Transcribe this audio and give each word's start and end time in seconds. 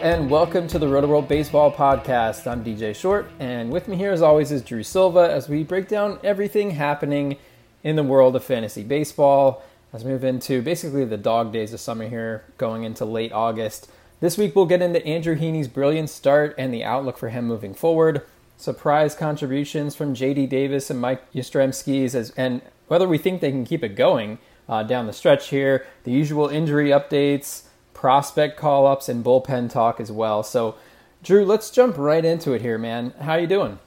And 0.00 0.30
welcome 0.30 0.66
to 0.68 0.78
the 0.78 0.86
Rotoworld 0.86 1.28
Baseball 1.28 1.70
Podcast. 1.70 2.50
I'm 2.50 2.64
DJ 2.64 2.96
Short, 2.96 3.30
and 3.38 3.70
with 3.70 3.86
me 3.86 3.96
here, 3.96 4.12
as 4.12 4.22
always, 4.22 4.50
is 4.50 4.62
Drew 4.62 4.82
Silva 4.82 5.30
as 5.30 5.46
we 5.46 5.62
break 5.62 5.88
down 5.88 6.18
everything 6.24 6.70
happening 6.70 7.36
in 7.84 7.96
the 7.96 8.02
world 8.02 8.34
of 8.34 8.42
fantasy 8.42 8.82
baseball. 8.82 9.62
As 9.92 10.02
we 10.02 10.12
move 10.12 10.24
into 10.24 10.62
basically 10.62 11.04
the 11.04 11.18
dog 11.18 11.52
days 11.52 11.74
of 11.74 11.80
summer 11.80 12.08
here, 12.08 12.44
going 12.56 12.84
into 12.84 13.04
late 13.04 13.30
August. 13.30 13.90
This 14.20 14.38
week, 14.38 14.56
we'll 14.56 14.64
get 14.64 14.80
into 14.80 15.04
Andrew 15.04 15.36
Heaney's 15.36 15.68
brilliant 15.68 16.08
start 16.08 16.54
and 16.56 16.72
the 16.72 16.82
outlook 16.82 17.18
for 17.18 17.28
him 17.28 17.46
moving 17.46 17.74
forward. 17.74 18.22
Surprise 18.56 19.14
contributions 19.14 19.94
from 19.94 20.14
J.D. 20.14 20.46
Davis 20.46 20.88
and 20.88 20.98
Mike 20.98 21.30
Yastrzemski's, 21.34 22.14
as 22.14 22.30
and 22.38 22.62
whether 22.88 23.06
we 23.06 23.18
think 23.18 23.42
they 23.42 23.50
can 23.50 23.66
keep 23.66 23.84
it 23.84 23.96
going 23.96 24.38
uh, 24.66 24.82
down 24.82 25.06
the 25.06 25.12
stretch 25.12 25.48
here. 25.48 25.84
The 26.04 26.10
usual 26.10 26.48
injury 26.48 26.88
updates 26.88 27.64
prospect 28.00 28.56
call 28.56 28.86
ups 28.86 29.10
and 29.10 29.22
bullpen 29.22 29.70
talk 29.70 30.00
as 30.00 30.10
well. 30.10 30.42
So, 30.42 30.74
Drew, 31.22 31.44
let's 31.44 31.68
jump 31.68 31.98
right 31.98 32.24
into 32.24 32.54
it 32.54 32.62
here, 32.62 32.78
man. 32.78 33.12
How 33.20 33.34
you 33.34 33.46
doing? 33.46 33.78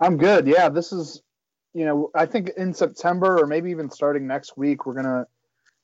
I'm 0.00 0.16
good. 0.16 0.46
Yeah, 0.46 0.70
this 0.70 0.92
is, 0.92 1.20
you 1.74 1.84
know, 1.84 2.10
I 2.14 2.24
think 2.24 2.52
in 2.56 2.72
September 2.72 3.38
or 3.38 3.46
maybe 3.46 3.70
even 3.70 3.90
starting 3.90 4.26
next 4.26 4.56
week, 4.56 4.86
we're 4.86 4.94
gonna 4.94 5.26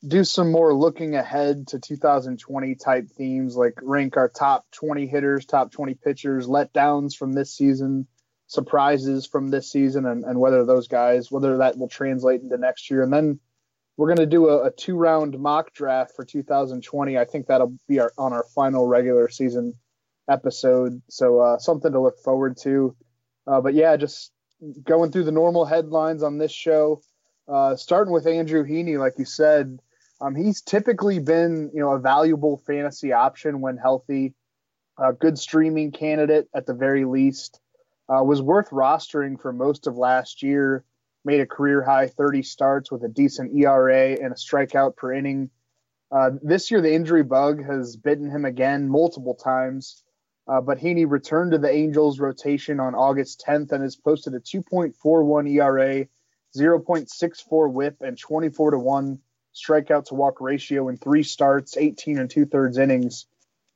do 0.07 0.23
some 0.23 0.51
more 0.51 0.73
looking 0.73 1.13
ahead 1.13 1.67
to 1.67 1.77
2020 1.77 2.73
type 2.73 3.09
themes, 3.11 3.55
like 3.55 3.77
rank 3.83 4.17
our 4.17 4.27
top 4.27 4.65
20 4.71 5.05
hitters, 5.05 5.45
top 5.45 5.71
20 5.71 5.93
pitchers, 5.93 6.47
letdowns 6.47 7.15
from 7.15 7.31
this 7.31 7.55
season, 7.55 8.07
surprises 8.47 9.27
from 9.27 9.51
this 9.51 9.71
season, 9.71 10.07
and, 10.07 10.23
and 10.23 10.39
whether 10.39 10.65
those 10.65 10.87
guys, 10.87 11.31
whether 11.31 11.57
that 11.57 11.77
will 11.77 11.89
translate 11.89 12.41
into 12.41 12.57
next 12.57 12.89
year, 12.89 13.03
and 13.03 13.13
then 13.13 13.39
we're 13.97 14.07
going 14.07 14.17
to 14.17 14.25
do 14.25 14.49
a, 14.49 14.65
a, 14.65 14.71
two 14.71 14.95
round 14.95 15.39
mock 15.39 15.73
draft 15.73 16.13
for 16.15 16.25
2020. 16.25 17.17
I 17.17 17.25
think 17.25 17.47
that'll 17.47 17.75
be 17.87 17.99
our, 17.99 18.11
on 18.17 18.33
our 18.33 18.45
final 18.53 18.87
regular 18.87 19.29
season 19.29 19.73
episode. 20.29 21.01
So 21.09 21.39
uh, 21.39 21.57
something 21.57 21.91
to 21.91 22.01
look 22.01 22.19
forward 22.19 22.57
to. 22.63 22.95
Uh, 23.47 23.61
but 23.61 23.73
yeah, 23.73 23.95
just 23.95 24.31
going 24.83 25.11
through 25.11 25.25
the 25.25 25.31
normal 25.31 25.65
headlines 25.65 26.23
on 26.23 26.37
this 26.37 26.51
show. 26.51 27.01
Uh, 27.47 27.75
starting 27.75 28.11
with 28.11 28.25
Andrew 28.25 28.65
Heaney, 28.65 28.97
like 28.97 29.13
you 29.17 29.25
said, 29.25 29.79
um, 30.19 30.35
he's 30.35 30.61
typically 30.61 31.19
been 31.19 31.69
you 31.73 31.79
know 31.81 31.91
a 31.91 31.99
valuable 31.99 32.57
fantasy 32.65 33.13
option 33.13 33.61
when 33.61 33.77
healthy. 33.77 34.33
A 34.97 35.11
good 35.11 35.37
streaming 35.37 35.91
candidate 35.91 36.47
at 36.55 36.65
the 36.65 36.73
very 36.73 37.03
least. 37.05 37.59
Uh, 38.07 38.23
was 38.23 38.41
worth 38.41 38.69
rostering 38.69 39.39
for 39.39 39.51
most 39.51 39.87
of 39.87 39.97
last 39.97 40.41
year 40.41 40.85
made 41.25 41.41
a 41.41 41.45
career 41.45 41.83
high 41.83 42.07
30 42.07 42.43
starts 42.43 42.91
with 42.91 43.03
a 43.03 43.09
decent 43.09 43.55
ERA 43.55 44.11
and 44.11 44.31
a 44.31 44.35
strikeout 44.35 44.95
per 44.95 45.13
inning. 45.13 45.49
Uh, 46.11 46.31
this 46.41 46.69
year, 46.69 46.81
the 46.81 46.93
injury 46.93 47.23
bug 47.23 47.63
has 47.65 47.97
bitten 47.97 48.29
him 48.29 48.45
again 48.45 48.87
multiple 48.87 49.35
times, 49.35 50.03
uh, 50.47 50.61
but 50.61 50.77
Heaney 50.77 51.09
returned 51.09 51.51
to 51.51 51.57
the 51.57 51.71
Angels 51.71 52.19
rotation 52.19 52.79
on 52.79 52.93
August 52.93 53.43
10th 53.45 53.71
and 53.71 53.81
has 53.81 53.95
posted 53.95 54.35
a 54.35 54.39
2.41 54.39 55.49
ERA, 55.49 56.07
0.64 56.55 57.71
WHIP, 57.71 58.01
and 58.01 58.17
24 58.17 58.71
to 58.71 58.79
one 58.79 59.19
strikeout 59.55 60.05
to 60.05 60.13
walk 60.13 60.39
ratio 60.41 60.89
in 60.89 60.97
three 60.97 61.23
starts, 61.23 61.77
18 61.77 62.19
and 62.19 62.29
two 62.29 62.45
thirds 62.45 62.77
innings. 62.77 63.25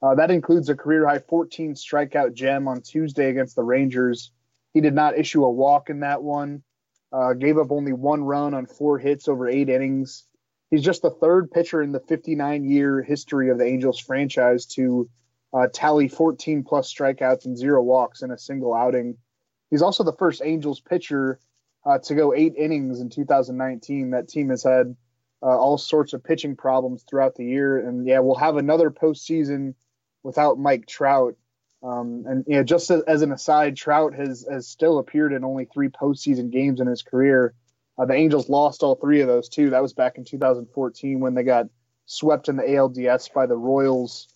Uh, 0.01 0.15
that 0.15 0.31
includes 0.31 0.69
a 0.69 0.75
career 0.75 1.07
high 1.07 1.19
14 1.19 1.73
strikeout 1.73 2.33
gem 2.33 2.67
on 2.67 2.81
Tuesday 2.81 3.29
against 3.29 3.55
the 3.55 3.63
Rangers. 3.63 4.31
He 4.73 4.81
did 4.81 4.93
not 4.93 5.17
issue 5.17 5.43
a 5.43 5.51
walk 5.51 5.89
in 5.89 6.01
that 6.01 6.21
one. 6.21 6.63
Uh, 7.11 7.33
gave 7.33 7.57
up 7.57 7.71
only 7.71 7.93
one 7.93 8.23
run 8.23 8.53
on 8.53 8.65
four 8.65 8.99
hits 8.99 9.27
over 9.27 9.47
eight 9.47 9.69
innings. 9.69 10.25
He's 10.69 10.83
just 10.83 11.01
the 11.01 11.09
third 11.09 11.49
pitcher 11.49 11.81
in 11.81 11.91
the 11.91 11.99
59 11.99 12.63
year 12.69 13.01
history 13.01 13.49
of 13.49 13.57
the 13.57 13.65
Angels 13.65 13.99
franchise 13.99 14.65
to 14.67 15.09
uh, 15.53 15.67
tally 15.73 16.07
14 16.07 16.63
plus 16.63 16.93
strikeouts 16.93 17.45
and 17.45 17.57
zero 17.57 17.81
walks 17.81 18.21
in 18.21 18.31
a 18.31 18.37
single 18.37 18.73
outing. 18.73 19.17
He's 19.71 19.81
also 19.81 20.03
the 20.03 20.13
first 20.13 20.41
Angels 20.43 20.79
pitcher 20.79 21.39
uh, 21.85 21.99
to 21.99 22.15
go 22.15 22.33
eight 22.33 22.53
innings 22.55 22.99
in 22.99 23.09
2019. 23.09 24.11
That 24.11 24.27
team 24.27 24.49
has 24.49 24.63
had 24.63 24.95
uh, 25.41 25.57
all 25.57 25.77
sorts 25.77 26.13
of 26.13 26.23
pitching 26.23 26.55
problems 26.55 27.03
throughout 27.09 27.35
the 27.35 27.45
year. 27.45 27.79
And 27.79 28.05
yeah, 28.05 28.19
we'll 28.19 28.35
have 28.35 28.57
another 28.57 28.91
postseason 28.91 29.73
without 30.23 30.59
Mike 30.59 30.85
Trout. 30.85 31.35
Um, 31.81 32.25
and 32.27 32.43
know, 32.47 32.63
just 32.63 32.89
as, 32.91 33.01
as, 33.03 33.21
an 33.21 33.31
aside, 33.31 33.77
Trout 33.77 34.13
has 34.13 34.45
has 34.51 34.67
still 34.67 34.99
appeared 34.99 35.31
in 35.31 35.45
only 35.45 35.65
three 35.65 35.87
postseason 35.87 36.51
games 36.51 36.81
in 36.81 36.87
his 36.87 37.01
career. 37.01 37.53
Uh, 37.97 38.05
the 38.05 38.13
Angels 38.13 38.49
lost 38.49 38.83
all 38.83 38.95
three 38.95 39.21
of 39.21 39.27
those 39.27 39.49
too. 39.49 39.69
That 39.69 39.81
was 39.81 39.93
back 39.93 40.17
in 40.17 40.25
2014 40.25 41.19
when 41.19 41.35
they 41.35 41.43
got 41.43 41.67
swept 42.05 42.49
in 42.49 42.57
the 42.57 42.63
ALDS 42.63 43.33
by 43.33 43.45
the 43.45 43.57
Royals. 43.57 44.27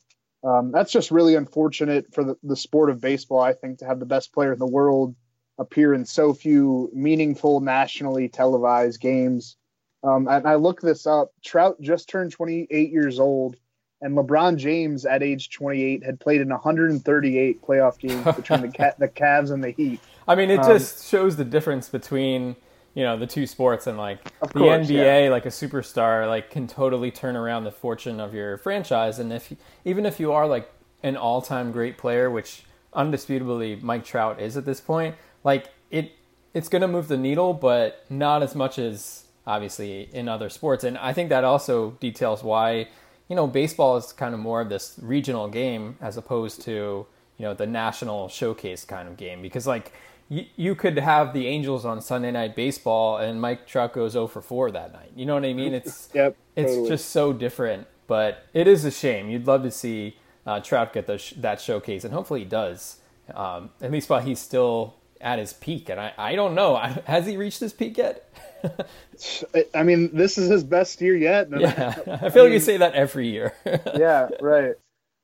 Um, 0.44 0.72
that's 0.72 0.92
just 0.92 1.12
really 1.12 1.36
unfortunate 1.36 2.14
for 2.14 2.24
the, 2.24 2.38
the 2.44 2.56
sport 2.56 2.90
of 2.90 3.02
baseball. 3.02 3.40
I 3.40 3.54
think 3.54 3.80
to 3.80 3.86
have 3.86 4.00
the 4.00 4.06
best 4.06 4.34
player 4.34 4.54
in 4.54 4.60
the 4.60 4.68
world 4.68 5.16
appear 5.58 5.94
in 5.94 6.06
so 6.06 6.34
few 6.34 6.90
meaningful 6.94 7.62
nationally 7.62 8.28
televised 8.28 9.00
games. 9.00 9.58
Um, 10.04 10.28
and 10.28 10.48
I 10.48 10.56
looked 10.56 10.84
this 10.84 11.08
up. 11.08 11.32
Trout 11.44 11.80
just 11.80 12.10
turned 12.10 12.32
28 12.32 12.92
years 12.92 13.20
old 13.20 13.56
and 14.04 14.18
LeBron 14.18 14.58
James 14.58 15.06
at 15.06 15.24
age 15.24 15.50
28 15.50 16.04
had 16.04 16.20
played 16.20 16.42
in 16.42 16.50
138 16.50 17.62
playoff 17.62 17.98
games 17.98 18.24
between 18.36 18.62
the 18.62 18.96
the 19.00 19.08
Cavs 19.08 19.52
and 19.52 19.64
the 19.64 19.72
Heat. 19.72 20.00
I 20.28 20.36
mean, 20.36 20.52
it 20.52 20.60
um, 20.60 20.72
just 20.72 21.10
shows 21.10 21.36
the 21.36 21.46
difference 21.46 21.90
between 21.90 22.56
you 22.94 23.04
know 23.04 23.18
the 23.18 23.28
two 23.28 23.48
sports 23.48 23.88
and 23.88 23.98
like 23.98 24.24
the 24.42 24.48
course, 24.48 24.88
NBA, 24.88 25.26
yeah. 25.26 25.30
like 25.32 25.46
a 25.46 25.50
superstar, 25.50 26.28
like 26.28 26.52
can 26.52 26.68
totally 26.68 27.12
turn 27.12 27.36
around 27.36 27.64
the 27.64 27.72
fortune 27.72 28.20
of 28.20 28.34
your 28.34 28.58
franchise. 28.58 29.20
And 29.20 29.34
if 29.34 29.54
even 29.86 30.06
if 30.06 30.20
you 30.20 30.32
are 30.32 30.48
like 30.48 30.70
an 31.02 31.18
all-time 31.18 31.72
great 31.72 31.98
player, 31.98 32.30
which 32.30 32.64
undisputably 32.94 33.82
Mike 33.82 34.06
Trout 34.06 34.40
is 34.40 34.56
at 34.58 34.66
this 34.66 34.80
point, 34.80 35.16
like 35.44 35.70
it 35.90 36.12
it's 36.54 36.70
going 36.70 36.84
to 36.84 36.88
move 36.88 37.08
the 37.08 37.18
needle, 37.18 37.54
but 37.54 38.06
not 38.10 38.44
as 38.44 38.54
much 38.54 38.78
as 38.78 39.24
obviously 39.46 40.10
in 40.14 40.30
other 40.30 40.50
sports. 40.50 40.84
And 40.84 40.98
I 40.98 41.14
think 41.14 41.30
that 41.30 41.44
also 41.44 41.92
details 42.00 42.44
why 42.44 42.88
you 43.30 43.36
know, 43.36 43.48
baseball 43.48 43.98
is 43.98 44.14
kind 44.14 44.34
of 44.34 44.40
more 44.40 44.62
of 44.62 44.70
this 44.70 45.00
regional 45.02 45.48
game 45.48 45.98
as 46.02 46.18
opposed 46.18 46.62
to, 46.64 47.06
you 47.38 47.46
know, 47.46 47.54
the 47.54 47.66
national 47.66 48.30
showcase 48.30 48.86
kind 48.86 49.08
of 49.08 49.18
game. 49.18 49.42
Because, 49.42 49.66
like, 49.66 49.94
you, 50.30 50.46
you 50.56 50.76
could 50.76 50.98
have 50.98 51.34
the 51.34 51.48
Angels 51.48 51.86
on 51.86 52.02
Sunday 52.02 52.32
Night 52.32 52.56
Baseball 52.56 53.18
and 53.18 53.42
Mike 53.42 53.68
Trout 53.68 53.94
goes 53.94 54.14
0 54.14 54.28
for 54.28 54.42
4 54.42 54.72
that 54.72 54.94
night. 54.94 55.12
You 55.16 55.26
know 55.26 55.36
what 55.36 55.46
I 55.46 55.54
mean? 55.54 55.74
It's, 55.74 56.10
yep, 56.14 56.36
it's 56.56 56.88
just 56.88 57.10
so 57.10 57.34
different. 57.34 57.88
But 58.08 58.46
it 58.54 58.68
is 58.68 58.86
a 58.86 58.92
shame. 58.92 59.30
You'd 59.30 59.48
love 59.48 59.64
to 59.64 59.72
see 59.72 60.18
uh, 60.46 60.60
Trout 60.60 60.94
get 60.94 61.08
the 61.08 61.18
sh- 61.18 61.34
that 61.38 61.62
showcase, 61.62 62.04
and 62.04 62.14
hopefully 62.14 62.42
he 62.42 62.46
does. 62.46 62.98
Um, 63.34 63.70
at 63.82 63.92
least 63.92 64.10
while 64.10 64.20
he's 64.20 64.40
still 64.40 64.96
at 65.24 65.40
his 65.40 65.54
peak. 65.54 65.90
And 65.90 66.00
I, 66.00 66.14
I 66.18 66.36
don't 66.36 66.54
know. 66.54 66.76
Has 66.76 67.26
he 67.26 67.38
reached 67.38 67.60
his 67.60 67.74
peak 67.74 67.98
yet? 67.98 68.30
I 69.74 69.84
mean, 69.84 70.16
this 70.16 70.38
is 70.38 70.50
his 70.50 70.64
best 70.64 71.02
year 71.02 71.16
yet. 71.16 71.48
Yeah, 71.50 71.96
I 71.98 72.04
feel 72.04 72.08
I 72.08 72.22
like 72.22 72.36
mean, 72.36 72.52
you 72.54 72.60
say 72.60 72.78
that 72.78 72.94
every 72.94 73.30
year. 73.30 73.54
yeah, 73.96 74.30
right. 74.42 74.76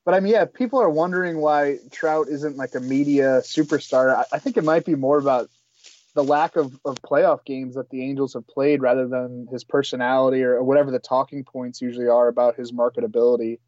But 0.05 0.13
I 0.13 0.19
mean, 0.19 0.33
yeah, 0.33 0.45
people 0.45 0.81
are 0.81 0.89
wondering 0.89 1.39
why 1.39 1.77
Trout 1.91 2.27
isn't 2.29 2.57
like 2.57 2.73
a 2.75 2.79
media 2.79 3.41
superstar. 3.43 4.15
I, 4.15 4.25
I 4.33 4.39
think 4.39 4.57
it 4.57 4.63
might 4.63 4.85
be 4.85 4.95
more 4.95 5.19
about 5.19 5.49
the 6.15 6.23
the 6.23 6.23
lack 6.23 6.55
of, 6.55 6.77
of 6.85 6.95
playoff 7.01 7.45
games 7.45 7.75
that 7.75 7.89
the 7.89 8.03
Angels 8.03 8.33
have 8.33 8.47
played 8.47 8.81
rather 8.81 9.07
than 9.07 9.47
his 9.51 9.63
personality 9.63 10.43
or, 10.43 10.61
whatever 10.63 10.91
the 10.91 10.99
talking 10.99 11.43
points 11.43 11.81
usually 11.81 12.07
are 12.07 12.27
about 12.27 12.55
his 12.55 12.71
marketability. 12.71 13.59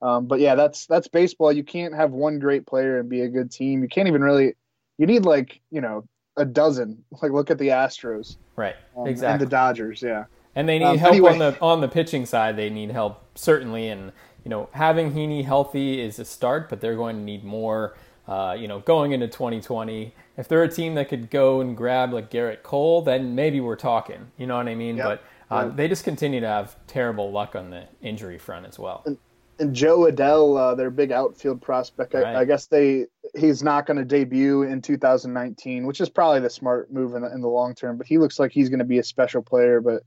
Um, 0.00 0.26
but 0.26 0.38
yeah, 0.38 0.54
that's 0.54 0.86
that's 0.86 1.08
baseball. 1.08 1.52
You 1.52 1.64
can't 1.64 1.94
have 1.94 2.12
one 2.12 2.38
great 2.38 2.66
player 2.66 2.98
and 2.98 3.08
be 3.08 3.22
a 3.22 3.28
good 3.28 3.50
team. 3.50 3.82
You 3.82 3.88
can't 3.88 4.08
even 4.08 4.22
really. 4.22 4.54
You 4.98 5.06
need 5.06 5.24
like 5.24 5.60
you 5.70 5.80
know 5.80 6.04
a 6.36 6.44
dozen. 6.44 7.02
Like 7.22 7.32
look 7.32 7.50
at 7.50 7.58
the 7.58 7.68
Astros, 7.68 8.36
right? 8.56 8.76
Um, 8.96 9.06
exactly. 9.06 9.32
And 9.32 9.40
the 9.40 9.46
Dodgers, 9.46 10.02
yeah. 10.02 10.24
And 10.54 10.68
they 10.68 10.78
need 10.78 10.84
um, 10.84 10.98
help 10.98 11.12
anyway. 11.12 11.32
on 11.32 11.38
the 11.38 11.56
on 11.60 11.80
the 11.80 11.88
pitching 11.88 12.26
side. 12.26 12.56
They 12.56 12.70
need 12.70 12.90
help 12.90 13.24
certainly, 13.36 13.88
and 13.88 14.12
you 14.44 14.48
know 14.50 14.68
having 14.72 15.12
Heaney 15.12 15.44
healthy 15.44 16.00
is 16.00 16.18
a 16.18 16.24
start, 16.24 16.68
but 16.68 16.80
they're 16.80 16.96
going 16.96 17.16
to 17.16 17.22
need 17.22 17.44
more. 17.44 17.96
Uh, 18.26 18.52
you 18.52 18.68
know, 18.68 18.80
going 18.80 19.12
into 19.12 19.26
2020, 19.26 20.14
if 20.36 20.48
they're 20.48 20.62
a 20.62 20.68
team 20.68 20.94
that 20.96 21.08
could 21.08 21.30
go 21.30 21.62
and 21.62 21.74
grab 21.74 22.12
like 22.12 22.30
Gerrit 22.30 22.62
Cole, 22.62 23.00
then 23.00 23.34
maybe 23.34 23.58
we're 23.58 23.74
talking. 23.74 24.30
You 24.36 24.46
know 24.46 24.58
what 24.58 24.68
I 24.68 24.74
mean? 24.74 24.98
Yep. 24.98 25.06
But 25.06 25.22
uh, 25.50 25.68
they 25.68 25.88
just 25.88 26.04
continue 26.04 26.40
to 26.40 26.46
have 26.46 26.76
terrible 26.86 27.32
luck 27.32 27.56
on 27.56 27.70
the 27.70 27.84
injury 28.02 28.36
front 28.36 28.66
as 28.66 28.78
well. 28.78 29.02
And, 29.06 29.16
and 29.58 29.74
Jo 29.74 30.00
Adell, 30.00 30.58
uh, 30.58 30.74
their 30.74 30.90
big 30.90 31.12
outfield 31.12 31.60
prospect, 31.60 32.14
I, 32.14 32.22
right. 32.22 32.36
I 32.36 32.44
guess 32.44 32.66
they 32.66 33.06
he's 33.36 33.62
not 33.62 33.86
going 33.86 33.96
to 33.96 34.04
debut 34.04 34.62
in 34.62 34.82
2019, 34.82 35.86
which 35.86 36.00
is 36.00 36.08
probably 36.08 36.40
the 36.40 36.50
smart 36.50 36.92
move 36.92 37.14
in 37.14 37.22
the, 37.22 37.32
in 37.32 37.40
the 37.40 37.48
long 37.48 37.74
term. 37.74 37.98
But 37.98 38.06
he 38.06 38.18
looks 38.18 38.38
like 38.38 38.52
he's 38.52 38.68
going 38.68 38.78
to 38.78 38.84
be 38.84 38.98
a 38.98 39.04
special 39.04 39.42
player. 39.42 39.80
But 39.80 40.02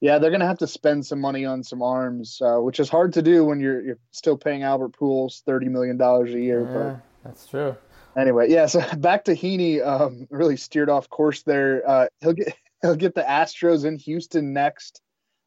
yeah, 0.00 0.18
they're 0.18 0.30
going 0.30 0.40
to 0.40 0.46
have 0.46 0.58
to 0.58 0.66
spend 0.66 1.06
some 1.06 1.20
money 1.20 1.44
on 1.44 1.62
some 1.62 1.82
arms, 1.82 2.40
uh, 2.42 2.56
which 2.58 2.80
is 2.80 2.88
hard 2.88 3.14
to 3.14 3.22
do 3.22 3.44
when 3.44 3.60
you're 3.60 3.80
you're 3.80 3.98
still 4.10 4.36
paying 4.36 4.62
Albert 4.62 4.92
Pujols 4.92 5.42
thirty 5.42 5.68
million 5.68 5.96
dollars 5.96 6.32
a 6.34 6.40
year. 6.40 6.62
Yeah, 6.62 6.72
but 6.72 7.00
that's 7.24 7.46
true. 7.46 7.76
Anyway, 8.16 8.50
yeah. 8.50 8.66
So 8.66 8.82
back 8.96 9.24
to 9.24 9.32
Heaney, 9.32 9.84
um, 9.84 10.26
really 10.30 10.56
steered 10.56 10.90
off 10.90 11.08
course 11.08 11.42
there. 11.42 11.82
Uh, 11.88 12.06
he'll 12.20 12.32
get 12.32 12.54
he'll 12.82 12.96
get 12.96 13.14
the 13.14 13.22
Astros 13.22 13.84
in 13.84 13.98
Houston 13.98 14.52
next, 14.52 15.00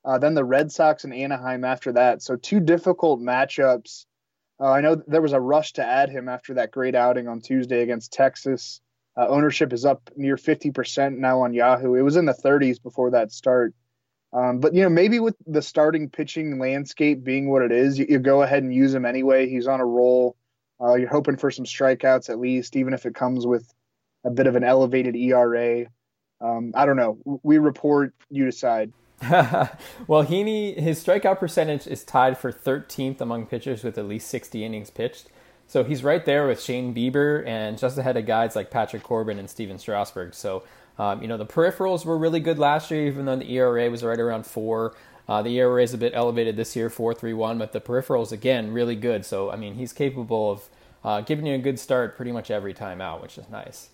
uh, 0.07 0.17
then 0.17 0.35
the 0.35 0.45
Red 0.45 0.71
Sox 0.71 1.03
and 1.03 1.13
Anaheim 1.13 1.65
after 1.65 1.91
that. 1.91 2.21
So 2.21 2.37
two 2.37 2.61
difficult 2.61 3.19
matchups. 3.19 4.05
Uh, 4.57 4.71
I 4.71 4.79
know 4.79 4.95
there 5.05 5.21
was 5.21 5.33
a 5.33 5.39
rush 5.39 5.73
to 5.73 5.85
add 5.85 6.09
him 6.09 6.29
after 6.29 6.53
that 6.53 6.71
great 6.71 6.95
outing 6.95 7.27
on 7.27 7.41
Tuesday 7.41 7.81
against 7.81 8.13
Texas. 8.13 8.79
Uh, 9.17 9.27
ownership 9.27 9.73
is 9.73 9.83
up 9.83 10.09
near 10.15 10.37
50% 10.37 11.17
now 11.17 11.41
on 11.41 11.53
Yahoo. 11.53 11.95
It 11.95 12.03
was 12.03 12.15
in 12.15 12.25
the 12.25 12.33
30s 12.33 12.81
before 12.81 13.11
that 13.11 13.33
start. 13.33 13.73
Um, 14.31 14.59
but 14.59 14.73
you 14.73 14.83
know, 14.83 14.89
maybe 14.89 15.19
with 15.19 15.35
the 15.45 15.61
starting 15.61 16.09
pitching 16.09 16.57
landscape 16.57 17.23
being 17.23 17.49
what 17.49 17.61
it 17.61 17.73
is, 17.73 17.99
you, 17.99 18.05
you 18.07 18.19
go 18.19 18.43
ahead 18.43 18.63
and 18.63 18.73
use 18.73 18.93
him 18.93 19.05
anyway. 19.05 19.49
He's 19.49 19.67
on 19.67 19.81
a 19.81 19.85
roll. 19.85 20.37
Uh, 20.81 20.95
you're 20.95 21.09
hoping 21.09 21.35
for 21.35 21.51
some 21.51 21.65
strikeouts 21.65 22.29
at 22.29 22.39
least, 22.39 22.77
even 22.77 22.93
if 22.93 23.05
it 23.05 23.13
comes 23.13 23.45
with 23.45 23.67
a 24.23 24.29
bit 24.29 24.47
of 24.47 24.55
an 24.55 24.63
elevated 24.63 25.17
ERA. 25.17 25.85
Um, 26.39 26.71
I 26.75 26.85
don't 26.85 26.97
know. 26.97 27.39
We 27.43 27.57
report, 27.57 28.13
you 28.29 28.45
decide. 28.45 28.93
well, 30.07 30.25
Heaney, 30.25 30.77
his 30.77 31.03
strikeout 31.03 31.39
percentage 31.39 31.87
is 31.87 32.03
tied 32.03 32.37
for 32.37 32.51
13th 32.51 33.19
among 33.19 33.47
pitchers 33.47 33.83
with 33.83 33.97
at 33.97 34.07
least 34.07 34.29
60 34.29 34.63
innings 34.63 34.89
pitched. 34.89 35.27
So 35.67 35.83
he's 35.83 36.03
right 36.03 36.23
there 36.23 36.47
with 36.47 36.61
Shane 36.61 36.93
Bieber 36.93 37.45
and 37.45 37.77
just 37.77 37.97
ahead 37.97 38.15
of 38.15 38.25
guys 38.25 38.55
like 38.55 38.69
Patrick 38.69 39.03
Corbin 39.03 39.39
and 39.39 39.49
Stephen 39.49 39.79
Strasburg. 39.79 40.33
So 40.33 40.63
um, 40.99 41.21
you 41.21 41.27
know, 41.27 41.37
the 41.37 41.45
peripherals 41.45 42.05
were 42.05 42.17
really 42.17 42.39
good 42.39 42.57
last 42.57 42.89
year, 42.89 43.05
even 43.05 43.25
though 43.25 43.35
the 43.35 43.51
ERA 43.51 43.89
was 43.89 44.03
right 44.03 44.19
around 44.19 44.45
four. 44.45 44.95
Uh, 45.27 45.41
the 45.41 45.59
ERA 45.59 45.83
is 45.83 45.93
a 45.93 45.97
bit 45.97 46.13
elevated 46.15 46.55
this 46.55 46.75
year, 46.75 46.89
4.31, 46.89 47.59
but 47.59 47.73
the 47.73 47.81
peripherals 47.81 48.31
again 48.31 48.71
really 48.71 48.95
good. 48.95 49.25
So 49.25 49.51
I 49.51 49.55
mean, 49.55 49.75
he's 49.75 49.93
capable 49.93 50.51
of 50.51 50.69
uh, 51.03 51.21
giving 51.21 51.45
you 51.45 51.55
a 51.55 51.59
good 51.59 51.79
start 51.79 52.15
pretty 52.15 52.31
much 52.31 52.49
every 52.49 52.73
time 52.73 53.01
out, 53.01 53.21
which 53.21 53.37
is 53.37 53.49
nice. 53.49 53.89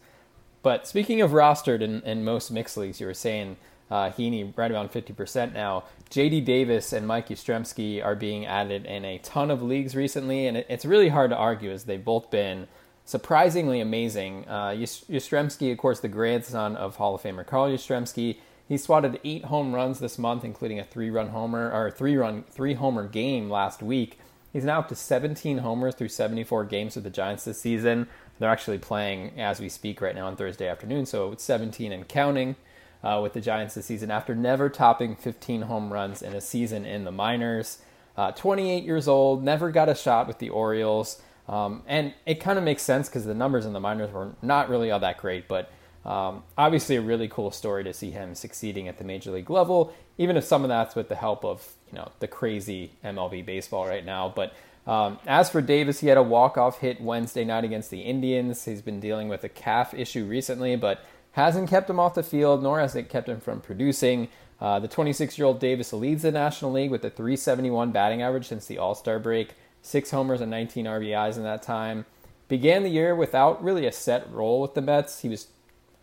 But 0.61 0.87
speaking 0.87 1.21
of 1.21 1.31
rostered 1.31 1.81
in, 1.81 2.01
in 2.03 2.23
most 2.23 2.49
mixed 2.49 2.77
leagues, 2.77 3.01
you 3.01 3.07
were 3.07 3.13
saying 3.13 3.57
uh, 3.89 4.09
Heaney 4.09 4.55
right 4.57 4.71
around 4.71 4.91
50% 4.91 5.53
now. 5.53 5.83
JD 6.09 6.45
Davis 6.45 6.93
and 6.93 7.07
Mike 7.07 7.29
Yastrzemski 7.29 8.03
are 8.03 8.15
being 8.15 8.45
added 8.45 8.85
in 8.85 9.05
a 9.05 9.17
ton 9.19 9.51
of 9.51 9.61
leagues 9.61 9.95
recently, 9.95 10.47
and 10.47 10.57
it, 10.57 10.65
it's 10.69 10.85
really 10.85 11.09
hard 11.09 11.31
to 11.31 11.37
argue 11.37 11.71
as 11.71 11.85
they've 11.85 12.03
both 12.03 12.29
been 12.31 12.67
surprisingly 13.05 13.79
amazing. 13.81 14.45
Uh, 14.47 14.69
Yastrzemski, 14.69 15.71
of 15.71 15.77
course, 15.77 15.99
the 15.99 16.07
grandson 16.07 16.75
of 16.75 16.95
Hall 16.95 17.15
of 17.15 17.21
Famer 17.21 17.45
Carl 17.45 17.69
Yastrzemski. 17.69 18.37
He 18.67 18.77
swatted 18.77 19.19
eight 19.23 19.45
home 19.45 19.73
runs 19.73 19.99
this 19.99 20.17
month, 20.17 20.45
including 20.45 20.79
a 20.79 20.83
three-run 20.83 21.29
homer 21.29 21.71
or 21.71 21.91
three-run 21.91 22.43
three-homer 22.49 23.07
game 23.07 23.49
last 23.49 23.83
week. 23.83 24.19
He's 24.53 24.63
now 24.63 24.79
up 24.79 24.89
to 24.89 24.95
17 24.95 25.59
homers 25.59 25.95
through 25.95 26.09
74 26.09 26.65
games 26.65 26.95
with 26.95 27.03
the 27.03 27.09
Giants 27.09 27.43
this 27.43 27.59
season. 27.59 28.07
They're 28.39 28.49
actually 28.49 28.77
playing 28.77 29.39
as 29.39 29.59
we 29.59 29.67
speak 29.67 29.99
right 29.99 30.15
now 30.15 30.27
on 30.27 30.35
Thursday 30.35 30.67
afternoon, 30.67 31.05
so 31.05 31.31
it's 31.31 31.43
17 31.43 31.91
and 31.91 32.07
counting 32.07 32.55
uh, 33.03 33.19
with 33.21 33.33
the 33.33 33.41
Giants 33.41 33.75
this 33.75 33.85
season 33.85 34.11
after 34.11 34.33
never 34.33 34.69
topping 34.69 35.15
15 35.15 35.63
home 35.63 35.91
runs 35.91 36.21
in 36.21 36.33
a 36.33 36.41
season 36.41 36.85
in 36.85 37.03
the 37.03 37.11
minors. 37.11 37.79
Uh, 38.15 38.31
28 38.31 38.83
years 38.83 39.07
old, 39.07 39.43
never 39.43 39.71
got 39.71 39.89
a 39.89 39.95
shot 39.95 40.27
with 40.27 40.37
the 40.39 40.49
Orioles. 40.49 41.21
Um, 41.47 41.83
and 41.87 42.13
it 42.25 42.35
kind 42.35 42.57
of 42.57 42.63
makes 42.63 42.83
sense 42.83 43.09
because 43.09 43.25
the 43.25 43.33
numbers 43.33 43.65
in 43.65 43.73
the 43.73 43.79
minors 43.79 44.11
were 44.11 44.33
not 44.41 44.69
really 44.69 44.91
all 44.91 44.99
that 44.99 45.17
great, 45.17 45.47
but 45.47 45.71
um, 46.05 46.43
obviously 46.57 46.95
a 46.95 47.01
really 47.01 47.27
cool 47.27 47.51
story 47.51 47.83
to 47.83 47.93
see 47.93 48.11
him 48.11 48.35
succeeding 48.35 48.87
at 48.87 48.97
the 48.97 49.03
major 49.03 49.31
league 49.31 49.49
level, 49.49 49.93
even 50.17 50.37
if 50.37 50.43
some 50.43 50.63
of 50.63 50.69
that's 50.69 50.95
with 50.95 51.09
the 51.09 51.15
help 51.15 51.43
of 51.43 51.73
you 51.91 51.97
know 51.97 52.11
the 52.19 52.27
crazy 52.27 52.91
MLB 53.03 53.45
baseball 53.45 53.87
right 53.87 54.05
now. 54.05 54.31
But 54.33 54.53
um, 54.85 55.19
as 55.25 55.49
for 55.49 55.61
Davis, 55.61 56.01
he 56.01 56.07
had 56.07 56.17
a 56.17 56.23
walk-off 56.23 56.79
hit 56.79 56.99
Wednesday 56.99 57.45
night 57.45 57.63
against 57.63 57.89
the 57.89 58.01
Indians. 58.01 58.65
He's 58.65 58.81
been 58.81 58.99
dealing 58.99 59.29
with 59.29 59.43
a 59.43 59.49
calf 59.49 59.93
issue 59.93 60.25
recently, 60.25 60.75
but 60.75 61.05
hasn't 61.33 61.69
kept 61.69 61.89
him 61.89 61.99
off 61.99 62.15
the 62.15 62.23
field, 62.23 62.63
nor 62.63 62.79
has 62.79 62.95
it 62.95 63.09
kept 63.09 63.29
him 63.29 63.39
from 63.39 63.61
producing. 63.61 64.29
Uh, 64.59 64.79
the 64.79 64.87
26-year-old 64.87 65.59
Davis 65.59 65.91
leads 65.93 66.23
the 66.23 66.31
National 66.31 66.71
League 66.71 66.91
with 66.91 67.03
a 67.03 67.09
371 67.09 67.91
batting 67.91 68.21
average 68.21 68.47
since 68.47 68.65
the 68.65 68.77
All-Star 68.77 69.19
break 69.19 69.55
six 69.81 70.11
homers 70.11 70.41
and 70.41 70.49
19 70.49 70.85
RBIs 70.85 71.37
in 71.37 71.43
that 71.43 71.61
time. 71.61 72.05
Began 72.47 72.83
the 72.83 72.89
year 72.89 73.15
without 73.15 73.63
really 73.63 73.85
a 73.85 73.91
set 73.91 74.31
role 74.31 74.61
with 74.61 74.73
the 74.73 74.81
Mets. 74.81 75.21
He 75.21 75.29
was 75.29 75.47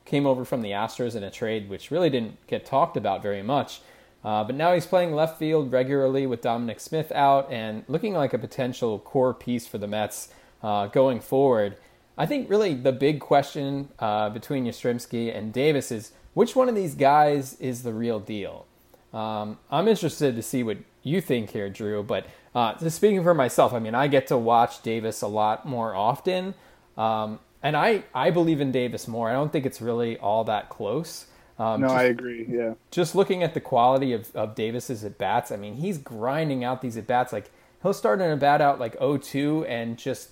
came 0.04 0.26
over 0.26 0.44
from 0.44 0.62
the 0.62 0.70
Astros 0.70 1.14
in 1.14 1.22
a 1.22 1.30
trade 1.30 1.68
which 1.68 1.90
really 1.90 2.10
didn't 2.10 2.44
get 2.48 2.66
talked 2.66 2.96
about 2.96 3.22
very 3.22 3.42
much. 3.42 3.80
Uh, 4.24 4.42
but 4.44 4.54
now 4.54 4.74
he's 4.74 4.86
playing 4.86 5.14
left 5.14 5.38
field 5.38 5.72
regularly 5.72 6.26
with 6.26 6.42
Dominic 6.42 6.80
Smith 6.80 7.10
out 7.12 7.50
and 7.50 7.84
looking 7.88 8.12
like 8.12 8.34
a 8.34 8.38
potential 8.38 8.98
core 8.98 9.32
piece 9.32 9.66
for 9.66 9.78
the 9.78 9.86
Mets 9.86 10.28
uh, 10.62 10.86
going 10.88 11.20
forward. 11.20 11.76
I 12.20 12.26
think 12.26 12.50
really 12.50 12.74
the 12.74 12.92
big 12.92 13.18
question 13.18 13.88
uh, 13.98 14.28
between 14.28 14.66
Yastrzemski 14.66 15.34
and 15.34 15.54
Davis 15.54 15.90
is 15.90 16.12
which 16.34 16.54
one 16.54 16.68
of 16.68 16.74
these 16.74 16.94
guys 16.94 17.58
is 17.60 17.82
the 17.82 17.94
real 17.94 18.20
deal. 18.20 18.66
Um, 19.14 19.56
I'm 19.70 19.88
interested 19.88 20.36
to 20.36 20.42
see 20.42 20.62
what 20.62 20.76
you 21.02 21.22
think 21.22 21.48
here, 21.48 21.70
Drew. 21.70 22.02
But 22.02 22.26
uh, 22.54 22.76
speaking 22.90 23.22
for 23.22 23.32
myself, 23.32 23.72
I 23.72 23.78
mean, 23.78 23.94
I 23.94 24.06
get 24.06 24.26
to 24.26 24.36
watch 24.36 24.82
Davis 24.82 25.22
a 25.22 25.28
lot 25.28 25.64
more 25.64 25.94
often, 25.94 26.52
um, 26.98 27.40
and 27.62 27.74
I 27.74 28.04
I 28.14 28.28
believe 28.28 28.60
in 28.60 28.70
Davis 28.70 29.08
more. 29.08 29.30
I 29.30 29.32
don't 29.32 29.50
think 29.50 29.64
it's 29.64 29.80
really 29.80 30.18
all 30.18 30.44
that 30.44 30.68
close. 30.68 31.24
Um, 31.58 31.80
no, 31.80 31.86
just, 31.86 31.98
I 31.98 32.02
agree. 32.02 32.46
Yeah. 32.46 32.74
Just 32.90 33.14
looking 33.14 33.42
at 33.42 33.54
the 33.54 33.60
quality 33.60 34.12
of, 34.12 34.36
of 34.36 34.54
Davis's 34.54 35.04
at 35.04 35.16
bats, 35.16 35.50
I 35.50 35.56
mean, 35.56 35.76
he's 35.76 35.96
grinding 35.96 36.64
out 36.64 36.82
these 36.82 36.98
at 36.98 37.06
bats. 37.06 37.32
Like 37.32 37.50
he'll 37.82 37.94
start 37.94 38.20
in 38.20 38.30
a 38.30 38.36
bat 38.36 38.60
out 38.60 38.78
like 38.78 38.98
0-2 38.98 39.66
and 39.66 39.96
just 39.96 40.30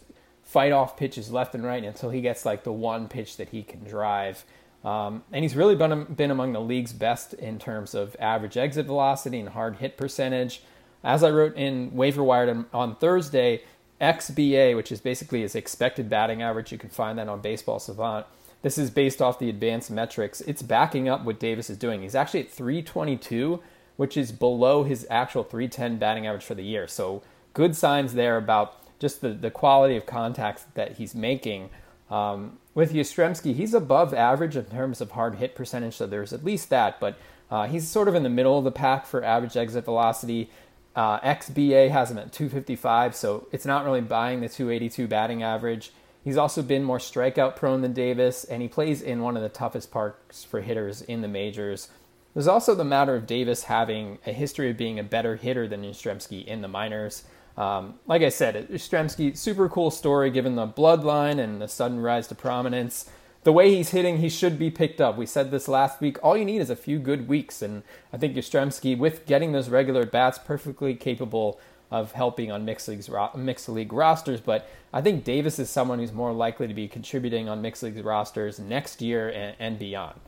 fight 0.48 0.72
off 0.72 0.96
pitches 0.96 1.30
left 1.30 1.54
and 1.54 1.62
right 1.62 1.84
until 1.84 2.08
he 2.08 2.22
gets 2.22 2.46
like 2.46 2.64
the 2.64 2.72
one 2.72 3.06
pitch 3.06 3.36
that 3.36 3.50
he 3.50 3.62
can 3.62 3.84
drive. 3.84 4.46
Um, 4.82 5.22
and 5.30 5.44
he's 5.44 5.54
really 5.54 5.76
been, 5.76 6.04
been 6.04 6.30
among 6.30 6.54
the 6.54 6.60
league's 6.60 6.94
best 6.94 7.34
in 7.34 7.58
terms 7.58 7.94
of 7.94 8.16
average 8.18 8.56
exit 8.56 8.86
velocity 8.86 9.40
and 9.40 9.50
hard 9.50 9.76
hit 9.76 9.98
percentage. 9.98 10.62
As 11.04 11.22
I 11.22 11.28
wrote 11.28 11.54
in 11.54 11.94
Waiver 11.94 12.24
Wire 12.24 12.64
on 12.72 12.96
Thursday, 12.96 13.60
XBA, 14.00 14.74
which 14.74 14.90
is 14.90 15.02
basically 15.02 15.42
his 15.42 15.54
expected 15.54 16.08
batting 16.08 16.40
average, 16.40 16.72
you 16.72 16.78
can 16.78 16.88
find 16.88 17.18
that 17.18 17.28
on 17.28 17.42
Baseball 17.42 17.78
Savant. 17.78 18.24
This 18.62 18.78
is 18.78 18.88
based 18.88 19.20
off 19.20 19.38
the 19.38 19.50
advanced 19.50 19.90
metrics. 19.90 20.40
It's 20.40 20.62
backing 20.62 21.10
up 21.10 21.24
what 21.24 21.38
Davis 21.38 21.68
is 21.68 21.76
doing. 21.76 22.00
He's 22.00 22.14
actually 22.14 22.40
at 22.40 22.50
322, 22.50 23.60
which 23.96 24.16
is 24.16 24.32
below 24.32 24.84
his 24.84 25.06
actual 25.10 25.44
310 25.44 25.98
batting 25.98 26.26
average 26.26 26.44
for 26.44 26.54
the 26.54 26.64
year. 26.64 26.88
So 26.88 27.22
good 27.52 27.76
signs 27.76 28.14
there 28.14 28.38
about 28.38 28.82
just 28.98 29.20
the, 29.20 29.30
the 29.30 29.50
quality 29.50 29.96
of 29.96 30.06
contacts 30.06 30.64
that 30.74 30.92
he's 30.92 31.14
making. 31.14 31.70
Um, 32.10 32.58
with 32.74 32.92
Yastrzemski, 32.92 33.54
he's 33.54 33.74
above 33.74 34.14
average 34.14 34.56
in 34.56 34.64
terms 34.66 35.00
of 35.00 35.12
hard 35.12 35.36
hit 35.36 35.54
percentage, 35.54 35.94
so 35.94 36.06
there's 36.06 36.32
at 36.32 36.44
least 36.44 36.70
that, 36.70 37.00
but 37.00 37.18
uh, 37.50 37.66
he's 37.66 37.88
sort 37.88 38.08
of 38.08 38.14
in 38.14 38.22
the 38.22 38.28
middle 38.28 38.58
of 38.58 38.64
the 38.64 38.72
pack 38.72 39.06
for 39.06 39.24
average 39.24 39.56
exit 39.56 39.84
velocity. 39.84 40.50
Uh, 40.94 41.20
XBA 41.20 41.90
has 41.90 42.10
him 42.10 42.18
at 42.18 42.32
255, 42.32 43.14
so 43.14 43.46
it's 43.52 43.66
not 43.66 43.84
really 43.84 44.00
buying 44.00 44.40
the 44.40 44.48
282 44.48 45.06
batting 45.06 45.42
average. 45.42 45.92
He's 46.24 46.36
also 46.36 46.62
been 46.62 46.84
more 46.84 46.98
strikeout 46.98 47.56
prone 47.56 47.80
than 47.82 47.92
Davis, 47.92 48.44
and 48.44 48.60
he 48.60 48.68
plays 48.68 49.00
in 49.00 49.22
one 49.22 49.36
of 49.36 49.42
the 49.42 49.48
toughest 49.48 49.90
parks 49.90 50.44
for 50.44 50.60
hitters 50.60 51.00
in 51.02 51.22
the 51.22 51.28
majors. 51.28 51.88
There's 52.34 52.48
also 52.48 52.74
the 52.74 52.84
matter 52.84 53.14
of 53.14 53.26
Davis 53.26 53.64
having 53.64 54.18
a 54.26 54.32
history 54.32 54.70
of 54.70 54.76
being 54.76 54.98
a 54.98 55.04
better 55.04 55.36
hitter 55.36 55.66
than 55.66 55.82
Yastrzemski 55.82 56.44
in 56.44 56.60
the 56.60 56.68
minors. 56.68 57.24
Um, 57.58 57.94
like 58.06 58.22
I 58.22 58.28
said, 58.28 58.68
Yastrzemski, 58.68 59.36
super 59.36 59.68
cool 59.68 59.90
story 59.90 60.30
given 60.30 60.54
the 60.54 60.68
bloodline 60.68 61.40
and 61.40 61.60
the 61.60 61.66
sudden 61.66 61.98
rise 61.98 62.28
to 62.28 62.36
prominence. 62.36 63.10
the 63.42 63.52
way 63.52 63.74
he's 63.74 63.90
hitting, 63.90 64.18
he 64.18 64.28
should 64.28 64.58
be 64.58 64.70
picked 64.70 65.00
up. 65.00 65.16
We 65.16 65.26
said 65.26 65.50
this 65.50 65.66
last 65.66 66.00
week. 66.00 66.18
All 66.22 66.36
you 66.36 66.44
need 66.44 66.60
is 66.60 66.70
a 66.70 66.76
few 66.76 67.00
good 67.00 67.26
weeks, 67.26 67.60
and 67.60 67.82
I 68.12 68.16
think 68.16 68.36
Yastrzemski, 68.36 68.96
with 68.96 69.26
getting 69.26 69.50
those 69.52 69.68
regular 69.68 70.06
bats, 70.06 70.38
perfectly 70.38 70.94
capable 70.94 71.58
of 71.90 72.12
helping 72.12 72.52
on 72.52 72.64
mixed 72.64 72.86
leagues 72.86 73.10
mixed 73.34 73.68
league 73.68 73.92
rosters. 73.92 74.40
But 74.40 74.68
I 74.92 75.00
think 75.00 75.24
Davis 75.24 75.58
is 75.58 75.68
someone 75.68 75.98
who's 75.98 76.12
more 76.12 76.32
likely 76.32 76.68
to 76.68 76.74
be 76.74 76.86
contributing 76.86 77.48
on 77.48 77.62
mixed 77.62 77.82
league 77.82 78.04
rosters 78.04 78.60
next 78.60 79.02
year 79.02 79.30
and, 79.30 79.56
and 79.58 79.78
beyond. 79.78 80.20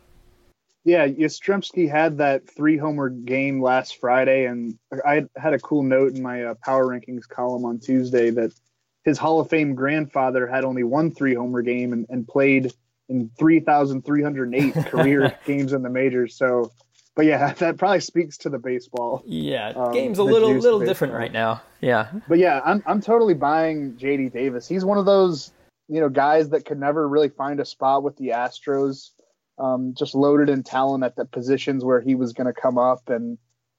Yeah, 0.85 1.07
Yastrzemski 1.07 1.91
had 1.91 2.19
that 2.19 2.49
three 2.49 2.79
homer 2.79 3.11
game 3.11 3.63
last 3.63 4.01
Friday, 4.01 4.47
and 4.47 4.79
I 5.05 5.27
had 5.37 5.53
a 5.53 5.59
cool 5.59 5.83
note 5.83 6.15
in 6.15 6.23
my 6.23 6.45
uh, 6.45 6.55
power 6.65 6.87
rankings 6.87 7.29
column 7.29 7.67
on 7.67 7.79
Tuesday 7.81 8.31
that 8.31 8.53
his 9.05 9.19
Hall 9.19 9.41
of 9.41 9.51
Fame 9.51 9.75
grandfather 9.75 10.47
had 10.47 10.65
only 10.65 10.85
one 10.85 11.11
three 11.11 11.35
homer 11.35 11.63
game 11.63 11.93
and, 11.93 12.07
and 12.09 12.27
played 12.27 12.73
in 13.11 13.31
3,308 13.39 14.75
career 14.87 15.39
games 15.45 15.73
in 15.73 15.83
the 15.83 15.91
majors. 15.91 16.37
So, 16.37 16.73
but 17.15 17.27
yeah, 17.27 17.53
that 17.59 17.77
probably 17.77 18.01
speaks 18.01 18.39
to 18.39 18.49
the 18.49 18.59
baseball. 18.59 19.23
Yeah, 19.27 19.69
um, 19.77 19.93
game's 19.93 20.19
a 20.19 20.25
little 20.25 20.55
little 20.55 20.81
different 20.81 21.13
right 21.13 21.33
now. 21.33 21.61
Yeah, 21.83 22.11
but 22.29 22.39
yeah, 22.39 22.61
I'm 22.65 22.83
I'm 22.87 23.03
totally 23.03 23.35
buying 23.35 23.95
JD 23.95 24.33
Davis. 24.33 24.67
He's 24.67 24.85
one 24.85 24.97
of 24.97 25.05
those 25.05 25.53
you 25.89 26.01
know 26.01 26.09
guys 26.09 26.51
that 26.51 26.65
could 26.65 26.79
never 26.79 27.07
really 27.07 27.29
find 27.29 27.61
a 27.61 27.65
spot 27.65 28.03
with 28.03 28.17
the 28.17 28.29
Astros. 28.29 29.11
Um, 29.61 29.95
just 29.97 30.15
loaded 30.15 30.49
in 30.49 30.63
talent 30.63 31.05
at 31.05 31.17
the 31.17 31.27
positions 31.27 31.85
where 31.85 32.01
he 32.01 32.15
was 32.15 32.33
going 32.33 32.47
to 32.47 32.59
come 32.59 32.79
up 32.79 33.11
and 33.11 33.37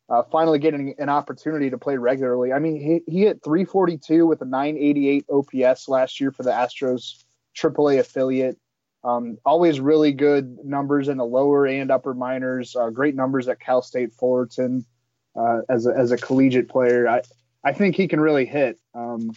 uh, 0.09 0.23
finally 0.31 0.59
getting 0.59 0.93
an 0.99 1.09
opportunity 1.09 1.69
to 1.69 1.77
play 1.77 1.97
regularly. 1.97 2.53
I 2.53 2.59
mean, 2.59 2.79
he, 2.79 3.11
he 3.11 3.21
hit 3.21 3.41
342 3.43 4.27
with 4.27 4.41
a 4.41 4.45
988 4.45 5.25
OPS 5.29 5.87
last 5.87 6.19
year 6.19 6.31
for 6.31 6.43
the 6.43 6.51
Astros 6.51 7.23
AAA 7.57 7.99
affiliate. 7.99 8.57
Um, 9.03 9.37
always 9.45 9.79
really 9.79 10.11
good 10.11 10.57
numbers 10.63 11.07
in 11.07 11.17
the 11.17 11.25
lower 11.25 11.65
and 11.65 11.89
upper 11.89 12.13
minors. 12.13 12.75
Uh, 12.75 12.89
great 12.89 13.15
numbers 13.15 13.47
at 13.47 13.59
Cal 13.59 13.81
State 13.81 14.13
Fullerton 14.13 14.85
uh, 15.35 15.61
as 15.69 15.87
a, 15.87 15.97
as 15.97 16.11
a 16.11 16.17
collegiate 16.17 16.69
player. 16.69 17.07
I 17.07 17.21
I 17.63 17.73
think 17.73 17.95
he 17.95 18.07
can 18.07 18.19
really 18.19 18.45
hit. 18.45 18.79
Um, 18.93 19.31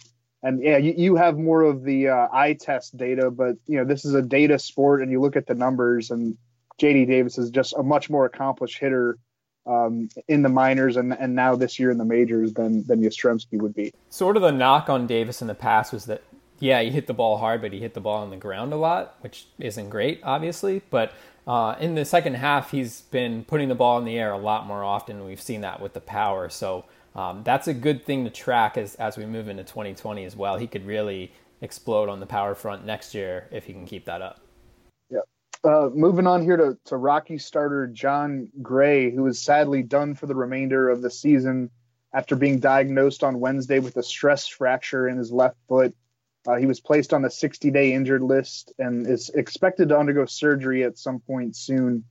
and 0.45 0.61
yeah, 0.61 0.77
you, 0.77 0.93
you 0.95 1.15
have 1.15 1.37
more 1.37 1.63
of 1.63 1.83
the 1.83 2.09
uh, 2.09 2.27
eye 2.31 2.53
test 2.53 2.95
data, 2.95 3.31
but 3.31 3.55
you 3.65 3.77
know 3.77 3.83
this 3.83 4.05
is 4.05 4.13
a 4.13 4.21
data 4.21 4.59
sport, 4.59 5.01
and 5.01 5.11
you 5.11 5.19
look 5.19 5.35
at 5.35 5.47
the 5.47 5.55
numbers, 5.55 6.11
and 6.11 6.37
JD 6.79 7.07
Davis 7.07 7.39
is 7.39 7.49
just 7.49 7.73
a 7.73 7.81
much 7.81 8.11
more 8.11 8.25
accomplished 8.25 8.77
hitter 8.77 9.17
um, 9.65 10.07
in 10.27 10.43
the 10.43 10.49
minors 10.49 10.97
and 10.97 11.13
and 11.13 11.33
now 11.33 11.55
this 11.55 11.79
year 11.79 11.89
in 11.89 11.97
the 11.97 12.05
majors 12.05 12.53
than 12.53 12.85
than 12.85 13.01
Yastrzemski 13.01 13.59
would 13.59 13.73
be. 13.73 13.91
Sort 14.09 14.35
of 14.37 14.43
the 14.43 14.51
knock 14.51 14.87
on 14.87 15.07
Davis 15.07 15.41
in 15.41 15.47
the 15.47 15.55
past 15.55 15.91
was 15.91 16.05
that 16.05 16.21
yeah, 16.59 16.79
he 16.81 16.91
hit 16.91 17.07
the 17.07 17.13
ball 17.13 17.37
hard, 17.37 17.61
but 17.61 17.73
he 17.73 17.79
hit 17.79 17.95
the 17.95 17.99
ball 17.99 18.21
on 18.21 18.29
the 18.29 18.37
ground 18.37 18.71
a 18.71 18.77
lot, 18.77 19.15
which 19.21 19.47
isn't 19.59 19.89
great, 19.89 20.21
obviously. 20.23 20.83
But 20.91 21.11
uh, 21.47 21.75
in 21.79 21.95
the 21.95 22.05
second 22.05 22.35
half, 22.35 22.71
he's 22.71 23.01
been 23.01 23.43
putting 23.43 23.67
the 23.67 23.75
ball 23.75 23.97
in 23.97 24.05
the 24.05 24.17
air 24.17 24.31
a 24.31 24.37
lot 24.37 24.65
more 24.65 24.83
often. 24.83 25.25
We've 25.25 25.41
seen 25.41 25.61
that 25.61 25.81
with 25.81 25.93
the 25.93 26.01
power. 26.01 26.49
So 26.49 26.85
um, 27.15 27.43
that's 27.43 27.67
a 27.67 27.73
good 27.73 28.05
thing 28.05 28.25
to 28.25 28.29
track 28.29 28.77
as, 28.77 28.95
as 28.95 29.17
we 29.17 29.25
move 29.25 29.47
into 29.47 29.63
2020 29.63 30.25
as 30.25 30.35
well. 30.35 30.57
He 30.57 30.67
could 30.67 30.85
really 30.85 31.31
explode 31.61 32.09
on 32.09 32.19
the 32.19 32.25
power 32.25 32.55
front 32.55 32.85
next 32.85 33.13
year 33.13 33.47
if 33.51 33.65
he 33.65 33.73
can 33.73 33.85
keep 33.85 34.05
that 34.05 34.21
up. 34.21 34.41
Yeah. 35.09 35.19
Uh, 35.63 35.89
moving 35.93 36.27
on 36.27 36.43
here 36.43 36.57
to, 36.57 36.77
to 36.85 36.97
Rocky 36.97 37.37
starter 37.37 37.87
Jon 37.87 38.49
Gray, 38.61 39.11
who 39.11 39.25
is 39.27 39.41
sadly 39.41 39.81
done 39.81 40.13
for 40.13 40.25
the 40.25 40.35
remainder 40.35 40.89
of 40.89 41.01
the 41.01 41.09
season 41.09 41.69
after 42.13 42.35
being 42.35 42.59
diagnosed 42.59 43.23
on 43.23 43.39
Wednesday 43.39 43.79
with 43.79 43.97
a 43.97 44.03
stress 44.03 44.47
fracture 44.47 45.07
in 45.07 45.17
his 45.17 45.31
left 45.31 45.57
foot. 45.67 45.95
Uh, 46.47 46.55
he 46.55 46.65
was 46.65 46.79
placed 46.79 47.13
on 47.13 47.21
the 47.21 47.29
60 47.29 47.71
day 47.71 47.93
injured 47.93 48.21
list 48.21 48.73
and 48.77 49.07
is 49.07 49.29
expected 49.29 49.89
to 49.89 49.97
undergo 49.97 50.25
surgery 50.25 50.83
at 50.83 50.97
some 50.97 51.19
point 51.19 51.55
soon. 51.55 52.03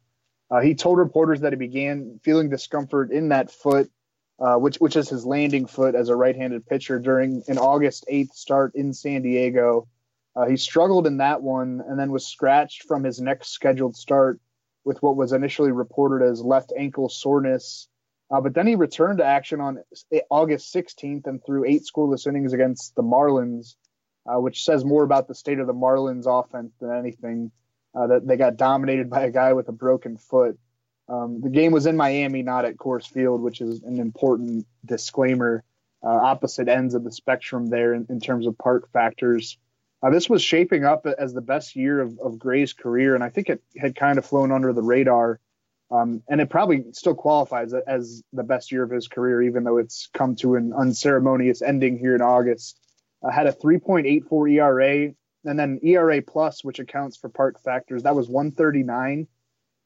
Uh, 0.51 0.61
he 0.61 0.75
told 0.75 0.99
reporters 0.99 1.41
that 1.41 1.53
he 1.53 1.57
began 1.57 2.21
feeling 2.23 2.49
discomfort 2.49 3.13
in 3.13 3.29
that 3.29 3.51
foot, 3.51 3.91
uh, 4.38 4.57
which 4.57 4.76
which 4.76 4.97
is 4.97 5.09
his 5.09 5.25
landing 5.25 5.67
foot 5.67 5.95
as 5.95 6.09
a 6.09 6.17
right-handed 6.17 6.67
pitcher 6.67 6.99
during 6.99 7.43
an 7.49 7.59
August 7.59 8.05
8th 8.11 8.33
start 8.33 8.73
in 8.75 8.93
San 8.93 9.23
Diego. 9.23 9.88
Uh, 10.37 10.47
he 10.47 10.57
struggled 10.57 11.07
in 11.07 11.19
that 11.19 11.43
one 11.43 11.83
and 11.87 11.99
then 11.99 12.11
was 12.11 12.26
scratched 12.26 12.85
from 12.88 13.05
his 13.05 13.21
next 13.21 13.53
scheduled 13.53 13.97
start 13.97 14.41
with 14.85 15.03
what 15.03 15.17
was 15.17 15.33
initially 15.33 15.71
reported 15.71 16.25
as 16.25 16.43
left 16.43 16.73
ankle 16.76 17.09
soreness. 17.09 17.88
Uh, 18.31 18.41
but 18.41 18.55
then 18.55 18.67
he 18.67 18.75
returned 18.75 19.19
to 19.19 19.25
action 19.25 19.61
on 19.61 19.79
August 20.29 20.75
16th 20.75 21.26
and 21.26 21.41
threw 21.45 21.64
eight 21.64 21.83
scoreless 21.83 22.26
innings 22.26 22.53
against 22.53 22.95
the 22.97 23.03
Marlins 23.03 23.76
uh, 24.26 24.41
which 24.41 24.64
says 24.64 24.85
more 24.85 25.03
about 25.03 25.29
the 25.29 25.35
state 25.35 25.59
of 25.59 25.67
the 25.67 25.75
Marlins 25.75 26.26
offense 26.26 26.73
than 26.81 26.93
anything. 26.93 27.50
Uh, 27.95 28.09
that 28.09 28.26
they 28.26 28.37
got 28.37 28.57
dominated 28.57 29.09
by 29.09 29.23
a 29.23 29.31
guy 29.31 29.53
with 29.53 29.69
a 29.69 29.73
broken 29.73 30.17
foot. 30.17 30.59
Um, 31.09 31.41
the 31.41 31.51
game 31.51 31.73
was 31.73 31.87
in 31.87 31.97
Miami, 31.97 32.43
not 32.43 32.65
at 32.65 32.77
Coors 32.77 33.07
Field, 33.07 33.43
which 33.43 33.61
is 33.61 33.83
an 33.83 34.01
important 34.01 34.67
disclaimer. 34.85 35.63
Uh, 36.03 36.09
opposite 36.09 36.69
ends 36.69 36.95
of 36.95 37.05
the 37.05 37.13
spectrum 37.13 37.67
there 37.69 37.95
in, 37.95 38.07
in 38.11 38.21
terms 38.21 38.47
of 38.47 38.59
park 38.59 38.91
factors. 38.93 39.59
Uh, 40.03 40.11
this 40.11 40.29
was 40.29 40.43
shaping 40.43 40.85
up 40.85 41.07
as 41.07 41.33
the 41.33 41.41
best 41.41 41.77
year 41.77 42.01
of, 42.01 42.19
of 42.19 42.39
Gray's 42.39 42.75
career, 42.75 43.15
and 43.15 43.25
I 43.25 43.31
think 43.31 43.49
it 43.49 43.63
had 43.77 43.97
kind 43.97 44.19
of 44.19 44.27
flown 44.27 44.53
under 44.53 44.73
the 44.73 44.83
radar. 44.83 45.41
Um, 45.91 46.23
and 46.29 46.41
it 46.41 46.51
probably 46.51 46.85
still 46.93 47.15
qualifies 47.15 47.73
as 47.73 48.23
the 48.33 48.43
best 48.43 48.73
year 48.73 48.83
of 48.83 48.91
his 48.91 49.09
career, 49.09 49.43
even 49.43 49.65
though 49.65 49.79
it's 49.79 50.09
come 50.13 50.37
to 50.37 50.57
an 50.57 50.73
unceremonious 50.73 51.63
ending 51.63 51.99
here 51.99 52.15
in 52.15 52.23
August 52.23 52.79
uh, 53.25 53.31
had 53.31 53.47
a 53.47 53.53
3.84 53.53 54.53
ERA, 54.53 55.15
and 55.45 55.59
then 55.59 55.81
ERA 55.83 56.23
plus, 56.23 56.63
which 56.63 56.79
accounts 56.79 57.17
for 57.17 57.29
park 57.29 57.61
factors, 57.61 58.03
that 58.03 58.15
was 58.15 58.29
139. 58.29 59.27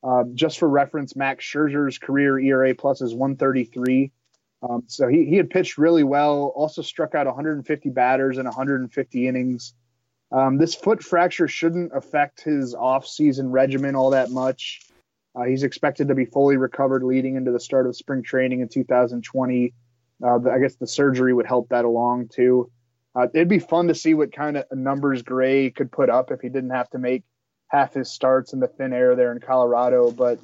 Uh, 0.02 0.24
just 0.34 0.58
for 0.58 0.68
reference, 0.68 1.16
Max 1.16 1.44
Scherzer's 1.44 1.98
career 1.98 2.38
ERA 2.38 2.74
plus 2.74 3.00
is 3.00 3.14
133. 3.14 4.12
Um, 4.62 4.84
so 4.86 5.08
he, 5.08 5.24
he 5.24 5.36
had 5.36 5.50
pitched 5.50 5.78
really 5.78 6.04
well, 6.04 6.52
also 6.54 6.82
struck 6.82 7.14
out 7.14 7.26
150 7.26 7.90
batters 7.90 8.38
in 8.38 8.44
150 8.44 9.28
innings. 9.28 9.74
Um, 10.30 10.58
this 10.58 10.74
foot 10.74 11.02
fracture 11.02 11.48
shouldn't 11.48 11.92
affect 11.94 12.42
his 12.42 12.74
off-season 12.74 13.50
regimen 13.50 13.94
all 13.94 14.10
that 14.10 14.30
much. 14.30 14.82
Uh, 15.34 15.44
he's 15.44 15.62
expected 15.62 16.08
to 16.08 16.14
be 16.14 16.24
fully 16.24 16.56
recovered 16.56 17.02
leading 17.02 17.36
into 17.36 17.52
the 17.52 17.60
start 17.60 17.86
of 17.86 17.96
spring 17.96 18.22
training 18.22 18.60
in 18.60 18.68
2020. 18.68 19.72
Uh, 20.22 20.38
I 20.50 20.58
guess 20.58 20.74
the 20.74 20.86
surgery 20.86 21.32
would 21.32 21.46
help 21.46 21.68
that 21.68 21.84
along 21.84 22.28
too. 22.28 22.70
Uh, 23.14 23.28
it'd 23.32 23.48
be 23.48 23.58
fun 23.58 23.88
to 23.88 23.94
see 23.94 24.14
what 24.14 24.32
kind 24.32 24.56
of 24.56 24.64
numbers 24.72 25.22
Gray 25.22 25.70
could 25.70 25.90
put 25.90 26.10
up 26.10 26.30
if 26.30 26.40
he 26.40 26.48
didn't 26.48 26.70
have 26.70 26.90
to 26.90 26.98
make 26.98 27.24
half 27.68 27.94
his 27.94 28.10
starts 28.10 28.52
in 28.52 28.60
the 28.60 28.66
thin 28.66 28.92
air 28.92 29.14
there 29.14 29.32
in 29.32 29.40
Colorado. 29.40 30.10
But 30.10 30.40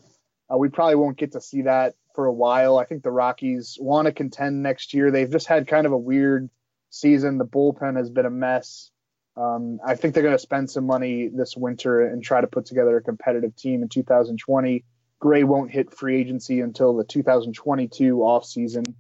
uh, 0.53 0.57
we 0.57 0.69
probably 0.69 0.97
won't 0.97 1.17
get 1.17 1.33
to 1.33 1.41
see 1.41 1.63
that 1.63 1.95
for 2.15 2.27
a 2.27 2.33
while. 2.33 2.79
I 2.79 2.85
think 2.85 3.03
the 3.03 3.11
Rockies 3.11 3.77
want 3.81 4.07
to 4.07 4.13
contend 4.13 4.63
next 4.63 4.95
year. 4.95 5.11
They've 5.11 5.31
just 5.31 5.47
had 5.47 5.67
kind 5.67 5.87
of 5.87 5.93
a 5.93 5.99
weird 5.99 6.49
season. 6.91 7.39
The 7.39 7.45
bullpen 7.45 7.97
has 7.97 8.11
been 8.11 8.27
a 8.27 8.31
mess. 8.31 8.91
Um, 9.37 9.81
I 9.85 9.97
think 9.97 10.15
they're 10.15 10.23
going 10.23 10.37
to 10.37 10.39
spend 10.39 10.71
some 10.71 10.87
money 10.87 11.29
this 11.29 11.57
winter 11.57 12.07
and 12.07 12.23
try 12.23 12.41
to 12.41 12.47
put 12.47 12.67
together 12.67 12.97
a 12.97 13.03
competitive 13.03 13.57
team 13.57 13.83
in 13.83 13.89
2020. 13.89 14.85
Gray 15.19 15.43
won't 15.43 15.73
hit 15.73 15.93
free 15.93 16.21
agency 16.21 16.61
until 16.61 16.95
the 16.95 17.05
2022 17.05 18.17
offseason. 18.17 18.95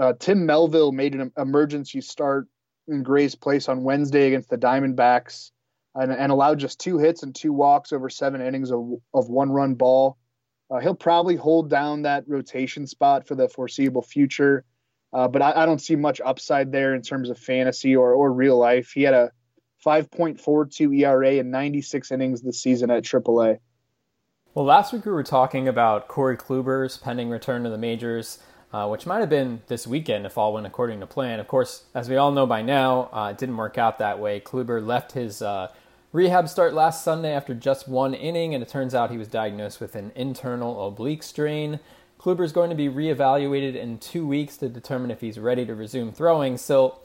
Uh, 0.00 0.14
Tim 0.18 0.46
Melville 0.46 0.92
made 0.92 1.14
an 1.14 1.30
emergency 1.36 2.00
start 2.00 2.48
in 2.88 3.02
Gray's 3.02 3.34
place 3.34 3.68
on 3.68 3.84
Wednesday 3.84 4.28
against 4.28 4.48
the 4.48 4.58
Diamondbacks 4.58 5.50
and, 5.98 6.12
and 6.12 6.32
allowed 6.32 6.58
just 6.58 6.78
two 6.78 6.98
hits 6.98 7.22
and 7.22 7.34
two 7.34 7.52
walks 7.52 7.92
over 7.92 8.08
seven 8.08 8.40
innings 8.40 8.70
of, 8.70 8.92
of 9.14 9.28
one 9.28 9.50
run 9.50 9.74
ball. 9.74 10.16
Uh, 10.70 10.78
he'll 10.78 10.94
probably 10.94 11.36
hold 11.36 11.70
down 11.70 12.02
that 12.02 12.24
rotation 12.26 12.86
spot 12.86 13.26
for 13.26 13.34
the 13.34 13.48
foreseeable 13.48 14.02
future. 14.02 14.64
Uh, 15.12 15.26
but 15.26 15.40
I, 15.40 15.62
I, 15.62 15.66
don't 15.66 15.80
see 15.80 15.96
much 15.96 16.20
upside 16.22 16.70
there 16.70 16.94
in 16.94 17.00
terms 17.00 17.30
of 17.30 17.38
fantasy 17.38 17.96
or, 17.96 18.12
or 18.12 18.30
real 18.30 18.58
life. 18.58 18.90
He 18.90 19.02
had 19.02 19.14
a 19.14 19.30
5.42 19.84 21.00
ERA 21.00 21.32
in 21.36 21.50
96 21.50 22.12
innings 22.12 22.42
this 22.42 22.60
season 22.60 22.90
at 22.90 23.04
AAA. 23.04 23.58
Well, 24.52 24.66
last 24.66 24.92
week 24.92 25.06
we 25.06 25.12
were 25.12 25.22
talking 25.22 25.66
about 25.66 26.08
Corey 26.08 26.36
Kluber's 26.36 26.98
pending 26.98 27.30
return 27.30 27.64
to 27.64 27.70
the 27.70 27.78
majors 27.78 28.38
uh, 28.72 28.86
which 28.86 29.06
might 29.06 29.20
have 29.20 29.30
been 29.30 29.62
this 29.66 29.86
weekend 29.86 30.26
if 30.26 30.36
all 30.36 30.52
went 30.52 30.66
according 30.66 31.00
to 31.00 31.06
plan. 31.06 31.40
Of 31.40 31.48
course, 31.48 31.84
as 31.94 32.08
we 32.08 32.16
all 32.16 32.32
know 32.32 32.46
by 32.46 32.62
now, 32.62 33.08
uh, 33.12 33.30
it 33.30 33.38
didn't 33.38 33.56
work 33.56 33.78
out 33.78 33.98
that 33.98 34.18
way. 34.18 34.40
Kluber 34.40 34.84
left 34.84 35.12
his 35.12 35.40
uh, 35.40 35.68
rehab 36.12 36.48
start 36.48 36.74
last 36.74 37.04
Sunday 37.04 37.32
after 37.32 37.54
just 37.54 37.88
one 37.88 38.14
inning, 38.14 38.54
and 38.54 38.62
it 38.62 38.68
turns 38.68 38.94
out 38.94 39.10
he 39.10 39.18
was 39.18 39.28
diagnosed 39.28 39.80
with 39.80 39.94
an 39.94 40.12
internal 40.14 40.86
oblique 40.86 41.22
strain. 41.22 41.80
Kluber 42.18 42.44
is 42.44 42.52
going 42.52 42.70
to 42.70 42.76
be 42.76 42.88
reevaluated 42.88 43.76
in 43.76 43.98
two 43.98 44.26
weeks 44.26 44.56
to 44.56 44.68
determine 44.68 45.10
if 45.10 45.20
he's 45.20 45.38
ready 45.38 45.64
to 45.66 45.74
resume 45.74 46.12
throwing. 46.12 46.56
So, 46.56 46.98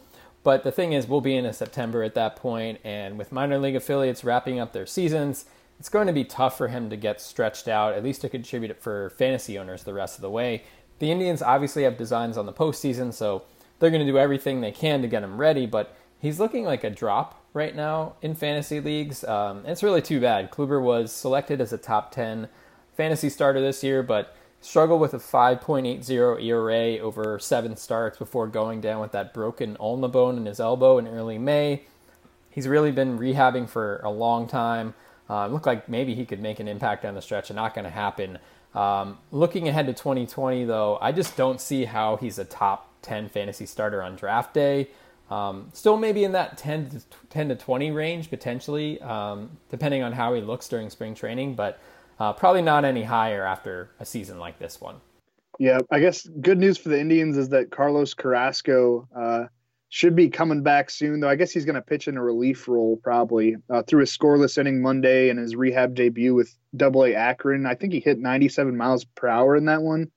but 0.44 0.64
the 0.64 0.72
thing 0.72 0.94
is, 0.94 1.08
we'll 1.08 1.22
be 1.22 1.36
in 1.36 1.52
September 1.54 2.04
at 2.04 2.16
that 2.16 2.36
point, 2.36 2.80
and 2.84 3.18
with 3.18 3.32
minor 3.32 3.60
league 3.60 3.76
affiliates 3.76 4.24
wrapping 4.24 4.60
up 4.60 4.74
their 4.74 4.86
seasons, 4.86 5.46
it's 5.80 5.90
going 5.90 6.08
to 6.08 6.14
be 6.14 6.24
tough 6.24 6.58
for 6.58 6.70
him 6.70 6.90
to 6.90 6.98
get 6.98 7.20
stretched 7.20 7.68
out, 7.68 7.94
at 7.94 8.04
least 8.04 8.22
to 8.22 8.30
contribute 8.30 8.82
for 8.82 9.10
fantasy 9.12 9.58
owners 9.58 9.84
the 9.84 9.94
rest 9.94 10.16
of 10.16 10.22
the 10.22 10.30
way. 10.30 10.64
The 11.00 11.12
Indians 11.12 11.42
obviously 11.42 11.84
have 11.84 11.98
designs 11.98 12.38
on 12.38 12.46
the 12.46 12.54
postseason, 12.54 13.14
so 13.14 13.44
they're 13.80 13.90
going 13.90 14.06
to 14.06 14.12
do 14.12 14.18
everything 14.18 14.62
they 14.62 14.72
can 14.72 15.02
to 15.02 15.08
get 15.08 15.24
him 15.24 15.38
ready, 15.38 15.66
but 15.66 15.96
he's 16.20 16.40
looking 16.40 16.64
like 16.64 16.84
a 16.84 16.90
drop 16.90 17.43
right 17.54 17.76
now 17.76 18.16
in 18.22 18.36
fantasy 18.36 18.80
leagues. 18.80 19.24
Um, 19.24 19.66
it's 19.66 19.84
really 19.84 20.02
too 20.02 20.20
bad. 20.20 20.52
Kluber 20.52 20.82
was 20.82 21.12
selected 21.12 21.62
as 21.62 21.72
a 21.72 21.78
top 21.78 22.12
10 22.12 22.50
fantasy 22.96 23.30
starter 23.30 23.62
this 23.62 23.84
year, 23.84 24.04
but 24.04 24.36
struggled 24.62 25.02
with 25.02 25.14
a 25.14 25.20
5.80 25.20 26.42
ERA 26.42 27.00
over 27.00 27.38
seven 27.38 27.76
starts 27.76 28.18
before 28.18 28.48
going 28.48 28.82
down 28.82 29.02
with 29.02 29.12
that 29.12 29.34
broken 29.34 29.76
ulna 29.80 30.08
bone 30.08 30.38
in 30.38 30.46
his 30.46 30.60
elbow 30.60 30.98
in 30.98 31.08
early 31.08 31.38
May. 31.38 31.84
He's 32.50 32.68
really 32.68 32.92
been 32.92 33.18
rehabbing 33.18 33.68
for 33.68 34.00
a 34.04 34.10
long 34.10 34.48
time. 34.48 34.94
Uh, 35.30 35.48
looked 35.48 35.66
like 35.66 35.90
maybe 35.90 36.16
he 36.16 36.26
could 36.26 36.40
make 36.40 36.60
an 36.60 36.68
impact 36.68 37.04
down 37.04 37.16
the 37.16 37.22
stretch, 37.22 37.50
and 37.50 37.56
not 37.56 37.74
going 37.74 37.86
to 37.86 37.92
happen. 37.92 38.38
Um, 38.76 39.18
looking 39.32 39.68
ahead 39.68 39.88
to 39.88 39.94
2020, 39.94 40.66
though, 40.66 40.98
I 41.02 41.12
just 41.12 41.36
don't 41.36 41.60
see 41.60 41.86
how 41.86 42.18
he's 42.18 42.38
a 42.38 42.46
top 42.46 42.90
10 43.02 43.30
fantasy 43.30 43.66
starter 43.66 44.02
on 44.04 44.16
draft 44.16 44.54
day. 44.54 44.90
Um, 45.30 45.70
still, 45.74 45.98
maybe 45.98 46.24
in 46.24 46.34
that 46.34 46.58
10 46.58 46.90
to 46.90 47.02
10 47.30 47.50
to 47.50 47.56
20 47.56 47.92
range 47.92 48.30
potentially, 48.30 49.02
um, 49.02 49.58
depending 49.70 50.04
on 50.04 50.12
how 50.12 50.34
he 50.34 50.42
looks 50.42 50.68
during 50.68 50.90
spring 50.90 51.16
training, 51.16 51.56
but 51.56 51.80
uh, 52.20 52.34
probably 52.34 52.62
not 52.62 52.86
any 52.86 53.04
higher 53.04 53.44
after 53.44 53.90
a 54.00 54.06
season 54.06 54.40
like 54.40 54.60
this 54.60 54.80
one. 54.80 54.98
Yeah, 55.60 55.80
I 55.92 56.00
guess 56.00 56.28
good 56.42 56.58
news 56.58 56.78
for 56.78 56.90
the 56.90 57.00
Indians 57.00 57.38
is 57.38 57.50
that 57.50 57.72
Carlos 57.72 58.14
Carrasco 58.14 59.08
uh, 59.16 59.46
should 59.90 60.16
be 60.16 60.30
coming 60.30 60.62
back 60.64 60.90
soon, 60.90 61.20
though 61.20 61.30
I 61.30 61.36
guess 61.36 61.52
he's 61.52 61.66
going 61.66 61.76
to 61.76 61.82
pitch 61.82 62.08
in 62.08 62.18
a 62.18 62.24
relief 62.24 62.68
role 62.68 63.00
probably 63.04 63.56
uh, 63.70 63.84
through 63.84 64.02
a 64.02 64.06
scoreless 64.06 64.58
inning 64.58 64.82
Monday 64.82 65.30
and 65.30 65.40
his 65.40 65.56
rehab 65.56 65.96
debut 65.96 66.34
with 66.34 66.56
Double 66.76 67.06
A 67.06 67.14
Akron. 67.14 67.66
I 67.66 67.76
think 67.76 67.94
he 67.94 68.00
hit 68.00 68.20
97 68.20 68.76
miles 68.76 69.06
per 69.06 69.28
hour 69.28 69.56
in 69.56 69.66
that 69.66 69.82
one. 69.82 70.12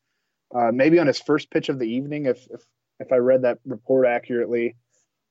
Uh, 0.55 0.71
maybe 0.73 0.99
on 0.99 1.07
his 1.07 1.21
first 1.21 1.51
pitch 1.51 1.69
of 1.69 1.79
the 1.79 1.87
evening, 1.87 2.27
if, 2.27 2.47
if 2.51 2.63
if 3.01 3.13
I 3.13 3.17
read 3.17 3.43
that 3.43 3.59
report 3.65 4.07
accurately. 4.07 4.77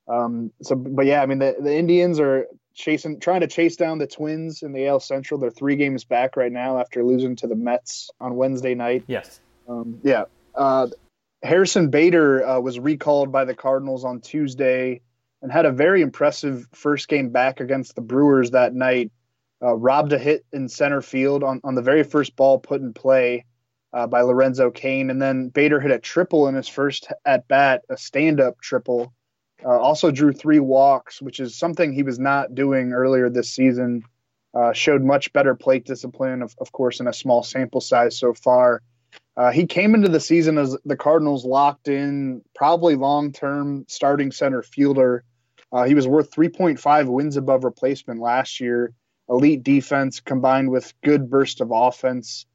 Um, 0.08 0.52
so, 0.62 0.76
but 0.76 1.06
yeah, 1.06 1.22
I 1.22 1.26
mean 1.26 1.40
the 1.40 1.56
the 1.60 1.76
Indians 1.76 2.20
are 2.20 2.48
chasing, 2.76 3.20
trying 3.20 3.42
to 3.42 3.48
chase 3.48 3.76
down 3.76 3.98
the 3.98 4.08
Twins 4.08 4.62
in 4.62 4.74
the 4.74 4.88
AL 4.88 5.00
Central. 5.00 5.40
They're 5.40 5.50
three 5.50 5.76
games 5.76 6.04
back 6.04 6.38
right 6.38 6.52
now 6.52 6.80
after 6.80 7.04
losing 7.04 7.36
to 7.38 7.48
the 7.48 7.56
Mets 7.56 8.10
on 8.20 8.36
Wednesday 8.36 8.76
night. 8.76 9.04
Yes. 9.08 9.40
Um, 9.68 10.00
yeah. 10.04 10.26
Uh, 10.54 10.88
Harrison 11.42 11.90
Bader 11.90 12.46
uh, 12.46 12.60
was 12.60 12.80
recalled 12.80 13.32
by 13.32 13.46
the 13.46 13.56
Cardinals 13.56 14.04
on 14.04 14.20
Tuesday 14.22 15.02
and 15.42 15.52
had 15.52 15.66
a 15.66 15.72
very 15.72 16.02
impressive 16.02 16.68
first 16.74 17.08
game 17.08 17.30
back 17.30 17.60
against 17.60 17.96
the 17.96 18.02
Brewers 18.02 18.52
that 18.52 18.74
night. 18.74 19.12
Uh, 19.64 19.74
robbed 19.74 20.12
a 20.12 20.20
hit 20.20 20.46
in 20.52 20.68
center 20.68 21.02
field 21.02 21.44
on, 21.44 21.62
on 21.64 21.76
the 21.76 21.82
very 21.82 22.04
first 22.04 22.36
ball 22.36 22.60
put 22.60 22.82
in 22.82 22.94
play 22.94 23.46
uh, 23.94 24.06
by 24.06 24.22
Lorenzo 24.22 24.70
Cain. 24.70 25.10
And 25.10 25.22
then 25.22 25.50
Bader 25.50 25.80
hit 25.80 25.92
a 25.92 26.00
triple 26.00 26.48
in 26.48 26.56
his 26.56 26.68
first 26.68 27.08
at 27.26 27.48
bat, 27.48 27.84
a 27.90 27.98
stand 27.98 28.42
up 28.42 28.60
triple. 28.60 29.14
Uh, 29.64 29.80
also 29.80 30.12
drew 30.12 30.34
three 30.34 30.60
walks, 30.60 31.22
which 31.22 31.40
is 31.40 31.56
something 31.56 31.94
he 31.94 32.04
was 32.04 32.20
not 32.20 32.56
doing 32.56 32.92
earlier 32.92 33.30
this 33.30 33.50
season. 33.50 34.04
Uh, 34.54 34.72
showed 34.72 35.04
much 35.04 35.34
better 35.34 35.54
plate 35.54 35.86
discipline, 35.86 36.42
of, 36.42 36.56
of 36.60 36.72
course, 36.72 37.00
in 37.00 37.08
a 37.08 37.14
small 37.14 37.44
sample 37.44 37.82
size 37.82 38.18
so 38.18 38.34
far. 38.34 38.82
Uh, 39.38 39.52
he 39.52 39.66
came 39.66 39.94
into 39.96 40.08
the 40.08 40.20
season 40.20 40.58
as 40.58 40.78
the 40.86 40.96
Cardinals 40.96 41.46
locked 41.46 41.90
in, 41.90 42.42
probably 42.54 42.96
long 42.96 43.34
term 43.34 43.86
starting 43.88 44.32
center 44.32 44.64
fielder. 44.64 45.24
Uh, 45.72 45.84
he 45.84 45.94
was 45.94 46.08
worth 46.08 46.32
3.5 46.32 47.08
wins 47.08 47.36
above 47.36 47.66
replacement 47.66 48.22
last 48.22 48.62
year. 48.62 48.94
Elite 49.28 49.64
defense 49.64 50.22
combined 50.22 50.70
with 50.70 50.94
good 51.04 51.30
burst 51.30 51.60
of 51.60 51.72
offense. 51.74 52.46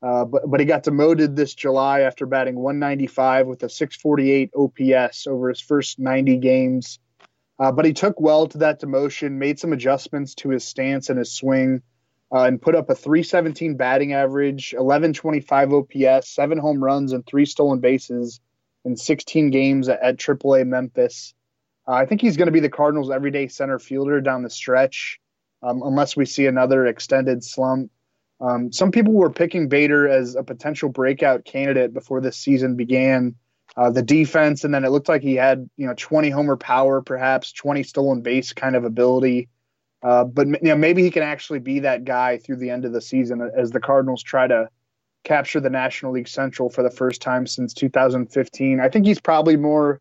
Uh, 0.00 0.24
but 0.24 0.48
but 0.48 0.60
he 0.60 0.66
got 0.66 0.84
demoted 0.84 1.34
this 1.34 1.54
July 1.54 2.00
after 2.00 2.24
batting 2.26 2.54
195 2.54 3.46
with 3.46 3.62
a 3.64 3.68
648 3.68 4.50
OPS 4.54 5.26
over 5.26 5.48
his 5.48 5.60
first 5.60 5.98
90 5.98 6.36
games. 6.36 7.00
Uh, 7.58 7.72
but 7.72 7.84
he 7.84 7.92
took 7.92 8.20
well 8.20 8.46
to 8.46 8.58
that 8.58 8.80
demotion, 8.80 9.32
made 9.32 9.58
some 9.58 9.72
adjustments 9.72 10.34
to 10.34 10.50
his 10.50 10.64
stance 10.64 11.10
and 11.10 11.18
his 11.18 11.32
swing 11.32 11.82
uh, 12.32 12.44
and 12.44 12.60
put 12.60 12.74
up 12.74 12.90
a 12.90 12.94
317 12.94 13.76
batting 13.76 14.12
average, 14.12 14.72
1125 14.72 15.72
OPS, 15.72 16.28
seven 16.28 16.58
home 16.58 16.82
runs, 16.82 17.12
and 17.12 17.26
three 17.26 17.46
stolen 17.46 17.80
bases 17.80 18.40
in 18.84 18.96
16 18.96 19.50
games 19.50 19.88
at, 19.88 20.00
at 20.00 20.16
AAA 20.16 20.66
Memphis. 20.66 21.34
Uh, 21.86 21.92
I 21.92 22.06
think 22.06 22.20
he's 22.20 22.36
going 22.36 22.46
to 22.46 22.52
be 22.52 22.60
the 22.60 22.68
Cardinals' 22.68 23.10
everyday 23.10 23.48
center 23.48 23.78
fielder 23.78 24.20
down 24.20 24.42
the 24.42 24.50
stretch, 24.50 25.20
um, 25.62 25.82
unless 25.82 26.16
we 26.16 26.26
see 26.26 26.46
another 26.46 26.86
extended 26.86 27.42
slump. 27.42 27.90
Um, 28.40 28.72
some 28.72 28.90
people 28.90 29.14
were 29.14 29.30
picking 29.30 29.68
Bader 29.68 30.08
as 30.08 30.36
a 30.36 30.42
potential 30.42 30.88
breakout 30.88 31.44
candidate 31.44 31.92
before 31.92 32.20
this 32.20 32.36
season 32.36 32.76
began. 32.76 33.34
Uh, 33.76 33.90
the 33.90 34.02
defense, 34.02 34.64
and 34.64 34.74
then 34.74 34.84
it 34.84 34.90
looked 34.90 35.08
like 35.08 35.22
he 35.22 35.34
had 35.34 35.68
you 35.76 35.86
know 35.86 35.94
20 35.96 36.30
homer 36.30 36.56
power, 36.56 37.00
perhaps 37.00 37.52
20 37.52 37.82
stolen 37.82 38.22
base 38.22 38.52
kind 38.52 38.74
of 38.74 38.84
ability. 38.84 39.48
Uh, 40.02 40.24
but 40.24 40.46
you 40.46 40.58
know, 40.62 40.76
maybe 40.76 41.02
he 41.02 41.10
can 41.10 41.22
actually 41.22 41.58
be 41.58 41.80
that 41.80 42.04
guy 42.04 42.38
through 42.38 42.56
the 42.56 42.70
end 42.70 42.84
of 42.84 42.92
the 42.92 43.00
season 43.00 43.50
as 43.56 43.70
the 43.70 43.80
Cardinals 43.80 44.22
try 44.22 44.46
to 44.46 44.68
capture 45.24 45.60
the 45.60 45.70
National 45.70 46.12
League 46.12 46.28
Central 46.28 46.70
for 46.70 46.82
the 46.82 46.90
first 46.90 47.20
time 47.20 47.46
since 47.46 47.74
2015. 47.74 48.80
I 48.80 48.88
think 48.88 49.06
he's 49.06 49.20
probably 49.20 49.56
more 49.56 50.00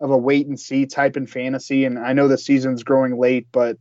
of 0.00 0.10
a 0.10 0.16
wait 0.16 0.46
and 0.46 0.58
see 0.58 0.86
type 0.86 1.16
in 1.16 1.26
fantasy. 1.26 1.84
And 1.84 1.98
I 1.98 2.12
know 2.12 2.28
the 2.28 2.38
season's 2.38 2.84
growing 2.84 3.18
late, 3.18 3.48
but 3.50 3.78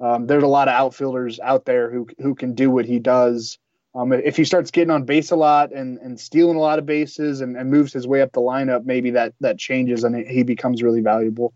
um, 0.00 0.26
there's 0.26 0.42
a 0.42 0.48
lot 0.48 0.68
of 0.68 0.74
outfielders 0.74 1.40
out 1.40 1.64
there 1.64 1.90
who 1.90 2.06
who 2.18 2.34
can 2.34 2.54
do 2.54 2.70
what 2.70 2.84
he 2.84 2.98
does. 2.98 3.58
Um, 3.94 4.12
if 4.12 4.36
he 4.36 4.44
starts 4.44 4.70
getting 4.70 4.90
on 4.90 5.04
base 5.04 5.30
a 5.30 5.36
lot 5.36 5.72
and, 5.72 5.98
and 5.98 6.20
stealing 6.20 6.56
a 6.56 6.60
lot 6.60 6.78
of 6.78 6.84
bases 6.84 7.40
and, 7.40 7.56
and 7.56 7.70
moves 7.70 7.94
his 7.94 8.06
way 8.06 8.20
up 8.20 8.32
the 8.32 8.42
lineup, 8.42 8.84
maybe 8.84 9.12
that 9.12 9.32
that 9.40 9.58
changes 9.58 10.04
and 10.04 10.14
he 10.28 10.42
becomes 10.42 10.82
really 10.82 11.00
valuable. 11.00 11.54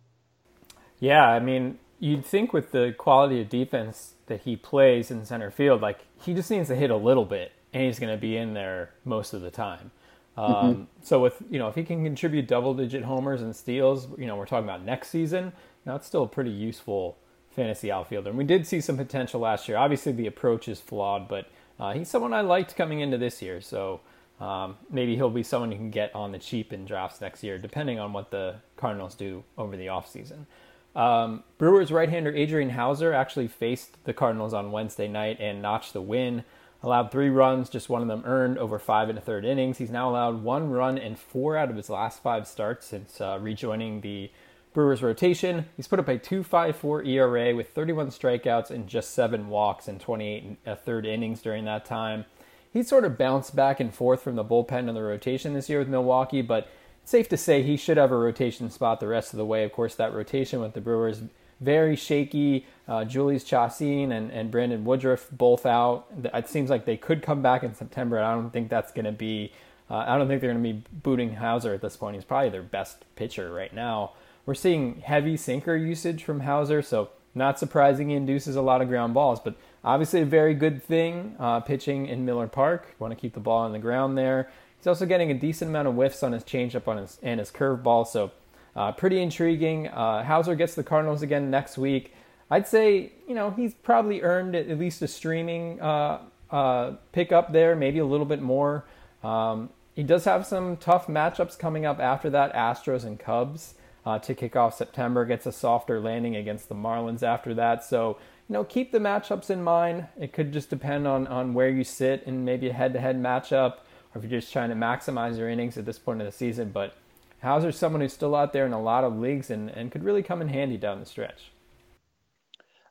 Yeah, 1.00 1.22
I 1.22 1.38
mean, 1.38 1.78
you'd 1.98 2.24
think 2.24 2.52
with 2.54 2.72
the 2.72 2.94
quality 2.96 3.42
of 3.42 3.50
defense 3.50 4.14
that 4.26 4.42
he 4.42 4.56
plays 4.56 5.10
in 5.10 5.26
center 5.26 5.50
field, 5.50 5.82
like 5.82 5.98
he 6.22 6.32
just 6.32 6.50
needs 6.50 6.68
to 6.68 6.76
hit 6.76 6.90
a 6.90 6.96
little 6.96 7.26
bit, 7.26 7.52
and 7.74 7.82
he's 7.82 7.98
going 7.98 8.12
to 8.12 8.20
be 8.20 8.36
in 8.36 8.54
there 8.54 8.94
most 9.04 9.34
of 9.34 9.42
the 9.42 9.50
time. 9.50 9.90
Um, 10.36 10.46
mm-hmm. 10.46 10.82
So 11.02 11.20
with 11.20 11.42
you 11.50 11.58
know, 11.58 11.68
if 11.68 11.74
he 11.74 11.84
can 11.84 12.04
contribute 12.04 12.46
double-digit 12.46 13.04
homers 13.04 13.42
and 13.42 13.54
steals, 13.54 14.08
you 14.16 14.26
know, 14.26 14.36
we're 14.36 14.46
talking 14.46 14.64
about 14.64 14.82
next 14.82 15.10
season. 15.10 15.46
You 15.84 15.92
know, 15.92 15.96
it's 15.96 16.06
still 16.06 16.22
a 16.22 16.28
pretty 16.28 16.50
useful 16.50 17.18
fantasy 17.50 17.90
outfielder. 17.90 18.30
And 18.30 18.38
we 18.38 18.44
did 18.44 18.66
see 18.66 18.80
some 18.80 18.96
potential 18.96 19.40
last 19.40 19.68
year. 19.68 19.76
Obviously, 19.76 20.12
the 20.12 20.26
approach 20.26 20.68
is 20.68 20.80
flawed, 20.80 21.28
but 21.28 21.48
uh, 21.78 21.92
he's 21.92 22.08
someone 22.08 22.32
I 22.32 22.40
liked 22.42 22.76
coming 22.76 23.00
into 23.00 23.18
this 23.18 23.42
year. 23.42 23.60
So 23.60 24.00
um, 24.40 24.76
maybe 24.90 25.16
he'll 25.16 25.30
be 25.30 25.42
someone 25.42 25.70
you 25.72 25.78
can 25.78 25.90
get 25.90 26.14
on 26.14 26.32
the 26.32 26.38
cheap 26.38 26.72
in 26.72 26.84
drafts 26.84 27.20
next 27.20 27.42
year, 27.42 27.58
depending 27.58 27.98
on 27.98 28.12
what 28.12 28.30
the 28.30 28.56
Cardinals 28.76 29.14
do 29.14 29.44
over 29.58 29.76
the 29.76 29.86
offseason. 29.86 30.46
Um, 30.94 31.44
Brewers 31.58 31.92
right-hander 31.92 32.34
Adrian 32.34 32.70
Houser 32.70 33.12
actually 33.12 33.48
faced 33.48 34.02
the 34.04 34.12
Cardinals 34.12 34.54
on 34.54 34.72
Wednesday 34.72 35.08
night 35.08 35.38
and 35.40 35.62
notched 35.62 35.92
the 35.92 36.02
win. 36.02 36.44
Allowed 36.82 37.12
three 37.12 37.28
runs, 37.28 37.68
just 37.68 37.90
one 37.90 38.00
of 38.00 38.08
them 38.08 38.22
earned 38.24 38.56
over 38.56 38.78
five 38.78 39.10
and 39.10 39.18
a 39.18 39.20
third 39.20 39.44
innings. 39.44 39.76
He's 39.76 39.90
now 39.90 40.08
allowed 40.08 40.42
one 40.42 40.70
run 40.70 40.96
in 40.96 41.14
four 41.14 41.56
out 41.56 41.68
of 41.68 41.76
his 41.76 41.90
last 41.90 42.22
five 42.22 42.46
starts 42.46 42.86
since 42.86 43.20
uh, 43.20 43.38
rejoining 43.40 44.00
the 44.00 44.30
Brewers 44.72 45.02
rotation. 45.02 45.66
He's 45.76 45.88
put 45.88 45.98
up 45.98 46.08
a 46.08 46.18
2.54 46.18 47.06
ERA 47.06 47.54
with 47.54 47.70
31 47.70 48.08
strikeouts 48.08 48.70
and 48.70 48.86
just 48.86 49.12
seven 49.12 49.48
walks 49.48 49.88
in 49.88 49.98
28 49.98 50.42
and 50.42 50.56
a 50.64 50.76
third 50.76 51.06
innings 51.06 51.42
during 51.42 51.64
that 51.64 51.84
time. 51.84 52.24
He 52.72 52.82
sort 52.82 53.04
of 53.04 53.18
bounced 53.18 53.56
back 53.56 53.80
and 53.80 53.92
forth 53.92 54.22
from 54.22 54.36
the 54.36 54.44
bullpen 54.44 54.88
and 54.88 54.96
the 54.96 55.02
rotation 55.02 55.54
this 55.54 55.68
year 55.68 55.80
with 55.80 55.88
Milwaukee, 55.88 56.42
but 56.42 56.68
safe 57.04 57.28
to 57.30 57.36
say 57.36 57.62
he 57.62 57.76
should 57.76 57.96
have 57.96 58.12
a 58.12 58.16
rotation 58.16 58.70
spot 58.70 59.00
the 59.00 59.08
rest 59.08 59.32
of 59.32 59.38
the 59.38 59.44
way. 59.44 59.64
Of 59.64 59.72
course, 59.72 59.96
that 59.96 60.14
rotation 60.14 60.60
with 60.60 60.74
the 60.74 60.80
Brewers 60.80 61.22
very 61.60 61.94
shaky. 61.94 62.66
Uh, 62.88 63.04
Jhoulys 63.04 63.44
Chacin 63.44 64.12
and, 64.12 64.30
and 64.30 64.50
Brandon 64.50 64.84
Woodruff 64.84 65.28
both 65.30 65.66
out. 65.66 66.06
It 66.24 66.48
seems 66.48 66.70
like 66.70 66.84
they 66.86 66.96
could 66.96 67.22
come 67.22 67.42
back 67.42 67.62
in 67.62 67.74
September. 67.74 68.16
and 68.16 68.26
I 68.26 68.34
don't 68.34 68.50
think 68.50 68.70
that's 68.70 68.92
going 68.92 69.04
to 69.04 69.12
be. 69.12 69.52
Uh, 69.90 70.04
I 70.06 70.16
don't 70.16 70.28
think 70.28 70.40
they're 70.40 70.52
going 70.52 70.62
to 70.62 70.72
be 70.72 70.84
booting 70.92 71.34
Houser 71.34 71.74
at 71.74 71.82
this 71.82 71.96
point. 71.96 72.14
He's 72.14 72.24
probably 72.24 72.50
their 72.50 72.62
best 72.62 73.04
pitcher 73.16 73.52
right 73.52 73.74
now. 73.74 74.12
We're 74.46 74.54
seeing 74.54 75.00
heavy 75.00 75.36
sinker 75.36 75.76
usage 75.76 76.24
from 76.24 76.40
Houser, 76.40 76.82
so 76.82 77.10
not 77.34 77.58
surprising 77.58 78.08
he 78.08 78.16
induces 78.16 78.56
a 78.56 78.62
lot 78.62 78.82
of 78.82 78.88
ground 78.88 79.14
balls, 79.14 79.38
but 79.40 79.54
obviously 79.84 80.22
a 80.22 80.26
very 80.26 80.54
good 80.54 80.82
thing 80.82 81.36
uh, 81.38 81.60
pitching 81.60 82.06
in 82.06 82.24
Miller 82.24 82.46
Park. 82.46 82.94
Want 82.98 83.12
to 83.12 83.20
keep 83.20 83.34
the 83.34 83.40
ball 83.40 83.60
on 83.60 83.72
the 83.72 83.78
ground 83.78 84.16
there. 84.16 84.50
He's 84.78 84.86
also 84.86 85.06
getting 85.06 85.30
a 85.30 85.34
decent 85.34 85.68
amount 85.68 85.88
of 85.88 85.94
whiffs 85.94 86.22
on 86.22 86.32
his 86.32 86.42
changeup 86.42 86.88
on 86.88 86.96
his 86.96 87.18
and 87.22 87.38
his 87.38 87.50
curveball, 87.50 88.06
so 88.06 88.30
uh, 88.74 88.92
pretty 88.92 89.20
intriguing. 89.20 89.88
Uh, 89.88 90.24
Houser 90.24 90.54
gets 90.54 90.74
the 90.74 90.82
Cardinals 90.82 91.22
again 91.22 91.50
next 91.50 91.76
week. 91.76 92.14
I'd 92.50 92.66
say 92.66 93.12
you 93.28 93.34
know 93.34 93.50
he's 93.50 93.74
probably 93.74 94.22
earned 94.22 94.56
at 94.56 94.78
least 94.78 95.02
a 95.02 95.08
streaming 95.08 95.80
uh, 95.80 96.22
uh 96.50 96.92
pickup 97.12 97.52
there, 97.52 97.76
maybe 97.76 97.98
a 97.98 98.06
little 98.06 98.26
bit 98.26 98.40
more. 98.40 98.84
Um, 99.22 99.68
he 99.94 100.02
does 100.02 100.24
have 100.24 100.46
some 100.46 100.78
tough 100.78 101.08
matchups 101.08 101.58
coming 101.58 101.84
up 101.84 102.00
after 102.00 102.30
that, 102.30 102.54
Astros 102.54 103.04
and 103.04 103.20
Cubs 103.20 103.74
uh, 104.04 104.18
to 104.20 104.34
kick 104.34 104.56
off 104.56 104.76
September. 104.76 105.24
Gets 105.24 105.46
a 105.46 105.52
softer 105.52 106.00
landing 106.00 106.36
against 106.36 106.68
the 106.68 106.74
Marlins 106.74 107.22
after 107.22 107.54
that. 107.54 107.84
So, 107.84 108.18
you 108.48 108.52
know, 108.52 108.64
keep 108.64 108.92
the 108.92 108.98
matchups 108.98 109.50
in 109.50 109.62
mind. 109.62 110.06
It 110.18 110.32
could 110.32 110.52
just 110.52 110.70
depend 110.70 111.06
on, 111.06 111.26
on 111.26 111.54
where 111.54 111.68
you 111.68 111.84
sit 111.84 112.22
in 112.24 112.44
maybe 112.44 112.68
a 112.68 112.72
head 112.72 112.92
to 112.94 113.00
head 113.00 113.20
matchup 113.20 113.78
or 114.14 114.18
if 114.18 114.22
you're 114.22 114.40
just 114.40 114.52
trying 114.52 114.70
to 114.70 114.74
maximize 114.74 115.38
your 115.38 115.48
innings 115.48 115.78
at 115.78 115.86
this 115.86 115.98
point 115.98 116.20
of 116.20 116.26
the 116.26 116.32
season. 116.32 116.70
But 116.70 116.94
Houser's 117.40 117.78
someone 117.78 118.00
who's 118.00 118.12
still 118.12 118.34
out 118.34 118.52
there 118.52 118.66
in 118.66 118.72
a 118.72 118.80
lot 118.80 119.04
of 119.04 119.16
leagues 119.18 119.50
and, 119.50 119.70
and 119.70 119.90
could 119.90 120.04
really 120.04 120.22
come 120.22 120.42
in 120.42 120.48
handy 120.48 120.76
down 120.76 121.00
the 121.00 121.06
stretch. 121.06 121.52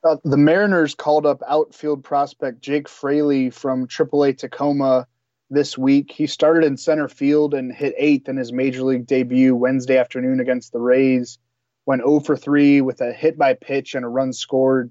Uh, 0.02 0.16
the 0.24 0.36
Mariners 0.36 0.94
called 0.94 1.26
up 1.26 1.42
outfield 1.46 2.02
prospect 2.02 2.62
Jake 2.62 2.88
Fraley 2.88 3.50
from 3.50 3.86
AAA 3.86 4.38
Tacoma 4.38 5.06
this 5.50 5.76
week. 5.76 6.12
He 6.12 6.26
started 6.26 6.64
in 6.64 6.76
center 6.76 7.08
field 7.08 7.54
and 7.54 7.72
hit 7.72 7.94
eighth 7.98 8.28
in 8.28 8.36
his 8.36 8.52
major 8.52 8.82
league 8.82 9.06
debut 9.06 9.54
Wednesday 9.54 9.98
afternoon 9.98 10.40
against 10.40 10.72
the 10.72 10.80
Rays. 10.80 11.38
Went 11.86 12.02
0 12.02 12.20
for 12.20 12.36
3 12.36 12.80
with 12.82 13.00
a 13.00 13.12
hit 13.12 13.36
by 13.36 13.54
pitch 13.54 13.94
and 13.94 14.04
a 14.04 14.08
run 14.08 14.32
scored. 14.32 14.90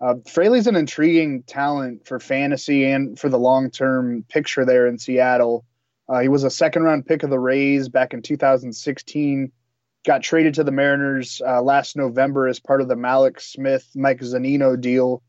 Uh, 0.00 0.14
Fraley's 0.28 0.66
an 0.66 0.76
intriguing 0.76 1.42
talent 1.42 2.06
for 2.06 2.18
fantasy 2.18 2.84
and 2.90 3.18
for 3.18 3.28
the 3.28 3.38
long 3.38 3.70
term 3.70 4.24
picture 4.28 4.64
there 4.64 4.86
in 4.86 4.98
Seattle. 4.98 5.64
Uh, 6.08 6.20
he 6.20 6.28
was 6.28 6.42
a 6.42 6.50
second 6.50 6.82
round 6.82 7.06
pick 7.06 7.22
of 7.22 7.30
the 7.30 7.38
Rays 7.38 7.88
back 7.88 8.14
in 8.14 8.22
2016 8.22 9.52
got 10.04 10.22
traded 10.22 10.54
to 10.54 10.64
the 10.64 10.72
Mariners 10.72 11.42
uh, 11.46 11.60
last 11.62 11.96
November 11.96 12.48
as 12.48 12.58
part 12.58 12.80
of 12.80 12.88
the 12.88 12.94
Mallex 12.94 13.42
Smith 13.42 13.88
Mike 13.94 14.20
Zunino 14.20 14.80
deal. 14.80 15.22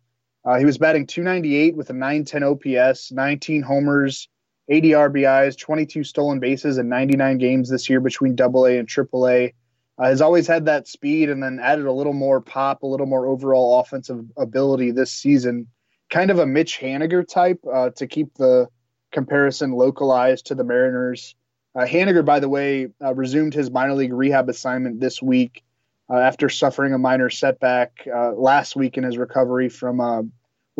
Uh, 0.45 0.57
he 0.57 0.65
was 0.65 0.77
batting 0.77 1.05
298 1.05 1.75
with 1.75 1.89
a 1.89 1.93
910 1.93 2.43
OPS, 2.43 3.11
19 3.11 3.61
homers, 3.61 4.27
80 4.69 4.89
RBIs, 4.91 5.57
22 5.57 6.03
stolen 6.03 6.39
bases, 6.39 6.77
and 6.77 6.89
99 6.89 7.37
games 7.37 7.69
this 7.69 7.89
year 7.89 7.99
between 7.99 8.35
Double 8.35 8.65
A 8.65 8.77
and 8.77 8.87
Triple 8.87 9.27
A. 9.27 9.53
Uh, 9.97 10.05
has 10.05 10.21
always 10.21 10.47
had 10.47 10.65
that 10.65 10.87
speed 10.87 11.29
and 11.29 11.43
then 11.43 11.59
added 11.61 11.85
a 11.85 11.91
little 11.91 12.13
more 12.13 12.41
pop, 12.41 12.81
a 12.83 12.87
little 12.87 13.05
more 13.05 13.27
overall 13.27 13.79
offensive 13.79 14.23
ability 14.37 14.91
this 14.91 15.11
season. 15.11 15.67
Kind 16.09 16.31
of 16.31 16.39
a 16.39 16.45
Mitch 16.45 16.79
Haniger 16.79 17.27
type 17.27 17.59
uh, 17.71 17.89
to 17.91 18.07
keep 18.07 18.33
the 18.35 18.67
comparison 19.11 19.73
localized 19.73 20.47
to 20.47 20.55
the 20.55 20.63
Mariners. 20.63 21.35
Uh, 21.75 21.81
Haniger, 21.81 22.25
by 22.25 22.39
the 22.39 22.49
way, 22.49 22.87
uh, 23.03 23.13
resumed 23.13 23.53
his 23.53 23.69
minor 23.69 23.93
league 23.93 24.13
rehab 24.13 24.49
assignment 24.49 24.99
this 24.99 25.21
week 25.21 25.63
uh, 26.09 26.17
after 26.17 26.49
suffering 26.49 26.93
a 26.93 26.97
minor 26.97 27.29
setback 27.29 28.07
uh, 28.13 28.31
last 28.31 28.75
week 28.75 28.97
in 28.97 29.03
his 29.03 29.17
recovery 29.17 29.69
from, 29.69 30.01
uh, 30.01 30.23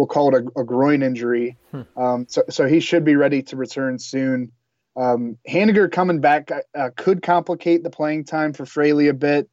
we'll 0.01 0.07
call 0.07 0.33
it 0.35 0.43
a, 0.43 0.59
a 0.59 0.63
groin 0.63 1.03
injury. 1.03 1.57
Hmm. 1.69 1.81
Um, 1.95 2.25
so, 2.27 2.41
so 2.49 2.67
he 2.67 2.79
should 2.79 3.05
be 3.05 3.15
ready 3.15 3.43
to 3.43 3.55
return 3.55 3.99
soon. 3.99 4.51
Um, 4.95 5.37
Haniger 5.47 5.91
coming 5.91 6.21
back 6.21 6.49
uh, 6.51 6.89
could 6.97 7.21
complicate 7.21 7.83
the 7.83 7.91
playing 7.91 8.23
time 8.23 8.51
for 8.51 8.65
Fraley 8.65 9.09
a 9.09 9.13
bit, 9.13 9.47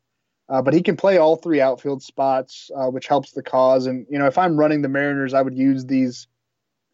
but 0.49 0.73
he 0.73 0.81
can 0.81 0.97
play 0.97 1.19
all 1.19 1.37
three 1.37 1.61
outfield 1.61 2.03
spots, 2.03 2.71
which 2.75 3.07
helps 3.09 3.33
the 3.33 3.43
cause. 3.43 3.85
And, 3.85 4.07
you 4.09 4.19
know, 4.19 4.25
if 4.25 4.39
I'm 4.39 4.57
running 4.57 4.81
the 4.81 4.89
Mariners, 4.89 5.35
I 5.35 5.43
would 5.43 5.55
use 5.55 5.85
these 5.85 6.29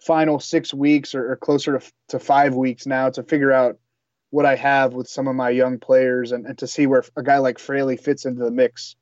final 0.00 0.40
six 0.40 0.74
weeks 0.74 1.14
or, 1.14 1.30
or 1.30 1.36
closer 1.36 1.78
to, 1.78 1.92
to 2.08 2.18
five 2.18 2.56
weeks 2.56 2.86
now 2.86 3.08
to 3.10 3.22
figure 3.22 3.52
out 3.52 3.78
what 4.30 4.46
I 4.46 4.56
have 4.56 4.94
with 4.94 5.06
some 5.06 5.28
of 5.28 5.36
my 5.36 5.50
young 5.50 5.78
players 5.78 6.32
and, 6.32 6.44
and 6.44 6.58
to 6.58 6.66
see 6.66 6.88
where 6.88 7.04
a 7.16 7.22
guy 7.22 7.38
like 7.38 7.60
Fraley 7.60 7.96
fits 7.96 8.24
into 8.24 8.42
the 8.42 8.50
mix 8.50 8.96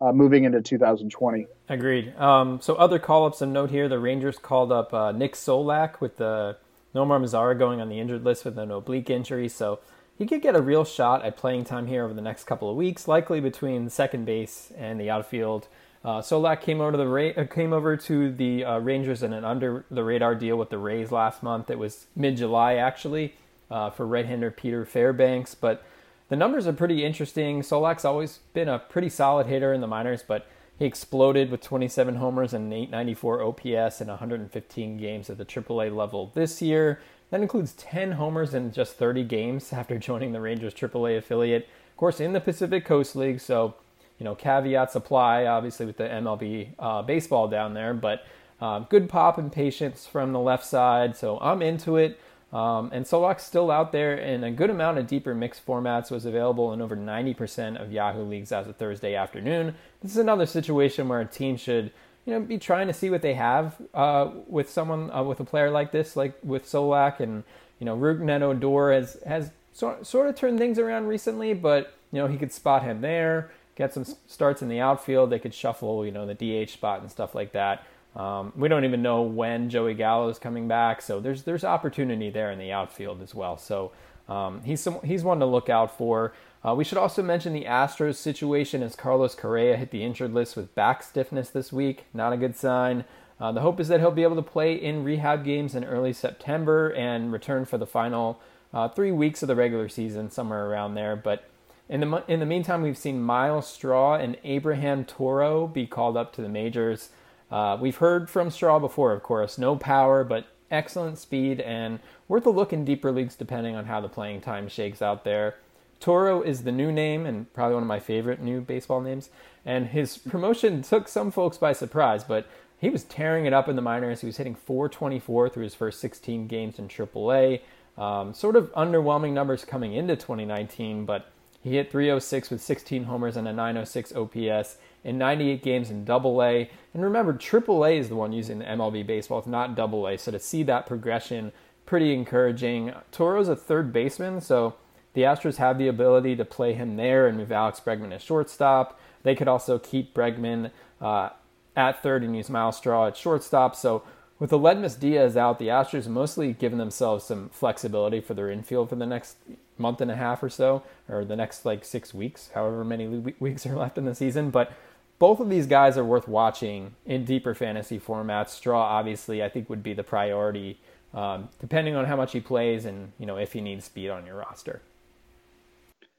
uh, 0.00 0.12
moving 0.12 0.44
into 0.44 0.60
2020. 0.60 1.46
Agreed. 1.68 2.14
Um, 2.16 2.60
so 2.60 2.74
other 2.74 2.98
call-ups 2.98 3.40
of 3.40 3.48
note 3.48 3.70
here, 3.70 3.88
the 3.88 3.98
Rangers 3.98 4.38
called 4.38 4.70
up 4.72 4.92
uh, 4.92 5.12
Nick 5.12 5.34
Solak 5.34 6.00
with 6.00 6.16
the 6.18 6.56
Nomar 6.94 7.20
Mazara 7.20 7.58
going 7.58 7.80
on 7.80 7.88
the 7.88 7.98
injured 7.98 8.24
list 8.24 8.44
with 8.44 8.58
an 8.58 8.70
oblique 8.70 9.10
injury. 9.10 9.48
So 9.48 9.80
he 10.18 10.26
could 10.26 10.42
get 10.42 10.56
a 10.56 10.62
real 10.62 10.84
shot 10.84 11.24
at 11.24 11.36
playing 11.36 11.64
time 11.64 11.86
here 11.86 12.04
over 12.04 12.14
the 12.14 12.22
next 12.22 12.44
couple 12.44 12.70
of 12.70 12.76
weeks, 12.76 13.08
likely 13.08 13.40
between 13.40 13.88
second 13.90 14.24
base 14.24 14.72
and 14.76 15.00
the 15.00 15.10
outfield. 15.10 15.68
Uh, 16.04 16.20
Solak 16.20 16.60
came 16.60 16.80
over 16.80 16.92
to 16.92 16.98
the 16.98 17.08
Ra- 17.08 17.32
uh, 17.36 17.44
came 17.46 17.72
over 17.72 17.96
to 17.96 18.30
the 18.30 18.64
uh, 18.64 18.78
Rangers 18.78 19.22
in 19.22 19.32
an 19.32 19.44
under 19.44 19.84
the 19.90 20.04
radar 20.04 20.34
deal 20.34 20.56
with 20.56 20.70
the 20.70 20.78
Rays 20.78 21.10
last 21.10 21.42
month. 21.42 21.68
It 21.68 21.78
was 21.78 22.06
mid 22.14 22.36
July 22.36 22.74
actually 22.76 23.34
uh, 23.70 23.90
for 23.90 24.06
right-hander 24.06 24.52
Peter 24.52 24.84
Fairbanks. 24.84 25.54
But 25.56 25.84
the 26.28 26.36
numbers 26.36 26.66
are 26.66 26.72
pretty 26.72 27.04
interesting. 27.04 27.62
Solak's 27.62 28.04
always 28.04 28.38
been 28.52 28.68
a 28.68 28.78
pretty 28.78 29.08
solid 29.08 29.46
hitter 29.46 29.72
in 29.72 29.80
the 29.80 29.86
minors, 29.86 30.24
but 30.26 30.46
he 30.78 30.84
exploded 30.84 31.50
with 31.50 31.62
27 31.62 32.16
homers 32.16 32.52
and 32.52 32.72
894 32.72 33.42
OPS 33.42 34.00
in 34.00 34.08
115 34.08 34.96
games 34.98 35.30
at 35.30 35.38
the 35.38 35.44
AAA 35.44 35.94
level 35.94 36.32
this 36.34 36.60
year. 36.60 37.00
That 37.30 37.40
includes 37.40 37.72
10 37.74 38.12
homers 38.12 38.54
in 38.54 38.72
just 38.72 38.96
30 38.96 39.24
games 39.24 39.72
after 39.72 39.98
joining 39.98 40.32
the 40.32 40.40
Rangers 40.40 40.74
AAA 40.74 41.18
affiliate. 41.18 41.68
Of 41.90 41.96
course, 41.96 42.20
in 42.20 42.32
the 42.32 42.40
Pacific 42.40 42.84
Coast 42.84 43.16
League, 43.16 43.40
so 43.40 43.74
you 44.18 44.24
know 44.24 44.34
caveats 44.34 44.94
apply. 44.94 45.46
Obviously, 45.46 45.86
with 45.86 45.96
the 45.96 46.04
MLB 46.04 46.70
uh, 46.78 47.02
baseball 47.02 47.48
down 47.48 47.72
there, 47.72 47.94
but 47.94 48.24
uh, 48.60 48.80
good 48.80 49.08
pop 49.08 49.38
and 49.38 49.50
patience 49.50 50.06
from 50.06 50.32
the 50.32 50.40
left 50.40 50.64
side. 50.64 51.16
So 51.16 51.38
I'm 51.40 51.62
into 51.62 51.96
it. 51.96 52.20
Um, 52.52 52.90
and 52.92 53.04
Solak's 53.04 53.44
still 53.44 53.70
out 53.70 53.92
there 53.92 54.16
in 54.16 54.44
a 54.44 54.50
good 54.50 54.70
amount 54.70 54.98
of 54.98 55.06
deeper 55.06 55.34
mixed 55.34 55.66
formats, 55.66 56.10
was 56.10 56.24
available 56.24 56.72
in 56.72 56.80
over 56.80 56.96
90% 56.96 57.80
of 57.82 57.92
Yahoo 57.92 58.22
leagues 58.22 58.52
as 58.52 58.68
of 58.68 58.76
Thursday 58.76 59.14
afternoon. 59.14 59.74
This 60.00 60.12
is 60.12 60.18
another 60.18 60.46
situation 60.46 61.08
where 61.08 61.20
a 61.20 61.26
team 61.26 61.56
should 61.56 61.90
you 62.24 62.32
know, 62.32 62.40
be 62.40 62.58
trying 62.58 62.88
to 62.88 62.92
see 62.92 63.08
what 63.08 63.22
they 63.22 63.34
have 63.34 63.76
uh, 63.94 64.30
with 64.46 64.68
someone, 64.68 65.10
uh, 65.12 65.22
with 65.22 65.40
a 65.40 65.44
player 65.44 65.70
like 65.70 65.92
this, 65.92 66.16
like 66.16 66.36
with 66.42 66.64
Solak. 66.64 67.20
And, 67.20 67.44
you 67.78 67.84
know, 67.84 67.96
Rougned 67.96 68.42
Odor 68.42 68.92
has, 68.92 69.16
has 69.26 69.50
sort, 69.72 70.06
sort 70.06 70.28
of 70.28 70.34
turned 70.34 70.58
things 70.58 70.78
around 70.78 71.06
recently, 71.06 71.54
but, 71.54 71.94
you 72.12 72.20
know, 72.20 72.26
he 72.26 72.36
could 72.36 72.52
spot 72.52 72.82
him 72.82 73.00
there, 73.00 73.50
get 73.76 73.94
some 73.94 74.04
starts 74.26 74.60
in 74.60 74.68
the 74.68 74.80
outfield. 74.80 75.30
They 75.30 75.38
could 75.38 75.54
shuffle, 75.54 76.04
you 76.04 76.10
know, 76.10 76.26
the 76.26 76.34
DH 76.34 76.70
spot 76.70 77.00
and 77.00 77.10
stuff 77.10 77.34
like 77.34 77.52
that. 77.52 77.84
Um, 78.16 78.52
we 78.56 78.68
don't 78.68 78.84
even 78.84 79.02
know 79.02 79.22
when 79.22 79.68
Joey 79.68 79.94
Gallo 79.94 80.28
is 80.28 80.38
coming 80.38 80.66
back, 80.68 81.02
so 81.02 81.20
there's 81.20 81.42
there's 81.42 81.64
opportunity 81.64 82.30
there 82.30 82.50
in 82.50 82.58
the 82.58 82.72
outfield 82.72 83.20
as 83.20 83.34
well. 83.34 83.58
So 83.58 83.92
um, 84.28 84.62
he's 84.62 84.80
some, 84.80 85.00
he's 85.04 85.22
one 85.22 85.38
to 85.40 85.46
look 85.46 85.68
out 85.68 85.96
for. 85.96 86.32
Uh, 86.66 86.74
we 86.74 86.82
should 86.82 86.98
also 86.98 87.22
mention 87.22 87.52
the 87.52 87.64
Astros 87.64 88.16
situation 88.16 88.82
as 88.82 88.96
Carlos 88.96 89.34
Correa 89.34 89.76
hit 89.76 89.90
the 89.90 90.02
injured 90.02 90.32
list 90.32 90.56
with 90.56 90.74
back 90.74 91.02
stiffness 91.02 91.50
this 91.50 91.72
week. 91.72 92.06
Not 92.12 92.32
a 92.32 92.36
good 92.36 92.56
sign. 92.56 93.04
Uh, 93.38 93.52
the 93.52 93.60
hope 93.60 93.78
is 93.78 93.88
that 93.88 94.00
he'll 94.00 94.10
be 94.10 94.22
able 94.22 94.36
to 94.36 94.42
play 94.42 94.74
in 94.74 95.04
rehab 95.04 95.44
games 95.44 95.74
in 95.74 95.84
early 95.84 96.12
September 96.12 96.88
and 96.88 97.30
return 97.30 97.66
for 97.66 97.76
the 97.76 97.86
final 97.86 98.40
uh, 98.72 98.88
three 98.88 99.12
weeks 99.12 99.42
of 99.42 99.46
the 99.46 99.54
regular 99.54 99.88
season, 99.88 100.30
somewhere 100.30 100.66
around 100.66 100.94
there. 100.94 101.14
But 101.14 101.44
in 101.88 102.00
the 102.00 102.24
in 102.26 102.40
the 102.40 102.46
meantime, 102.46 102.82
we've 102.82 102.98
seen 102.98 103.22
Myles 103.22 103.68
Straw 103.68 104.14
and 104.14 104.38
Abraham 104.42 105.04
Toro 105.04 105.66
be 105.66 105.86
called 105.86 106.16
up 106.16 106.32
to 106.34 106.42
the 106.42 106.48
majors. 106.48 107.10
Uh, 107.50 107.76
we've 107.80 107.96
heard 107.96 108.28
from 108.28 108.50
Straw 108.50 108.78
before, 108.78 109.12
of 109.12 109.22
course. 109.22 109.58
No 109.58 109.76
power, 109.76 110.24
but 110.24 110.46
excellent 110.70 111.18
speed 111.18 111.60
and 111.60 112.00
worth 112.28 112.46
a 112.46 112.50
look 112.50 112.72
in 112.72 112.84
deeper 112.84 113.12
leagues 113.12 113.36
depending 113.36 113.76
on 113.76 113.86
how 113.86 114.00
the 114.00 114.08
playing 114.08 114.40
time 114.40 114.68
shakes 114.68 115.00
out 115.00 115.24
there. 115.24 115.56
Toro 116.00 116.42
is 116.42 116.64
the 116.64 116.72
new 116.72 116.92
name 116.92 117.24
and 117.24 117.52
probably 117.54 117.74
one 117.74 117.82
of 117.82 117.88
my 117.88 118.00
favorite 118.00 118.40
new 118.42 118.60
baseball 118.60 119.00
names. 119.00 119.30
And 119.64 119.88
his 119.88 120.18
promotion 120.18 120.82
took 120.82 121.08
some 121.08 121.30
folks 121.30 121.56
by 121.56 121.72
surprise, 121.72 122.24
but 122.24 122.46
he 122.78 122.90
was 122.90 123.04
tearing 123.04 123.46
it 123.46 123.52
up 123.52 123.68
in 123.68 123.76
the 123.76 123.82
minors. 123.82 124.20
He 124.20 124.26
was 124.26 124.36
hitting 124.36 124.54
424 124.54 125.48
through 125.48 125.62
his 125.62 125.74
first 125.74 126.00
16 126.00 126.46
games 126.46 126.78
in 126.78 126.88
AAA. 126.88 127.60
Um, 127.96 128.34
sort 128.34 128.56
of 128.56 128.72
underwhelming 128.74 129.32
numbers 129.32 129.64
coming 129.64 129.94
into 129.94 130.16
2019, 130.16 131.06
but 131.06 131.30
he 131.66 131.74
hit 131.74 131.90
306 131.90 132.50
with 132.50 132.62
16 132.62 133.04
homers 133.04 133.36
and 133.36 133.48
a 133.48 133.52
906 133.52 134.14
OPS 134.14 134.76
in 135.02 135.18
98 135.18 135.64
games 135.64 135.90
in 135.90 136.04
Double 136.04 136.40
A. 136.40 136.70
And 136.94 137.02
remember, 137.02 137.32
Triple 137.32 137.84
A 137.84 137.98
is 137.98 138.08
the 138.08 138.14
one 138.14 138.32
using 138.32 138.60
the 138.60 138.66
MLB 138.66 139.04
baseball, 139.04 139.40
it's 139.40 139.48
not 139.48 139.74
Double 139.74 140.06
A. 140.06 140.16
So 140.16 140.30
to 140.30 140.38
see 140.38 140.62
that 140.62 140.86
progression, 140.86 141.50
pretty 141.84 142.14
encouraging. 142.14 142.92
Toro's 143.10 143.48
a 143.48 143.56
third 143.56 143.92
baseman, 143.92 144.40
so 144.40 144.76
the 145.14 145.22
Astros 145.22 145.56
have 145.56 145.76
the 145.76 145.88
ability 145.88 146.36
to 146.36 146.44
play 146.44 146.72
him 146.72 146.94
there 146.94 147.26
and 147.26 147.36
move 147.36 147.50
Alex 147.50 147.80
Bregman 147.80 148.12
as 148.12 148.22
shortstop. 148.22 149.00
They 149.24 149.34
could 149.34 149.48
also 149.48 149.76
keep 149.76 150.14
Bregman 150.14 150.70
uh, 151.00 151.30
at 151.74 152.00
third 152.00 152.22
and 152.22 152.36
use 152.36 152.48
Myles 152.48 152.76
Straw 152.76 153.08
at 153.08 153.16
shortstop. 153.16 153.74
So 153.74 154.04
with 154.38 154.52
Aledmys 154.52 155.00
Diaz 155.00 155.36
out, 155.36 155.58
the 155.58 155.66
Astros 155.66 156.06
mostly 156.06 156.52
given 156.52 156.78
themselves 156.78 157.24
some 157.24 157.48
flexibility 157.48 158.20
for 158.20 158.34
their 158.34 158.52
infield 158.52 158.88
for 158.88 158.94
the 158.94 159.04
next 159.04 159.38
month 159.78 160.00
and 160.00 160.10
a 160.10 160.16
half 160.16 160.42
or 160.42 160.48
so, 160.48 160.82
or 161.08 161.24
the 161.24 161.36
next 161.36 161.64
like 161.64 161.84
six 161.84 162.14
weeks, 162.14 162.50
however 162.54 162.84
many 162.84 163.06
weeks 163.38 163.66
are 163.66 163.76
left 163.76 163.98
in 163.98 164.04
the 164.04 164.14
season. 164.14 164.50
But 164.50 164.72
both 165.18 165.40
of 165.40 165.48
these 165.48 165.66
guys 165.66 165.96
are 165.96 166.04
worth 166.04 166.28
watching 166.28 166.94
in 167.06 167.24
deeper 167.24 167.54
fantasy 167.54 167.98
formats. 167.98 168.50
Straw, 168.50 168.80
obviously, 168.80 169.42
I 169.42 169.48
think 169.48 169.70
would 169.70 169.82
be 169.82 169.94
the 169.94 170.02
priority, 170.02 170.78
um, 171.14 171.48
depending 171.60 171.96
on 171.96 172.04
how 172.04 172.16
much 172.16 172.32
he 172.32 172.40
plays 172.40 172.84
and 172.84 173.12
you 173.18 173.26
know 173.26 173.36
if 173.36 173.52
he 173.52 173.60
needs 173.60 173.84
speed 173.84 174.10
on 174.10 174.26
your 174.26 174.36
roster. 174.36 174.82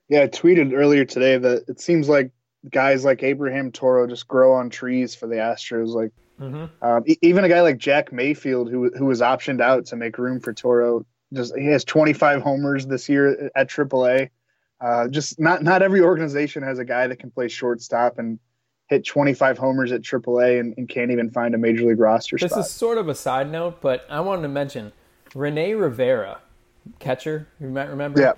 Yeah, 0.09 0.21
I 0.21 0.27
tweeted 0.27 0.73
earlier 0.73 1.05
today 1.05 1.37
that 1.37 1.65
it 1.67 1.81
seems 1.81 2.07
like 2.07 2.31
guys 2.71 3.03
like 3.03 3.23
Abraham 3.23 3.71
Toro 3.71 4.07
just 4.07 4.27
grow 4.27 4.53
on 4.53 4.69
trees 4.69 5.13
for 5.13 5.27
the 5.27 5.35
Astros. 5.35 5.89
Like 5.89 6.11
mm-hmm. 6.39 6.65
um, 6.85 7.03
even 7.21 7.43
a 7.43 7.49
guy 7.49 7.61
like 7.61 7.77
Jack 7.77 8.11
Mayfield, 8.11 8.69
who 8.69 8.89
who 8.91 9.05
was 9.05 9.21
optioned 9.21 9.61
out 9.61 9.85
to 9.87 9.95
make 9.95 10.17
room 10.17 10.39
for 10.39 10.53
Toro, 10.53 11.05
just 11.33 11.55
he 11.57 11.67
has 11.67 11.83
25 11.83 12.41
homers 12.41 12.87
this 12.87 13.09
year 13.09 13.51
at 13.55 13.69
AAA. 13.69 14.29
Uh, 14.79 15.07
just 15.07 15.39
not 15.39 15.63
not 15.63 15.81
every 15.81 16.01
organization 16.01 16.63
has 16.63 16.79
a 16.79 16.85
guy 16.85 17.07
that 17.07 17.17
can 17.17 17.31
play 17.31 17.47
shortstop 17.47 18.19
and 18.19 18.39
hit 18.87 19.05
25 19.05 19.57
homers 19.57 19.91
at 19.91 20.01
AAA 20.01 20.59
and, 20.59 20.73
and 20.77 20.87
can't 20.87 21.11
even 21.11 21.29
find 21.29 21.53
a 21.53 21.57
major 21.57 21.85
league 21.85 21.99
roster 21.99 22.37
this 22.37 22.51
spot. 22.51 22.65
is 22.65 22.71
sort 22.71 22.97
of 22.97 23.09
a 23.09 23.15
side 23.15 23.51
note, 23.51 23.81
but 23.81 24.05
I 24.09 24.21
wanted 24.21 24.43
to 24.43 24.47
mention 24.47 24.93
Rene 25.35 25.73
Rivera, 25.73 26.39
catcher. 26.99 27.47
You 27.59 27.69
might 27.69 27.89
remember. 27.89 28.21
Yeah. 28.21 28.33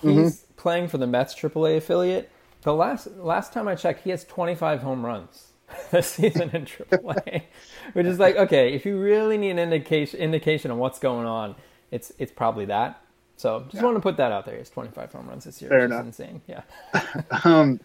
He's 0.00 0.10
mm-hmm. 0.10 0.54
playing 0.56 0.88
for 0.88 0.98
the 0.98 1.06
Mets 1.06 1.34
AAA 1.34 1.76
affiliate. 1.76 2.30
The 2.62 2.74
last 2.74 3.08
last 3.16 3.52
time 3.52 3.68
I 3.68 3.74
checked, 3.74 4.02
he 4.02 4.10
has 4.10 4.24
25 4.24 4.82
home 4.82 5.04
runs 5.04 5.52
this 5.90 6.08
season 6.08 6.50
in 6.52 6.64
AAA, 6.64 7.44
which 7.92 8.06
is 8.06 8.18
like 8.18 8.36
okay, 8.36 8.72
if 8.72 8.84
you 8.84 8.98
really 8.98 9.38
need 9.38 9.50
an 9.50 9.58
indication 9.58 10.18
indication 10.18 10.70
on 10.70 10.78
what's 10.78 10.98
going 10.98 11.26
on, 11.26 11.54
it's 11.92 12.10
it's 12.18 12.32
probably 12.32 12.64
that. 12.64 13.00
So 13.36 13.60
just 13.64 13.74
yeah. 13.74 13.82
want 13.82 13.96
to 13.96 14.00
put 14.00 14.16
that 14.16 14.32
out 14.32 14.46
there. 14.46 14.56
It's 14.56 14.70
25 14.70 15.12
home 15.12 15.28
runs 15.28 15.44
this 15.44 15.60
year, 15.60 15.70
Fair 15.70 15.84
enough. 15.84 16.06
insane. 16.06 16.42
Yeah. 16.46 16.62
um, 17.44 17.80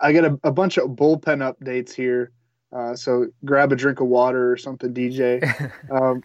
I 0.00 0.12
got 0.12 0.24
a, 0.24 0.40
a, 0.44 0.52
bunch 0.52 0.78
of 0.78 0.90
bullpen 0.90 1.54
updates 1.54 1.92
here. 1.92 2.30
Uh, 2.74 2.94
so 2.94 3.26
grab 3.44 3.72
a 3.72 3.76
drink 3.76 4.00
of 4.00 4.06
water 4.06 4.52
or 4.52 4.56
something, 4.56 4.94
DJ. 4.94 5.72
um, 5.90 6.22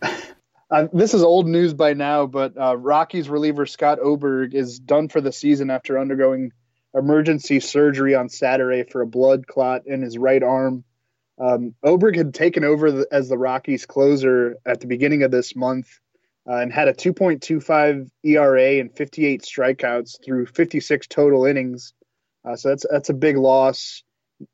uh, 0.69 0.87
this 0.93 1.13
is 1.13 1.23
old 1.23 1.47
news 1.47 1.73
by 1.73 1.93
now, 1.93 2.25
but 2.25 2.57
uh, 2.57 2.77
Rockies 2.77 3.29
reliever 3.29 3.65
Scott 3.65 3.99
Oberg 3.99 4.53
is 4.53 4.79
done 4.79 5.09
for 5.09 5.21
the 5.21 5.31
season 5.31 5.69
after 5.69 5.99
undergoing 5.99 6.51
emergency 6.93 7.59
surgery 7.59 8.15
on 8.15 8.29
Saturday 8.29 8.83
for 8.83 9.01
a 9.01 9.07
blood 9.07 9.47
clot 9.47 9.87
in 9.87 10.01
his 10.01 10.17
right 10.17 10.43
arm. 10.43 10.83
Um, 11.39 11.73
Oberg 11.83 12.15
had 12.15 12.33
taken 12.33 12.63
over 12.63 12.91
the, 12.91 13.07
as 13.11 13.29
the 13.29 13.37
Rockies 13.37 13.85
closer 13.85 14.57
at 14.65 14.81
the 14.81 14.87
beginning 14.87 15.23
of 15.23 15.31
this 15.31 15.55
month 15.55 15.99
uh, 16.47 16.55
and 16.55 16.71
had 16.71 16.87
a 16.87 16.93
2.25 16.93 18.09
ERA 18.23 18.79
and 18.79 18.95
58 18.95 19.41
strikeouts 19.41 20.23
through 20.23 20.45
56 20.45 21.07
total 21.07 21.45
innings. 21.45 21.93
Uh, 22.45 22.55
so 22.55 22.69
that's 22.69 22.85
that's 22.89 23.09
a 23.09 23.13
big 23.13 23.37
loss, 23.37 24.03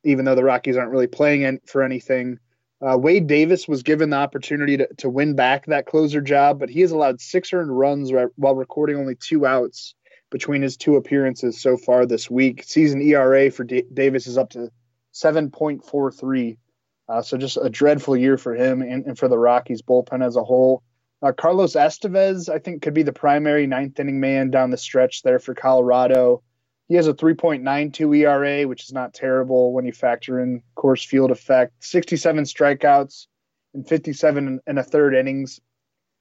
even 0.03 0.25
though 0.25 0.35
the 0.35 0.43
Rockies 0.43 0.77
aren't 0.77 0.91
really 0.91 1.07
playing 1.07 1.43
in, 1.43 1.59
for 1.65 1.83
anything. 1.83 2.39
Uh, 2.81 2.97
Wade 2.97 3.27
Davis 3.27 3.67
was 3.67 3.83
given 3.83 4.09
the 4.09 4.17
opportunity 4.17 4.77
to, 4.77 4.87
to 4.97 5.09
win 5.09 5.35
back 5.35 5.67
that 5.67 5.85
closer 5.85 6.19
job, 6.19 6.59
but 6.59 6.69
he 6.69 6.81
has 6.81 6.91
allowed 6.91 7.21
six 7.21 7.53
earned 7.53 7.77
runs 7.77 8.11
while 8.35 8.55
recording 8.55 8.97
only 8.97 9.15
two 9.15 9.45
outs 9.45 9.95
between 10.31 10.63
his 10.63 10.75
two 10.75 10.95
appearances 10.95 11.61
so 11.61 11.77
far 11.77 12.05
this 12.05 12.29
week. 12.29 12.63
Season 12.63 13.01
ERA 13.01 13.51
for 13.51 13.63
D- 13.63 13.85
Davis 13.93 14.27
is 14.27 14.37
up 14.37 14.49
to 14.49 14.69
7.43. 15.13 16.57
Uh, 17.07 17.21
so 17.21 17.37
just 17.37 17.57
a 17.61 17.69
dreadful 17.69 18.17
year 18.17 18.37
for 18.37 18.55
him 18.55 18.81
and, 18.81 19.05
and, 19.05 19.17
for 19.17 19.27
the 19.27 19.37
Rockies 19.37 19.81
bullpen 19.81 20.25
as 20.25 20.35
a 20.35 20.43
whole. 20.43 20.81
Uh, 21.23 21.31
Carlos 21.31 21.75
Estevez, 21.75 22.49
I 22.53 22.59
think, 22.59 22.81
could 22.81 22.93
be 22.93 23.03
the 23.03 23.13
primary 23.13 23.65
ninth 23.65 23.97
inning 23.97 24.19
man 24.19 24.51
down 24.51 24.71
the 24.71 24.77
stretch 24.77 25.23
there 25.23 25.39
for 25.39 25.53
Colorado. 25.53 26.43
He 26.89 26.95
has 26.95 27.07
a 27.07 27.13
3.92 27.13 28.17
ERA, 28.17 28.67
which 28.67 28.83
is 28.83 28.91
not 28.91 29.13
terrible 29.13 29.71
when 29.71 29.85
you 29.85 29.93
factor 29.93 30.41
in 30.41 30.61
Coors 30.75 31.05
Field 31.05 31.31
effect. 31.31 31.81
67 31.81 32.43
strikeouts 32.43 33.27
and 33.73 33.87
57 33.87 34.59
and 34.67 34.79
a 34.79 34.83
third 34.83 35.15
innings. 35.15 35.61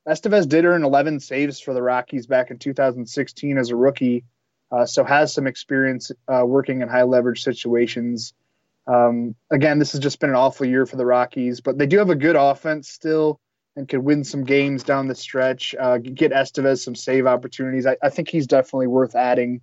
Estevez 0.09 0.49
did 0.49 0.65
earn 0.65 0.85
11 0.85 1.19
saves 1.19 1.59
for 1.59 1.75
the 1.75 1.83
Rockies 1.83 2.29
back 2.29 2.53
in 2.53 2.59
2016 2.59 3.59
as 3.59 3.71
a 3.71 3.77
rookie, 3.77 4.25
uh, 4.71 4.87
so 4.87 5.03
has 5.03 5.35
some 5.35 5.49
experience 5.49 6.13
uh, 6.29 6.45
working 6.47 6.81
in 6.81 6.89
high 6.89 7.03
leverage 7.03 7.43
situations. 7.43 8.35
Um, 8.87 9.35
again, 9.51 9.81
this 9.81 9.93
has 9.93 10.01
just 10.01 10.21
been 10.21 10.31
an 10.31 10.37
awful 10.37 10.67
year 10.67 10.87
for 10.87 10.97
the 10.97 11.07
Rockies, 11.07 11.61
but 11.61 11.77
they 11.77 11.87
do 11.87 11.99
have 11.99 12.11
a 12.11 12.17
good 12.17 12.37
offense 12.37 12.89
still 12.89 13.41
and 13.77 13.89
could 13.89 14.01
win 14.01 14.25
some 14.25 14.45
games 14.45 14.83
down 14.83 15.09
the 15.09 15.15
stretch. 15.15 15.75
Uh, 15.79 15.99
get 15.99 16.33
Estevez 16.33 16.85
some 16.85 16.95
save 16.95 17.27
opportunities. 17.27 17.87
I, 17.87 17.97
I 18.03 18.11
think 18.11 18.29
he's 18.29 18.47
definitely 18.47 18.89
worth 18.89 19.15
adding 19.15 19.61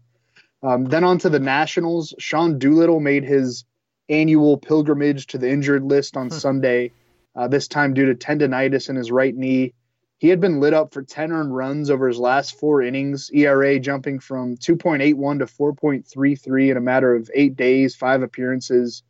um, 0.61 0.85
then 0.85 1.03
on 1.03 1.19
to 1.19 1.29
the 1.29 1.39
Nationals. 1.39 2.13
Sean 2.19 2.59
Doolittle 2.59 2.99
made 2.99 3.23
his 3.23 3.65
annual 4.09 4.57
pilgrimage 4.57 5.27
to 5.27 5.37
the 5.37 5.49
injured 5.49 5.83
list 5.83 6.17
on 6.17 6.27
hmm. 6.27 6.33
Sunday, 6.33 6.91
uh, 7.35 7.47
this 7.47 7.67
time 7.67 7.93
due 7.93 8.07
to 8.07 8.15
tendonitis 8.15 8.89
in 8.89 8.95
his 8.95 9.11
right 9.11 9.35
knee. 9.35 9.73
He 10.17 10.27
had 10.27 10.41
been 10.41 10.59
lit 10.59 10.73
up 10.73 10.93
for 10.93 11.01
10 11.01 11.31
earned 11.31 11.55
runs 11.55 11.89
over 11.89 12.09
his 12.09 12.19
last 12.19 12.59
four 12.59 12.81
innings, 12.81 13.31
ERA 13.33 13.79
jumping 13.79 14.19
from 14.19 14.57
2.81 14.57 15.39
to 15.39 15.45
4.33 15.45 16.71
in 16.71 16.77
a 16.77 16.81
matter 16.81 17.15
of 17.15 17.31
eight 17.33 17.55
days, 17.55 17.95
five 17.95 18.21
appearances. 18.21 19.03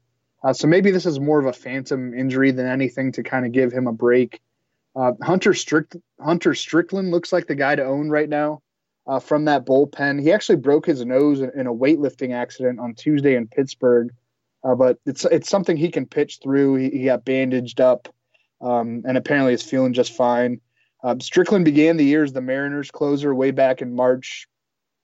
Uh, 0.43 0.53
so 0.53 0.67
maybe 0.67 0.91
this 0.91 1.07
is 1.07 1.19
more 1.19 1.39
of 1.39 1.47
a 1.47 1.53
phantom 1.53 2.13
injury 2.13 2.51
than 2.51 2.67
anything 2.67 3.11
to 3.13 3.23
kind 3.23 3.47
of 3.47 3.51
give 3.51 3.71
him 3.71 3.87
a 3.87 3.91
break. 3.91 4.39
Uh, 4.95 5.13
Hunter, 5.21 5.53
Strick- 5.53 5.95
Hunter 6.19 6.53
Strickland 6.53 7.11
looks 7.11 7.31
like 7.31 7.47
the 7.47 7.55
guy 7.55 7.75
to 7.75 7.83
own 7.83 8.09
right 8.09 8.29
now 8.29 8.61
uh, 9.07 9.19
from 9.19 9.45
that 9.45 9.65
bullpen. 9.65 10.21
He 10.21 10.31
actually 10.31 10.57
broke 10.57 10.85
his 10.85 11.03
nose 11.03 11.41
in, 11.41 11.67
a 11.67 11.73
weightlifting 11.73 12.33
accident 12.33 12.79
on 12.79 12.93
Tuesday 12.93 13.35
in 13.35 13.47
Pittsburgh, 13.47 14.13
uh, 14.63 14.75
but 14.75 14.99
it's 15.05 15.25
it's 15.25 15.49
something 15.49 15.77
he 15.77 15.89
can 15.89 16.05
pitch 16.05 16.39
through. 16.43 16.75
He, 16.75 16.89
he 16.89 17.05
got 17.05 17.25
bandaged 17.25 17.81
up, 17.81 18.07
um, 18.61 19.03
and 19.07 19.17
apparently 19.17 19.53
is 19.53 19.63
feeling 19.63 19.93
just 19.93 20.15
fine. 20.15 20.61
Uh, 21.03 21.15
Strickland 21.21 21.65
began 21.65 21.97
the 21.97 22.05
year 22.05 22.23
as 22.23 22.33
the 22.33 22.41
Mariners 22.41 22.91
closer 22.91 23.33
way 23.33 23.51
back 23.51 23.81
in 23.81 23.95
March, 23.95 24.47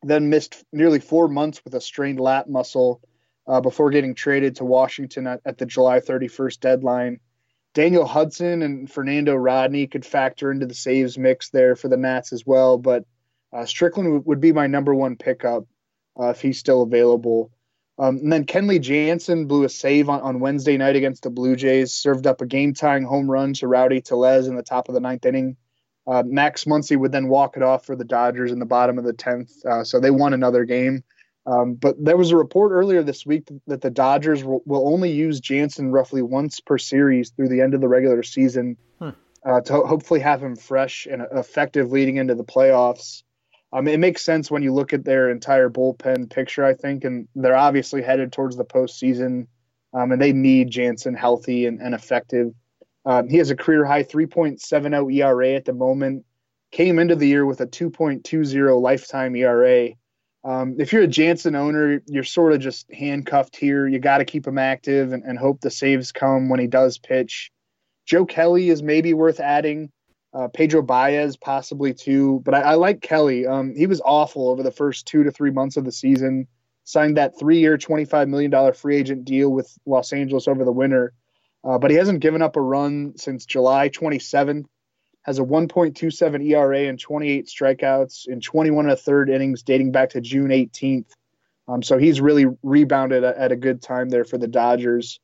then 0.03 0.29
missed 0.29 0.63
nearly 0.71 0.99
four 0.99 1.27
months 1.27 1.63
with 1.63 1.73
a 1.73 1.81
strained 1.81 2.19
lat 2.19 2.49
muscle 2.49 3.01
uh, 3.47 3.61
before 3.61 3.89
getting 3.89 4.13
traded 4.13 4.57
to 4.57 4.65
Washington 4.65 5.25
at, 5.25 5.41
at 5.45 5.57
the 5.57 5.65
July 5.65 5.99
31st 5.99 6.59
deadline. 6.59 7.19
Daniel 7.75 8.05
Hudson 8.05 8.61
and 8.61 8.89
Fernando 8.89 9.35
Rodney 9.35 9.85
could 9.85 10.05
factor 10.05 10.49
into 10.49 10.65
the 10.65 10.73
saves 10.73 11.17
mix 11.17 11.49
there 11.49 11.75
for 11.75 11.89
the 11.89 11.97
Nats 11.97 12.31
as 12.31 12.45
well, 12.45 12.77
but 12.77 13.03
uh, 13.53 13.65
Strickland 13.65 14.25
would 14.25 14.39
be 14.39 14.53
my 14.53 14.65
number 14.65 14.95
one 14.95 15.17
pickup 15.17 15.65
uh, 16.19 16.29
if 16.29 16.41
he's 16.41 16.57
still 16.57 16.81
available. 16.81 17.51
Um, 17.99 18.17
and 18.17 18.31
then 18.31 18.45
Kenley 18.45 18.79
Jansen 18.79 19.45
blew 19.45 19.65
a 19.65 19.69
save 19.69 20.07
on, 20.07 20.21
on 20.21 20.39
Wednesday 20.39 20.77
night 20.77 20.95
against 20.95 21.23
the 21.23 21.29
Blue 21.29 21.57
Jays, 21.57 21.93
served 21.93 22.25
up 22.27 22.41
a 22.41 22.45
game 22.45 22.73
tying 22.73 23.03
home 23.03 23.29
run 23.29 23.53
to 23.55 23.67
Rowdy 23.67 24.01
Tellez 24.01 24.47
in 24.47 24.55
the 24.55 24.63
top 24.63 24.87
of 24.87 24.95
the 24.95 25.01
ninth 25.01 25.25
inning. 25.25 25.57
Uh, 26.07 26.23
Max 26.25 26.63
Muncy 26.63 26.97
would 26.97 27.11
then 27.11 27.27
walk 27.27 27.57
it 27.57 27.63
off 27.63 27.85
for 27.85 27.95
the 27.95 28.05
Dodgers 28.05 28.53
in 28.53 28.59
the 28.59 28.65
bottom 28.65 28.97
of 28.97 29.03
the 29.03 29.13
10th. 29.13 29.65
Uh, 29.65 29.83
so 29.83 29.99
they 29.99 30.11
won 30.11 30.33
another 30.33 30.63
game. 30.63 31.03
Um, 31.47 31.75
but 31.75 32.03
there 32.03 32.17
was 32.17 32.31
a 32.31 32.37
report 32.37 32.71
earlier 32.71 33.03
this 33.03 33.25
week 33.25 33.47
that 33.67 33.81
the 33.81 33.91
Dodgers 33.91 34.43
will, 34.43 34.63
will, 34.65 34.87
only 34.87 35.11
use 35.11 35.39
Jansen 35.39 35.91
roughly 35.91 36.23
once 36.23 36.59
per 36.59 36.77
series 36.77 37.29
through 37.29 37.49
the 37.49 37.61
end 37.61 37.75
of 37.75 37.81
the 37.81 37.87
regular 37.87 38.23
season 38.23 38.77
hmm. 38.99 39.09
uh, 39.45 39.61
to 39.61 39.73
hopefully 39.81 40.21
have 40.21 40.41
him 40.41 40.55
fresh 40.55 41.05
and 41.05 41.21
effective 41.31 41.91
leading 41.91 42.17
into 42.17 42.33
the 42.33 42.43
playoffs. 42.43 43.21
Um, 43.71 43.87
it 43.87 43.99
makes 43.99 44.23
sense 44.23 44.49
when 44.49 44.63
you 44.63 44.73
look 44.73 44.93
at 44.93 45.03
their 45.03 45.29
entire 45.29 45.69
bullpen 45.69 46.31
picture, 46.31 46.65
I 46.65 46.73
think, 46.73 47.03
and 47.03 47.27
they're 47.35 47.57
obviously 47.57 48.01
headed 48.01 48.31
towards 48.31 48.55
the 48.55 48.65
postseason, 48.65 49.47
um, 49.93 50.11
and 50.11 50.21
they 50.21 50.33
need 50.33 50.71
Jansen 50.71 51.13
healthy 51.13 51.67
and, 51.67 51.79
and 51.79 51.93
effective. 51.93 52.53
Um, 53.05 53.27
he 53.27 53.37
has 53.37 53.51
a 53.51 53.55
career 53.55 53.85
high 53.85 54.03
3.70 54.03 55.13
ERA 55.13 55.49
at 55.53 55.65
the 55.65 55.73
moment. 55.73 56.25
Came 56.71 56.97
into 56.97 57.15
the 57.15 57.27
year 57.27 57.45
with 57.45 57.61
a 57.61 57.67
2.20 57.67 58.81
lifetime 58.81 59.35
ERA. 59.35 59.89
Um, 60.45 60.75
if 60.77 60.93
you're 60.93 61.01
a 61.01 61.07
Jansen 61.07 61.55
owner, 61.55 62.03
you're 62.05 62.23
sort 62.23 62.53
of 62.53 62.59
just 62.61 62.91
handcuffed 62.93 63.55
here. 63.55 63.87
You 63.87 63.97
got 63.97 64.19
to 64.19 64.25
keep 64.25 64.45
him 64.45 64.59
active 64.59 65.11
and, 65.11 65.23
and 65.23 65.39
hope 65.39 65.59
the 65.59 65.71
saves 65.71 66.11
come 66.11 66.49
when 66.49 66.59
he 66.59 66.67
does 66.67 66.99
pitch. 66.99 67.51
Joe 68.05 68.25
Kelly 68.25 68.69
is 68.69 68.83
maybe 68.83 69.15
worth 69.15 69.39
adding 69.39 69.91
uh, 70.35 70.47
Pedro 70.49 70.83
Baez 70.83 71.35
possibly 71.35 71.95
too, 71.95 72.41
but 72.45 72.53
I, 72.53 72.61
I 72.61 72.73
like 72.75 73.01
Kelly. 73.01 73.47
Um, 73.47 73.73
he 73.75 73.87
was 73.87 74.01
awful 74.05 74.49
over 74.49 74.61
the 74.61 74.71
first 74.71 75.07
two 75.07 75.23
to 75.23 75.31
three 75.31 75.49
months 75.49 75.77
of 75.77 75.85
the 75.85 75.91
season. 75.91 76.47
Signed 76.83 77.17
that 77.17 77.39
three-year, 77.39 77.79
twenty-five 77.79 78.27
million 78.27 78.51
dollar 78.51 78.71
free 78.71 78.97
agent 78.97 79.25
deal 79.25 79.49
with 79.49 79.75
Los 79.87 80.13
Angeles 80.13 80.47
over 80.47 80.63
the 80.63 80.71
winter, 80.71 81.13
uh, 81.63 81.79
but 81.79 81.89
he 81.89 81.97
hasn't 81.97 82.19
given 82.19 82.43
up 82.43 82.57
a 82.57 82.61
run 82.61 83.13
since 83.17 83.45
July 83.47 83.89
27th. 83.89 84.65
Has 85.25 85.39
a 85.39 85.43
1.27 85.43 86.45
ERA 86.51 86.87
and 86.87 86.99
28 86.99 87.47
strikeouts 87.47 88.27
in 88.27 88.41
21 88.41 88.85
and 88.85 88.93
a 88.93 88.95
third 88.95 89.29
innings 89.29 89.63
dating 89.63 89.91
back 89.91 90.11
to 90.11 90.21
June 90.21 90.49
18th. 90.49 91.11
Um, 91.67 91.81
so 91.81 91.97
he's 91.97 92.21
really 92.21 92.45
rebounded 92.61 93.23
at, 93.23 93.35
at 93.37 93.51
a 93.51 93.55
good 93.55 93.81
time 93.81 94.09
there 94.09 94.23
for 94.23 94.37
the 94.37 94.47
Dodgers. 94.47 95.19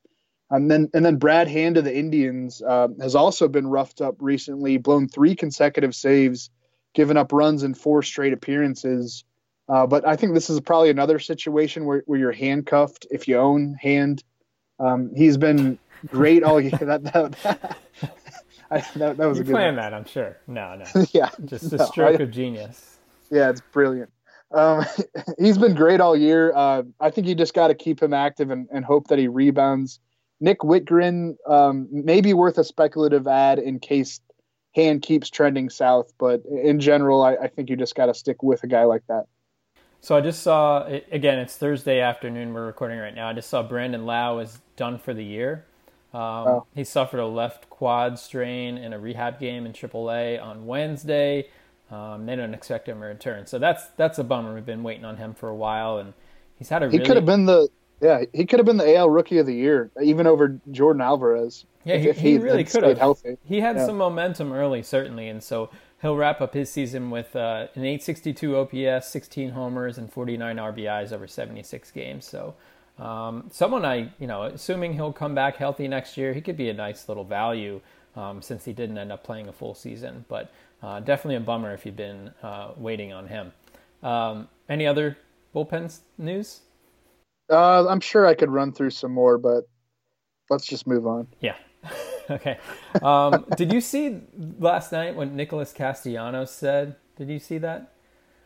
And 0.49 0.69
then 0.69 0.89
and 0.93 1.05
then 1.05 1.15
Brad 1.17 1.47
Hand 1.47 1.77
of 1.77 1.85
the 1.85 1.95
Indians 1.95 2.61
uh, 2.61 2.89
has 2.99 3.15
also 3.15 3.47
been 3.47 3.67
roughed 3.67 4.01
up 4.01 4.15
recently, 4.19 4.77
blown 4.77 5.07
three 5.07 5.35
consecutive 5.35 5.95
saves, 5.95 6.49
given 6.93 7.15
up 7.15 7.31
runs 7.31 7.63
in 7.63 7.73
four 7.73 8.03
straight 8.03 8.33
appearances. 8.33 9.23
Uh, 9.69 9.87
but 9.87 10.05
I 10.05 10.17
think 10.17 10.33
this 10.33 10.49
is 10.49 10.59
probably 10.59 10.89
another 10.89 11.19
situation 11.19 11.85
where, 11.85 12.03
where 12.05 12.19
you're 12.19 12.31
handcuffed 12.33 13.07
if 13.11 13.27
you 13.27 13.37
own 13.37 13.75
Hand. 13.79 14.23
Um, 14.79 15.11
he's 15.15 15.37
been 15.37 15.77
great 16.07 16.43
all 16.43 16.59
year. 16.59 16.71
that, 16.81 17.03
that, 17.03 17.31
that, 17.43 17.77
I, 18.75 18.85
that, 18.95 19.17
that 19.17 19.27
was 19.27 19.37
you 19.37 19.43
a 19.43 19.45
good 19.45 19.53
plan 19.53 19.75
that, 19.75 19.93
I'm 19.93 20.05
sure. 20.05 20.37
No, 20.47 20.75
no. 20.75 21.05
yeah. 21.11 21.29
Just 21.45 21.73
a 21.73 21.85
stroke 21.85 22.19
I, 22.19 22.23
of 22.23 22.31
genius. 22.31 22.97
Yeah, 23.29 23.49
it's 23.49 23.61
brilliant. 23.61 24.09
Um, 24.53 24.85
he's 25.39 25.57
been 25.57 25.75
great 25.75 26.01
all 26.01 26.15
year. 26.15 26.53
Uh, 26.55 26.83
I 26.99 27.09
think 27.09 27.27
you 27.27 27.35
just 27.35 27.53
got 27.53 27.67
to 27.67 27.75
keep 27.75 28.01
him 28.01 28.13
active 28.13 28.49
and, 28.49 28.67
and 28.71 28.85
hope 28.85 29.07
that 29.07 29.19
he 29.19 29.27
rebounds 29.27 29.99
Nick 30.39 30.59
Wittgren 30.59 31.35
um, 31.47 31.87
may 31.91 32.19
be 32.19 32.33
worth 32.33 32.57
a 32.57 32.63
speculative 32.63 33.27
ad 33.27 33.59
in 33.59 33.79
case 33.79 34.19
Hand 34.73 35.01
keeps 35.01 35.29
trending 35.29 35.69
south, 35.69 36.13
but 36.17 36.43
in 36.45 36.79
general, 36.79 37.23
I, 37.23 37.35
I 37.35 37.47
think 37.49 37.69
you 37.69 37.75
just 37.75 37.93
got 37.93 38.05
to 38.05 38.13
stick 38.13 38.41
with 38.41 38.63
a 38.63 38.67
guy 38.67 38.85
like 38.85 39.03
that. 39.09 39.25
So 39.99 40.15
I 40.15 40.21
just 40.21 40.43
saw 40.43 40.85
again. 41.11 41.39
It's 41.39 41.57
Thursday 41.57 41.99
afternoon. 41.99 42.53
We're 42.53 42.67
recording 42.67 42.97
right 42.97 43.13
now. 43.13 43.27
I 43.27 43.33
just 43.33 43.49
saw 43.49 43.61
Brandon 43.61 44.05
Lowe 44.05 44.39
is 44.39 44.61
done 44.77 44.97
for 44.97 45.13
the 45.13 45.23
year. 45.23 45.65
Um, 46.13 46.21
oh. 46.21 46.65
He 46.75 46.83
suffered 46.83 47.19
a 47.19 47.27
left 47.27 47.69
quad 47.69 48.19
strain 48.19 48.77
in 48.77 48.93
a 48.93 48.99
rehab 48.99 49.39
game 49.39 49.65
in 49.65 49.73
AAA 49.73 50.41
on 50.41 50.65
Wednesday. 50.65 51.47
Um, 51.89 52.25
they 52.25 52.35
don't 52.35 52.53
expect 52.53 52.87
him 52.87 52.99
to 52.99 53.05
return, 53.05 53.45
so 53.45 53.59
that's 53.59 53.87
that's 53.97 54.17
a 54.17 54.23
bummer. 54.23 54.53
We've 54.53 54.65
been 54.65 54.83
waiting 54.83 55.05
on 55.05 55.17
him 55.17 55.33
for 55.33 55.49
a 55.49 55.55
while, 55.55 55.97
and 55.97 56.13
he's 56.57 56.69
had 56.69 56.83
a. 56.83 56.89
He 56.89 56.97
really... 56.97 57.05
could 57.05 57.17
have 57.17 57.25
been 57.25 57.45
the 57.45 57.67
Yeah, 58.01 58.23
he 58.33 58.45
could 58.45 58.59
have 58.59 58.65
been 58.65 58.77
the 58.77 58.95
AL 58.95 59.09
Rookie 59.09 59.37
of 59.39 59.45
the 59.45 59.53
Year, 59.53 59.91
even 60.01 60.25
over 60.25 60.59
Yordan 60.69 61.03
Alvarez. 61.03 61.65
Yeah, 61.83 61.95
if, 61.95 62.17
he, 62.17 62.31
he 62.31 62.37
really 62.37 62.63
could 62.63 62.83
have. 62.83 62.97
Healthy. 62.97 63.37
He 63.43 63.59
had 63.59 63.75
Yeah. 63.75 63.85
some 63.87 63.97
momentum 63.97 64.53
early, 64.53 64.83
certainly, 64.83 65.27
and 65.27 65.43
so 65.43 65.69
he'll 66.01 66.15
wrap 66.15 66.41
up 66.41 66.53
his 66.53 66.69
season 66.69 67.09
with 67.09 67.35
uh, 67.35 67.67
an 67.75 67.83
862 67.83 68.55
OPS, 68.55 69.07
16 69.07 69.51
homers, 69.51 69.97
and 69.97 70.11
49 70.11 70.57
RBIs 70.57 71.11
over 71.11 71.27
76 71.27 71.91
games. 71.91 72.25
So, 72.25 72.55
um, 73.01 73.45
someone 73.51 73.83
I, 73.83 74.11
you 74.19 74.27
know, 74.27 74.43
assuming 74.43 74.93
he'll 74.93 75.11
come 75.11 75.33
back 75.33 75.55
healthy 75.55 75.87
next 75.87 76.17
year, 76.17 76.33
he 76.33 76.41
could 76.41 76.55
be 76.55 76.69
a 76.69 76.73
nice 76.73 77.09
little 77.09 77.23
value 77.23 77.81
um, 78.15 78.41
since 78.41 78.63
he 78.63 78.73
didn't 78.73 78.97
end 78.97 79.11
up 79.11 79.23
playing 79.23 79.47
a 79.47 79.51
full 79.51 79.73
season. 79.73 80.23
But 80.29 80.53
uh, 80.83 80.99
definitely 80.99 81.35
a 81.35 81.39
bummer 81.39 81.73
if 81.73 81.85
you've 81.85 81.95
been 81.95 82.31
uh, 82.43 82.71
waiting 82.77 83.11
on 83.11 83.27
him. 83.27 83.53
Um, 84.03 84.49
any 84.69 84.85
other 84.85 85.17
bullpen 85.55 85.97
news? 86.17 86.61
Uh, 87.49 87.87
I'm 87.87 87.99
sure 87.99 88.27
I 88.27 88.35
could 88.35 88.51
run 88.51 88.71
through 88.71 88.91
some 88.91 89.11
more, 89.11 89.37
but 89.39 89.63
let's 90.49 90.65
just 90.65 90.85
move 90.85 91.07
on. 91.07 91.27
Yeah. 91.39 91.55
okay. 92.29 92.59
Um, 93.01 93.45
did 93.57 93.73
you 93.73 93.81
see 93.81 94.21
last 94.59 94.91
night 94.91 95.15
what 95.15 95.31
Nicholas 95.31 95.73
Castellanos 95.73 96.51
said? 96.51 96.95
Did 97.17 97.29
you 97.29 97.39
see 97.39 97.57
that? 97.57 97.93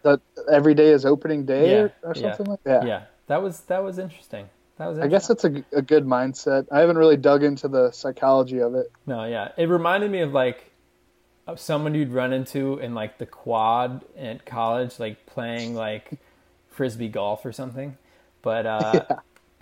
That 0.04 0.22
every 0.52 0.76
day 0.76 0.92
is 0.92 1.06
opening 1.06 1.46
day 1.46 1.72
Yeah, 1.72 1.78
or, 1.78 1.94
or 2.04 2.14
yeah, 2.16 2.22
something 2.22 2.46
like 2.46 2.64
that. 2.64 2.86
Yeah, 2.86 3.04
that 3.28 3.42
was 3.42 3.62
that 3.62 3.84
was 3.84 4.00
interesting. 4.00 4.50
That 4.78 4.88
was. 4.88 5.00
I 5.00 5.08
guess 5.08 5.30
it's 5.30 5.46
a, 5.46 5.64
a 5.72 5.82
good 5.82 6.06
mindset. 6.06 6.68
I 6.72 6.80
haven't 6.80 6.98
really 6.98 7.18
dug 7.18 7.44
into 7.44 7.68
the 7.68 7.92
psychology 7.92 8.60
of 8.60 8.76
it. 8.76 8.92
no, 9.06 9.24
yeah. 9.26 9.52
It 9.58 9.70
reminded 9.70 10.12
me 10.12 10.20
of 10.22 10.34
like 10.34 10.72
of 11.48 11.60
someone 11.60 11.94
you'd 11.94 12.12
run 12.12 12.34
into 12.34 12.80
in 12.80 12.94
like 12.96 13.18
the 13.18 13.26
quad 13.26 14.04
at 14.18 14.46
college, 14.46 15.00
like 15.00 15.26
playing 15.26 15.76
like 15.76 16.20
frisbee 16.70 17.08
golf 17.08 17.46
or 17.46 17.52
something. 17.52 17.98
But 18.42 18.66
uh, 18.66 19.06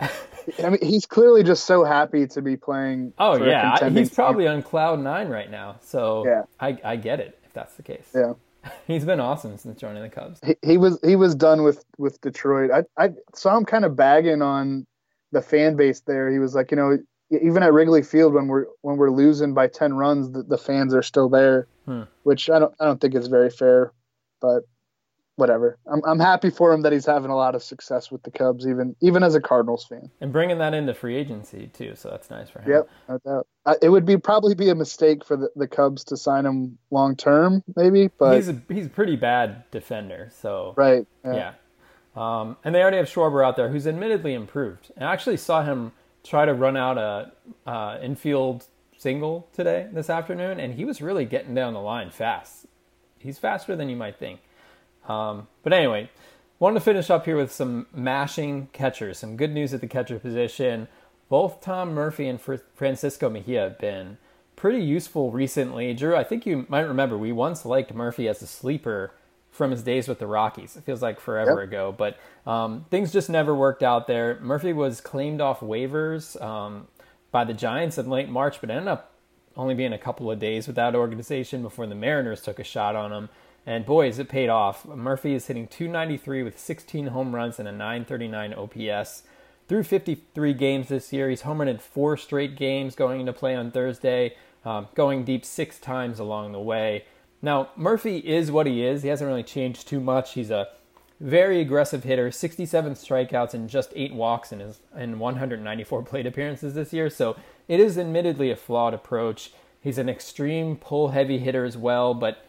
I 0.00 0.70
mean, 0.70 0.78
he's 0.82 1.06
clearly 1.06 1.42
just 1.42 1.64
so 1.64 1.84
happy 1.84 2.26
to 2.28 2.42
be 2.42 2.56
playing. 2.56 3.12
oh 3.18 3.42
yeah, 3.42 3.88
he's 3.90 4.10
probably 4.10 4.46
on 4.46 4.62
cloud 4.62 5.00
nine 5.00 5.28
right 5.28 5.50
now. 5.50 5.76
So 5.82 6.26
Yeah. 6.26 6.42
I 6.58 6.78
I 6.84 6.96
get 6.96 7.20
it 7.20 7.38
if 7.44 7.52
that's 7.52 7.74
the 7.74 7.82
case. 7.82 8.08
Yeah. 8.14 8.34
He's 8.86 9.04
been 9.04 9.20
awesome 9.20 9.56
since 9.56 9.80
joining 9.80 10.02
the 10.02 10.08
Cubs. 10.08 10.40
he, 10.44 10.56
he 10.62 10.76
was 10.78 10.98
he 11.04 11.16
was 11.16 11.34
done 11.34 11.62
with 11.62 11.84
with 11.98 12.20
Detroit. 12.20 12.70
I 12.70 12.84
I 13.02 13.10
saw 13.34 13.56
him 13.56 13.64
kind 13.64 13.84
of 13.84 13.96
bagging 13.96 14.42
on 14.42 14.86
the 15.32 15.42
fan 15.42 15.76
base 15.76 16.00
there. 16.00 16.30
He 16.30 16.38
was 16.38 16.54
like, 16.54 16.70
you 16.70 16.76
know, 16.76 16.98
even 17.30 17.62
at 17.62 17.72
Wrigley 17.72 18.02
Field 18.02 18.34
when 18.34 18.46
we're 18.48 18.66
when 18.82 18.96
we're 18.96 19.10
losing 19.10 19.54
by 19.54 19.66
ten 19.68 19.94
runs, 19.94 20.30
the, 20.30 20.42
the 20.42 20.58
fans 20.58 20.94
are 20.94 21.02
still 21.02 21.28
there, 21.28 21.66
Hmm. 21.86 22.02
which 22.22 22.48
I 22.50 22.58
don't 22.58 22.74
I 22.80 22.84
don't 22.86 23.00
think 23.00 23.14
is 23.14 23.26
very 23.28 23.50
fair, 23.50 23.92
but 24.40 24.62
whatever. 25.36 25.78
I'm 25.90 26.02
I'm 26.04 26.20
happy 26.20 26.50
for 26.50 26.72
him 26.72 26.82
that 26.82 26.92
he's 26.92 27.06
having 27.06 27.30
a 27.30 27.36
lot 27.36 27.54
of 27.54 27.62
success 27.62 28.10
with 28.10 28.22
the 28.22 28.30
Cubs, 28.30 28.66
even 28.66 28.94
even 29.00 29.22
as 29.22 29.34
a 29.34 29.40
Cardinals 29.40 29.84
fan. 29.84 30.10
And 30.20 30.32
bringing 30.32 30.58
that 30.58 30.74
into 30.74 30.94
free 30.94 31.16
agency 31.16 31.70
too, 31.72 31.94
so 31.94 32.10
that's 32.10 32.30
nice 32.30 32.50
for 32.50 32.60
him. 32.60 32.70
Yep, 32.70 32.88
no 33.08 33.18
doubt. 33.24 33.46
I, 33.66 33.74
it 33.82 33.88
would 33.88 34.04
be 34.04 34.16
probably 34.16 34.54
be 34.54 34.68
a 34.68 34.74
mistake 34.74 35.24
for 35.24 35.36
the, 35.36 35.48
the 35.56 35.66
Cubs 35.66 36.04
to 36.04 36.16
sign 36.16 36.46
him 36.46 36.78
long 36.90 37.16
term, 37.16 37.62
maybe, 37.76 38.10
but 38.18 38.36
he's 38.36 38.48
a 38.48 38.60
he's 38.68 38.86
a 38.86 38.90
pretty 38.90 39.16
bad 39.16 39.64
defender. 39.70 40.30
So 40.34 40.74
right, 40.76 41.06
yeah. 41.24 41.54
Um, 42.16 42.56
and 42.64 42.74
they 42.74 42.80
already 42.80 42.98
have 42.98 43.06
Schwarber 43.06 43.44
out 43.44 43.56
there, 43.56 43.68
who's 43.68 43.88
admittedly 43.88 44.34
improved. 44.34 44.92
I 44.96 45.12
actually 45.12 45.36
saw 45.36 45.64
him 45.64 45.90
try 46.22 46.44
to 46.44 46.54
run 46.54 46.76
out 46.76 46.96
a 46.96 47.32
uh, 47.68 47.98
infield 48.00 48.66
single 48.96 49.48
today 49.52 49.88
this 49.92 50.08
afternoon, 50.08 50.60
and 50.60 50.74
he 50.74 50.84
was 50.84 51.02
really 51.02 51.24
getting 51.24 51.54
down 51.54 51.74
the 51.74 51.80
line 51.80 52.10
fast. 52.10 52.66
He's 53.18 53.38
faster 53.38 53.74
than 53.74 53.88
you 53.88 53.96
might 53.96 54.16
think. 54.16 54.40
Um, 55.08 55.48
but 55.62 55.72
anyway, 55.72 56.10
wanted 56.58 56.74
to 56.78 56.84
finish 56.84 57.10
up 57.10 57.24
here 57.24 57.36
with 57.36 57.52
some 57.52 57.86
mashing 57.94 58.68
catchers. 58.72 59.18
Some 59.18 59.36
good 59.36 59.52
news 59.52 59.74
at 59.74 59.80
the 59.80 59.86
catcher 59.86 60.18
position. 60.18 60.88
Both 61.28 61.60
Tom 61.60 61.94
Murphy 61.94 62.28
and 62.28 62.40
Fr- 62.40 62.56
Francisco 62.74 63.28
Mejia 63.28 63.60
have 63.62 63.78
been 63.78 64.18
pretty 64.56 64.82
useful 64.82 65.30
recently. 65.30 65.92
Drew, 65.94 66.16
I 66.16 66.24
think 66.24 66.46
you 66.46 66.66
might 66.68 66.80
remember 66.82 67.18
we 67.18 67.32
once 67.32 67.64
liked 67.64 67.92
Murphy 67.94 68.28
as 68.28 68.40
a 68.42 68.46
sleeper 68.46 69.12
from 69.50 69.70
his 69.70 69.82
days 69.82 70.08
with 70.08 70.18
the 70.18 70.26
Rockies. 70.26 70.76
It 70.76 70.84
feels 70.84 71.02
like 71.02 71.20
forever 71.20 71.60
Yep. 71.60 71.68
ago, 71.68 71.94
but 71.96 72.16
um, 72.46 72.86
things 72.90 73.12
just 73.12 73.30
never 73.30 73.54
worked 73.54 73.82
out 73.82 74.06
there. 74.06 74.38
Murphy 74.40 74.72
was 74.72 75.00
claimed 75.00 75.40
off 75.40 75.60
waivers 75.60 76.40
um, 76.42 76.88
by 77.30 77.44
the 77.44 77.54
Giants 77.54 77.96
in 77.98 78.10
late 78.10 78.28
March, 78.28 78.60
but 78.60 78.70
ended 78.70 78.88
up 78.88 79.12
only 79.56 79.74
being 79.74 79.92
a 79.92 79.98
couple 79.98 80.30
of 80.30 80.38
days 80.40 80.66
with 80.66 80.76
that 80.76 80.94
organization 80.96 81.62
before 81.62 81.86
the 81.86 81.94
Mariners 81.94 82.42
took 82.42 82.58
a 82.58 82.64
shot 82.64 82.96
on 82.96 83.12
him. 83.12 83.28
And 83.66 83.86
boy, 83.86 84.06
boys, 84.06 84.18
it 84.18 84.28
paid 84.28 84.48
off. 84.48 84.84
Murphy 84.84 85.34
is 85.34 85.46
hitting 85.46 85.66
293 85.66 86.42
with 86.42 86.58
16 86.58 87.06
home 87.08 87.34
runs 87.34 87.58
and 87.58 87.66
a 87.66 87.72
939 87.72 88.54
OPS. 88.54 89.22
Through 89.66 89.84
53 89.84 90.52
games 90.52 90.88
this 90.88 91.12
year, 91.12 91.30
he's 91.30 91.42
homered 91.42 91.68
in 91.68 91.78
four 91.78 92.18
straight 92.18 92.56
games 92.56 92.94
going 92.94 93.20
into 93.20 93.32
play 93.32 93.54
on 93.54 93.70
Thursday, 93.70 94.36
um, 94.64 94.88
going 94.94 95.24
deep 95.24 95.44
six 95.44 95.78
times 95.78 96.18
along 96.18 96.52
the 96.52 96.60
way. 96.60 97.04
Now, 97.40 97.70
Murphy 97.76 98.18
is 98.18 98.50
what 98.50 98.66
he 98.66 98.84
is. 98.84 99.02
He 99.02 99.08
hasn't 99.08 99.28
really 99.28 99.42
changed 99.42 99.88
too 99.88 100.00
much. 100.00 100.34
He's 100.34 100.50
a 100.50 100.68
very 101.20 101.60
aggressive 101.60 102.04
hitter, 102.04 102.30
67 102.30 102.94
strikeouts 102.94 103.54
and 103.54 103.70
just 103.70 103.92
eight 103.96 104.12
walks 104.12 104.52
in 104.52 104.60
his 104.60 104.80
in 104.94 105.18
194 105.18 106.02
plate 106.04 106.26
appearances 106.26 106.74
this 106.74 106.92
year. 106.92 107.08
So 107.08 107.36
it 107.68 107.80
is 107.80 107.96
admittedly 107.96 108.50
a 108.50 108.56
flawed 108.56 108.92
approach. 108.92 109.52
He's 109.80 109.96
an 109.96 110.10
extreme 110.10 110.76
pull 110.76 111.08
heavy 111.08 111.38
hitter 111.38 111.64
as 111.64 111.78
well, 111.78 112.12
but 112.12 112.44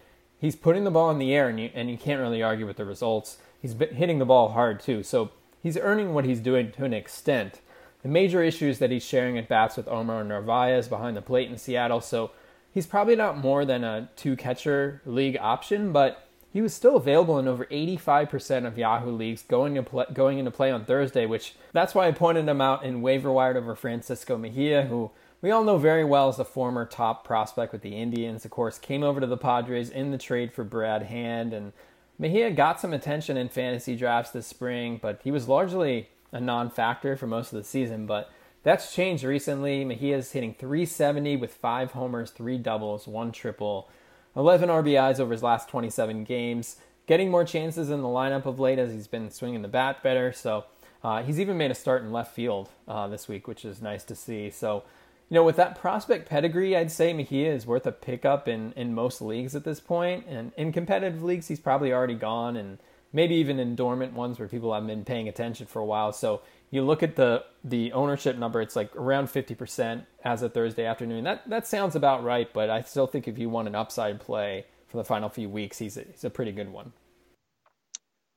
he's 0.46 0.56
putting 0.56 0.84
the 0.84 0.92
ball 0.92 1.10
in 1.10 1.18
the 1.18 1.34
air, 1.34 1.50
and 1.50 1.60
you 1.60 1.72
and 1.74 1.90
you 1.90 1.98
can't 1.98 2.22
really 2.22 2.42
argue 2.42 2.68
with 2.68 2.78
the 2.78 2.86
results. 2.86 3.38
He's 3.62 3.74
hitting 3.74 4.20
the 4.20 4.26
ball 4.26 4.50
hard 4.50 4.80
too, 4.80 5.02
so 5.04 5.32
he's 5.62 5.78
earning 5.78 6.14
what 6.14 6.26
he's 6.26 6.40
doing 6.40 6.72
to 6.74 6.86
an 6.86 6.94
extent. 6.94 7.62
The 8.04 8.10
major 8.10 8.44
issue 8.44 8.68
is 8.68 8.78
that 8.78 8.92
he's 8.92 9.04
sharing 9.04 9.38
at 9.40 9.50
bats 9.50 9.76
with 9.76 9.88
Omar 9.88 10.24
Narvaez 10.24 10.88
behind 10.88 11.18
the 11.18 11.24
plate 11.24 11.50
in 11.50 11.58
Seattle, 11.58 12.00
so 12.00 12.32
he's 12.72 12.86
probably 12.86 13.16
not 13.16 13.40
more 13.40 13.66
than 13.66 13.84
a 13.84 14.10
two 14.16 14.36
catcher 14.36 15.02
league 15.06 15.38
option, 15.42 15.92
but 15.92 16.28
he 16.54 16.62
was 16.62 16.74
still 16.74 16.96
available 16.96 17.40
in 17.40 17.48
over 17.48 17.66
85% 17.66 18.68
of 18.68 18.78
Yahoo 18.78 19.12
leagues 19.12 19.42
going, 19.42 19.74
to 19.74 19.84
play, 19.84 20.06
going 20.14 20.38
into 20.38 20.52
play 20.52 20.72
on 20.72 20.86
Thursday, 20.86 21.26
which 21.26 21.56
that's 21.74 21.96
why 21.96 22.08
I 22.08 22.12
pointed 22.12 22.48
him 22.48 22.62
out 22.62 22.86
in 22.86 23.02
waiver 23.02 23.32
wire 23.32 23.58
over 23.58 23.76
Francisco 23.76 24.38
Mejia, 24.38 24.84
who 24.84 25.10
we 25.42 25.52
all 25.52 25.64
know 25.64 25.78
very 25.78 26.04
well 26.04 26.30
as 26.30 26.40
a 26.40 26.46
former 26.46 26.86
top 26.86 27.24
prospect 27.24 27.72
with 27.72 27.82
the 27.82 27.96
Indians. 27.96 28.46
Of 28.46 28.52
course, 28.52 28.78
came 28.78 29.04
over 29.04 29.20
to 29.20 29.28
the 29.28 29.38
Padres 29.38 29.90
in 29.90 30.12
the 30.12 30.18
trade 30.18 30.54
for 30.54 30.64
Brad 30.64 31.04
Hand, 31.04 31.54
and 31.54 31.74
Mejia 32.18 32.52
got 32.52 32.80
some 32.80 32.94
attention 32.94 33.38
in 33.38 33.50
fantasy 33.50 33.96
drafts 33.96 34.32
this 34.32 34.48
spring, 34.48 35.00
but 35.02 35.20
he 35.24 35.32
was 35.32 35.48
largely 35.48 36.10
a 36.32 36.40
non-factor 36.40 37.16
for 37.16 37.28
most 37.28 37.52
of 37.52 37.58
the 37.58 37.64
season. 37.64 38.06
But 38.06 38.32
that's 38.64 38.94
changed 38.94 39.24
recently. 39.24 39.86
Mejia's 39.86 40.32
hitting 40.32 40.54
370 40.54 41.36
with 41.36 41.54
five 41.54 41.92
homers, 41.92 42.32
three 42.32 42.58
doubles, 42.58 43.08
one 43.08 43.32
triple. 43.32 43.90
11 44.36 44.70
RBIs 44.70 45.20
over 45.20 45.32
his 45.32 45.44
last 45.44 45.70
27 45.70 46.24
games, 46.26 46.78
getting 47.08 47.32
more 47.32 47.46
chances 47.46 47.90
in 47.90 48.02
the 48.02 48.08
lineup 48.08 48.46
of 48.46 48.60
late 48.60 48.80
as 48.80 48.92
he's 48.92 49.08
been 49.08 49.32
swinging 49.32 49.62
the 49.62 49.68
bat 49.68 50.04
better. 50.04 50.34
So 50.34 50.66
uh, 51.04 51.24
he's 51.24 51.40
even 51.40 51.58
made 51.58 51.72
a 51.72 51.76
start 51.76 52.02
in 52.02 52.12
left 52.12 52.34
field 52.34 52.70
uh, 52.88 53.08
this 53.08 53.28
week, 53.28 53.48
which 53.48 53.64
is 53.64 53.82
nice 53.82 54.04
to 54.06 54.16
see. 54.16 54.50
So, 54.50 54.84
you 55.30 55.36
know, 55.36 55.44
with 55.44 55.56
that 55.56 55.80
prospect 55.80 56.30
pedigree, 56.30 56.76
I'd 56.76 56.92
say 56.92 57.12
Mejia 57.12 57.52
is 57.52 57.66
worth 57.66 57.88
a 57.88 57.92
pickup 57.92 58.48
in, 58.48 58.74
in 58.74 58.94
most 58.94 59.22
leagues 59.22 59.56
at 59.56 59.64
this 59.64 59.80
point. 59.80 60.26
And 60.28 60.52
in 60.56 60.72
competitive 60.72 61.24
leagues, 61.24 61.48
he's 61.48 61.60
probably 61.60 61.92
already 61.92 62.14
gone, 62.14 62.56
and 62.56 62.78
maybe 63.12 63.36
even 63.36 63.60
in 63.60 63.76
dormant 63.76 64.14
ones 64.14 64.38
where 64.38 64.48
people 64.48 64.74
haven't 64.74 64.88
been 64.88 65.04
paying 65.04 65.28
attention 65.28 65.66
for 65.66 65.80
a 65.80 65.86
while. 65.86 66.14
So 66.14 66.42
you 66.70 66.84
look 66.84 67.02
at 67.02 67.16
the 67.16 67.44
the 67.64 67.92
ownership 67.94 68.38
number; 68.38 68.62
it's 68.62 68.76
like 68.76 68.96
around 68.96 69.32
fifty 69.32 69.56
percent 69.56 70.06
as 70.24 70.44
of 70.44 70.54
Thursday 70.54 70.86
afternoon. 70.86 71.24
That 71.24 71.50
that 71.50 71.66
sounds 71.66 71.96
about 71.96 72.24
right, 72.24 72.52
but 72.54 72.70
I 72.70 72.82
still 72.82 73.08
think 73.08 73.28
if 73.28 73.40
you 73.40 73.50
want 73.50 73.68
an 73.68 73.76
upside 73.76 74.20
play 74.20 74.66
for 74.88 74.98
the 74.98 75.04
final 75.04 75.30
few 75.30 75.50
weeks, 75.50 75.80
he's 75.80 75.98
a, 75.98 76.04
he's 76.04 76.24
a 76.24 76.30
pretty 76.30 76.52
good 76.52 76.72
one. 76.72 76.94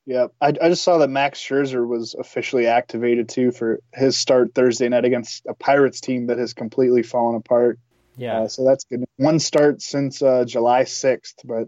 Yeah, 0.09 0.29
I, 0.41 0.47
I 0.47 0.69
just 0.69 0.81
saw 0.81 0.97
that 0.97 1.11
Max 1.11 1.39
Scherzer 1.39 1.87
was 1.87 2.15
officially 2.15 2.65
activated 2.65 3.29
too 3.29 3.51
for 3.51 3.79
his 3.93 4.17
start 4.17 4.55
Thursday 4.55 4.89
night 4.89 5.05
against 5.05 5.45
a 5.47 5.53
Pirates 5.53 6.01
team 6.01 6.25
that 6.27 6.39
has 6.39 6.55
completely 6.55 7.03
fallen 7.03 7.35
apart. 7.35 7.77
Yeah, 8.17 8.39
Uh, 8.39 8.47
so 8.47 8.65
that's 8.65 8.85
good. 8.85 9.03
One 9.17 9.37
start 9.37 9.83
since 9.83 10.23
uh, 10.23 10.45
July 10.45 10.85
6th, 10.85 11.35
but 11.45 11.67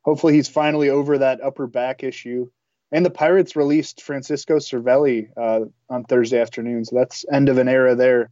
hopefully 0.00 0.32
he's 0.32 0.48
finally 0.48 0.88
over 0.88 1.18
that 1.18 1.42
upper 1.42 1.66
back 1.66 2.02
issue. 2.02 2.48
And 2.90 3.04
the 3.04 3.10
Pirates 3.10 3.54
released 3.54 4.00
Francisco 4.00 4.56
Cervelli 4.60 5.28
uh, 5.36 5.66
on 5.90 6.04
Thursday 6.04 6.40
afternoon, 6.40 6.86
so 6.86 6.96
that's 6.96 7.26
end 7.30 7.50
of 7.50 7.58
an 7.58 7.68
era 7.68 7.94
there. 7.94 8.30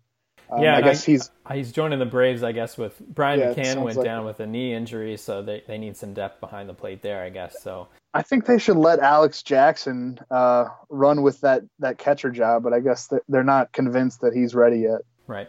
Um, 0.50 0.62
Yeah, 0.62 0.78
I 0.78 0.80
guess 0.80 1.04
he's 1.04 1.30
he's 1.52 1.72
joining 1.72 1.98
the 1.98 2.06
Braves, 2.06 2.42
I 2.42 2.52
guess. 2.52 2.78
With 2.78 2.98
Brian 3.00 3.40
Yeah, 3.40 3.52
McCann 3.52 3.82
went 3.82 3.98
like 3.98 4.04
down 4.04 4.24
with 4.24 4.40
a 4.40 4.46
knee 4.46 4.72
injury, 4.72 5.18
so 5.18 5.42
they 5.42 5.62
they 5.66 5.76
need 5.76 5.98
some 5.98 6.14
depth 6.14 6.40
behind 6.40 6.70
the 6.70 6.74
plate 6.74 7.02
there, 7.02 7.22
I 7.22 7.28
guess. 7.28 7.62
So 7.62 7.88
I 8.14 8.22
think 8.22 8.44
they 8.46 8.58
should 8.58 8.76
let 8.76 8.98
Alex 9.00 9.42
Jackson 9.42 10.18
uh, 10.30 10.66
run 10.90 11.22
with 11.22 11.40
that 11.40 11.62
that 11.78 11.98
catcher 11.98 12.30
job, 12.30 12.62
but 12.62 12.72
I 12.72 12.80
guess 12.80 13.10
they're, 13.28 13.42
not 13.44 13.72
convinced 13.72 14.20
that 14.20 14.34
he's 14.34 14.54
ready 14.54 14.80
yet. 14.80 15.00
Right. 15.26 15.48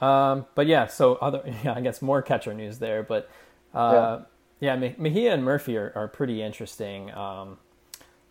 Um, 0.00 0.46
but 0.54 0.66
yeah, 0.66 0.86
so 0.86 1.14
other 1.16 1.42
yeah, 1.64 1.74
I 1.74 1.80
guess 1.80 2.00
more 2.02 2.22
catcher 2.22 2.54
news 2.54 2.78
there. 2.78 3.02
But 3.02 3.28
uh, 3.74 4.20
yeah, 4.60 4.76
Me- 4.76 4.94
Mejia 4.98 5.34
and 5.34 5.44
Murphy 5.44 5.76
are, 5.76 5.92
are 5.94 6.08
pretty 6.08 6.42
interesting. 6.42 7.12
Um, 7.12 7.58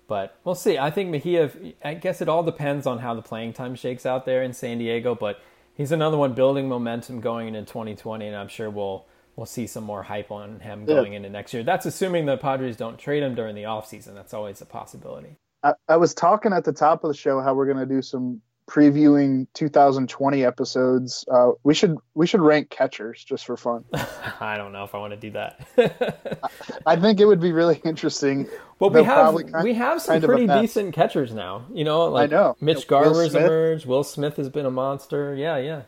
But 0.07 0.37
we'll 0.43 0.55
see. 0.55 0.77
I 0.77 0.91
think 0.91 1.09
Mejia, 1.09 1.51
I 1.83 1.95
guess 1.95 2.21
it 2.21 2.29
all 2.29 2.43
depends 2.43 2.85
on 2.87 2.99
how 2.99 3.13
the 3.15 3.21
playing 3.21 3.53
time 3.53 3.75
shakes 3.75 4.05
out 4.05 4.25
there 4.25 4.43
in 4.43 4.53
San 4.53 4.77
Diego, 4.77 5.15
but 5.15 5.39
he's 5.75 5.91
another 5.91 6.17
one 6.17 6.33
building 6.33 6.69
momentum 6.69 7.21
going 7.21 7.47
into 7.47 7.61
2020, 7.61 8.27
and 8.27 8.35
I'm 8.35 8.47
sure 8.47 8.69
we'll 8.69 9.05
we'll 9.35 9.45
see 9.45 9.67
some 9.67 9.83
more 9.83 10.03
hype 10.03 10.31
on 10.31 10.59
him 10.59 10.85
going 10.85 11.13
yeah. 11.13 11.17
into 11.17 11.29
next 11.29 11.53
year. 11.53 11.63
That's 11.63 11.85
assuming 11.85 12.25
the 12.25 12.37
Padres 12.37 12.77
don't 12.77 12.97
trade 12.97 13.23
him 13.23 13.35
during 13.35 13.55
the 13.55 13.63
offseason. 13.63 14.15
That's 14.15 14.33
always 14.33 14.61
a 14.61 14.65
possibility. 14.65 15.35
I, 15.63 15.73
I 15.89 15.97
was 15.97 16.13
talking 16.13 16.53
at 16.53 16.63
the 16.63 16.73
top 16.73 17.03
of 17.03 17.09
the 17.09 17.17
show 17.17 17.41
how 17.41 17.53
we're 17.53 17.65
going 17.65 17.77
to 17.77 17.85
do 17.85 18.01
some 18.01 18.41
previewing 18.67 19.47
2020 19.53 20.43
episodes. 20.43 21.25
Uh, 21.31 21.51
we 21.63 21.73
should 21.73 21.97
we 22.13 22.25
should 22.25 22.41
rank 22.41 22.69
catchers 22.69 23.23
just 23.23 23.45
for 23.45 23.57
fun. 23.57 23.83
I 24.39 24.57
don't 24.57 24.71
know 24.71 24.83
if 24.83 24.95
I 24.95 24.97
want 24.99 25.13
to 25.13 25.17
do 25.17 25.31
that. 25.31 26.81
I 26.85 26.95
think 26.95 27.19
it 27.19 27.25
would 27.25 27.39
be 27.39 27.51
really 27.51 27.81
interesting. 27.83 28.47
Well, 28.79 28.89
we 28.89 29.03
have 29.03 29.35
kind, 29.35 29.63
we 29.63 29.73
have 29.73 30.01
some 30.01 30.21
pretty 30.21 30.47
decent 30.47 30.93
catchers 30.93 31.33
now. 31.33 31.65
You 31.73 31.83
know, 31.83 32.05
like 32.05 32.31
I 32.31 32.35
know. 32.35 32.55
Mitch 32.59 32.87
Garver's 32.87 33.35
emerged. 33.35 33.85
Will 33.85 34.03
Smith 34.03 34.37
has 34.37 34.49
been 34.49 34.65
a 34.65 34.71
monster. 34.71 35.35
Yeah, 35.35 35.57
yeah. 35.57 35.83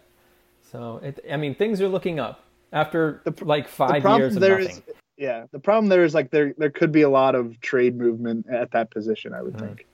So 0.72 1.00
it, 1.04 1.20
I 1.32 1.38
mean, 1.38 1.56
things 1.56 1.82
are 1.82 1.88
looking 1.88 2.20
up 2.20 2.44
after 2.72 3.22
the, 3.24 3.34
like 3.46 3.68
five 3.68 4.04
the 4.04 4.16
years 4.18 4.36
of 4.36 4.42
nothing. 4.42 4.68
Is, 4.68 4.82
yeah, 5.18 5.46
the 5.52 5.60
problem 5.60 5.90
there 5.90 6.04
is 6.04 6.14
like 6.14 6.32
there 6.32 6.54
there 6.58 6.70
could 6.70 6.92
be 6.92 7.02
a 7.02 7.10
lot 7.10 7.36
of 7.36 7.60
trade 7.60 7.98
movement 7.98 8.48
at 8.50 8.72
that 8.72 8.92
position. 8.92 9.34
I 9.34 9.42
would 9.42 9.54
mm-hmm. 9.54 9.68
think. 9.68 9.88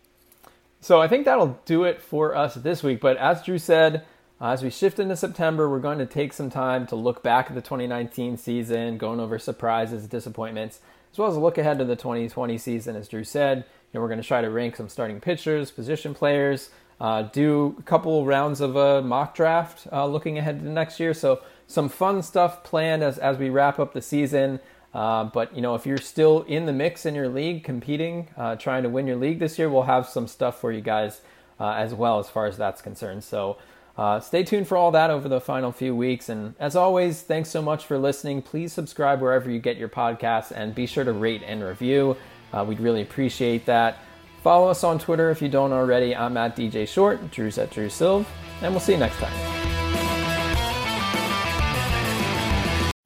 So 0.82 1.02
I 1.02 1.08
think 1.08 1.24
that'll 1.26 1.58
do 1.64 1.86
it 1.86 2.02
for 2.02 2.36
us 2.36 2.56
this 2.56 2.84
week. 2.84 3.00
But 3.00 3.16
as 3.16 3.42
Drew 3.42 3.58
said, 3.58 4.06
uh, 4.42 4.50
as 4.50 4.62
we 4.62 4.70
shift 4.70 5.00
into 5.00 5.16
September, 5.16 5.70
we're 5.70 5.80
going 5.80 6.00
to 6.00 6.06
take 6.06 6.34
some 6.34 6.50
time 6.50 6.86
to 6.88 6.98
look 6.98 7.24
back 7.24 7.48
at 7.48 7.56
the 7.56 7.62
2019 7.62 8.36
season, 8.36 8.98
going 8.98 9.22
over 9.22 9.40
surprises, 9.40 10.06
disappointments, 10.08 10.82
as 11.14 11.18
well 11.18 11.30
as 11.30 11.38
a 11.38 11.40
look 11.40 11.58
ahead 11.58 11.80
to 11.80 11.86
the 11.86 11.96
2020 11.96 12.58
season. 12.58 12.98
As 12.98 13.08
Drew 13.08 13.24
said, 13.24 13.60
you 13.60 13.64
know, 13.94 14.02
we're 14.02 14.10
going 14.10 14.22
to 14.22 14.28
try 14.28 14.42
to 14.42 14.50
rank 14.50 14.76
some 14.76 14.90
starting 14.90 15.22
pitchers, 15.22 15.72
position 15.72 16.14
players, 16.14 16.70
uh, 17.00 17.22
do 17.22 17.78
a 17.80 17.84
couple 17.84 18.26
rounds 18.26 18.60
of 18.60 18.76
a 18.76 19.02
mock 19.02 19.36
draft 19.36 19.88
uh, 19.94 20.06
looking 20.06 20.38
ahead 20.38 20.60
to 20.60 20.68
next 20.68 21.00
year. 21.00 21.14
So 21.14 21.42
some 21.68 21.90
fun 21.90 22.22
stuff 22.22 22.64
planned 22.64 23.04
as, 23.04 23.18
as 23.18 23.38
we 23.38 23.50
wrap 23.50 23.80
up 23.80 23.94
the 23.94 24.02
season. 24.02 24.60
Uh, 24.94 25.24
but 25.24 25.56
you 25.56 25.62
know, 25.62 25.76
if 25.76 25.86
you're 25.86 25.98
still 25.98 26.44
in 26.44 26.66
the 26.66 26.74
mix 26.74 27.06
in 27.06 27.16
your 27.16 27.30
league, 27.30 27.64
competing, 27.64 28.30
uh, 28.38 28.56
trying 28.56 28.84
to 28.84 28.90
win 28.90 29.08
your 29.08 29.16
league 29.16 29.40
this 29.40 29.58
year, 29.58 29.70
we'll 29.70 29.84
have 29.84 30.08
some 30.08 30.28
stuff 30.28 30.60
for 30.60 30.72
you 30.72 30.82
guys 30.82 31.22
uh, 31.60 31.72
as 31.72 31.94
well 31.94 32.20
as 32.20 32.30
far 32.30 32.46
as 32.46 32.58
that's 32.58 32.82
concerned. 32.82 33.24
So 33.24 33.58
uh, 33.98 34.20
stay 34.20 34.44
tuned 34.44 34.68
for 34.68 34.78
all 34.78 34.92
that 34.92 35.10
over 35.10 35.28
the 35.30 35.42
final 35.42 35.72
few 35.72 35.96
weeks. 35.96 36.30
And 36.30 36.56
as 36.60 36.76
always, 36.76 37.22
thanks 37.22 37.50
so 37.50 37.62
much 37.62 37.86
for 37.86 37.98
listening. 37.98 38.42
Please 38.42 38.74
subscribe 38.74 39.22
wherever 39.22 39.50
you 39.50 39.60
get 39.60 39.78
your 39.78 39.90
podcasts, 39.90 40.52
and 40.52 40.74
be 40.74 40.86
sure 40.86 41.04
to 41.04 41.14
rate 41.14 41.44
and 41.46 41.64
review. 41.64 42.18
Uh, 42.52 42.64
we'd 42.68 42.80
really 42.80 43.02
appreciate 43.02 43.66
that. 43.66 43.98
Follow 44.44 44.68
us 44.68 44.84
on 44.84 45.00
Twitter 45.00 45.30
if 45.30 45.42
you 45.42 45.48
don't 45.48 45.72
already. 45.72 46.16
I'm 46.16 46.36
at 46.38 46.56
DJ 46.56 46.88
Short, 46.88 47.32
Drew's 47.32 47.58
at 47.58 47.72
Drew 47.72 47.88
Silv, 47.88 48.26
and 48.62 48.74
we'll 48.74 48.82
see 48.82 48.94
you 48.94 49.00
next 49.00 49.18
time. 49.18 49.63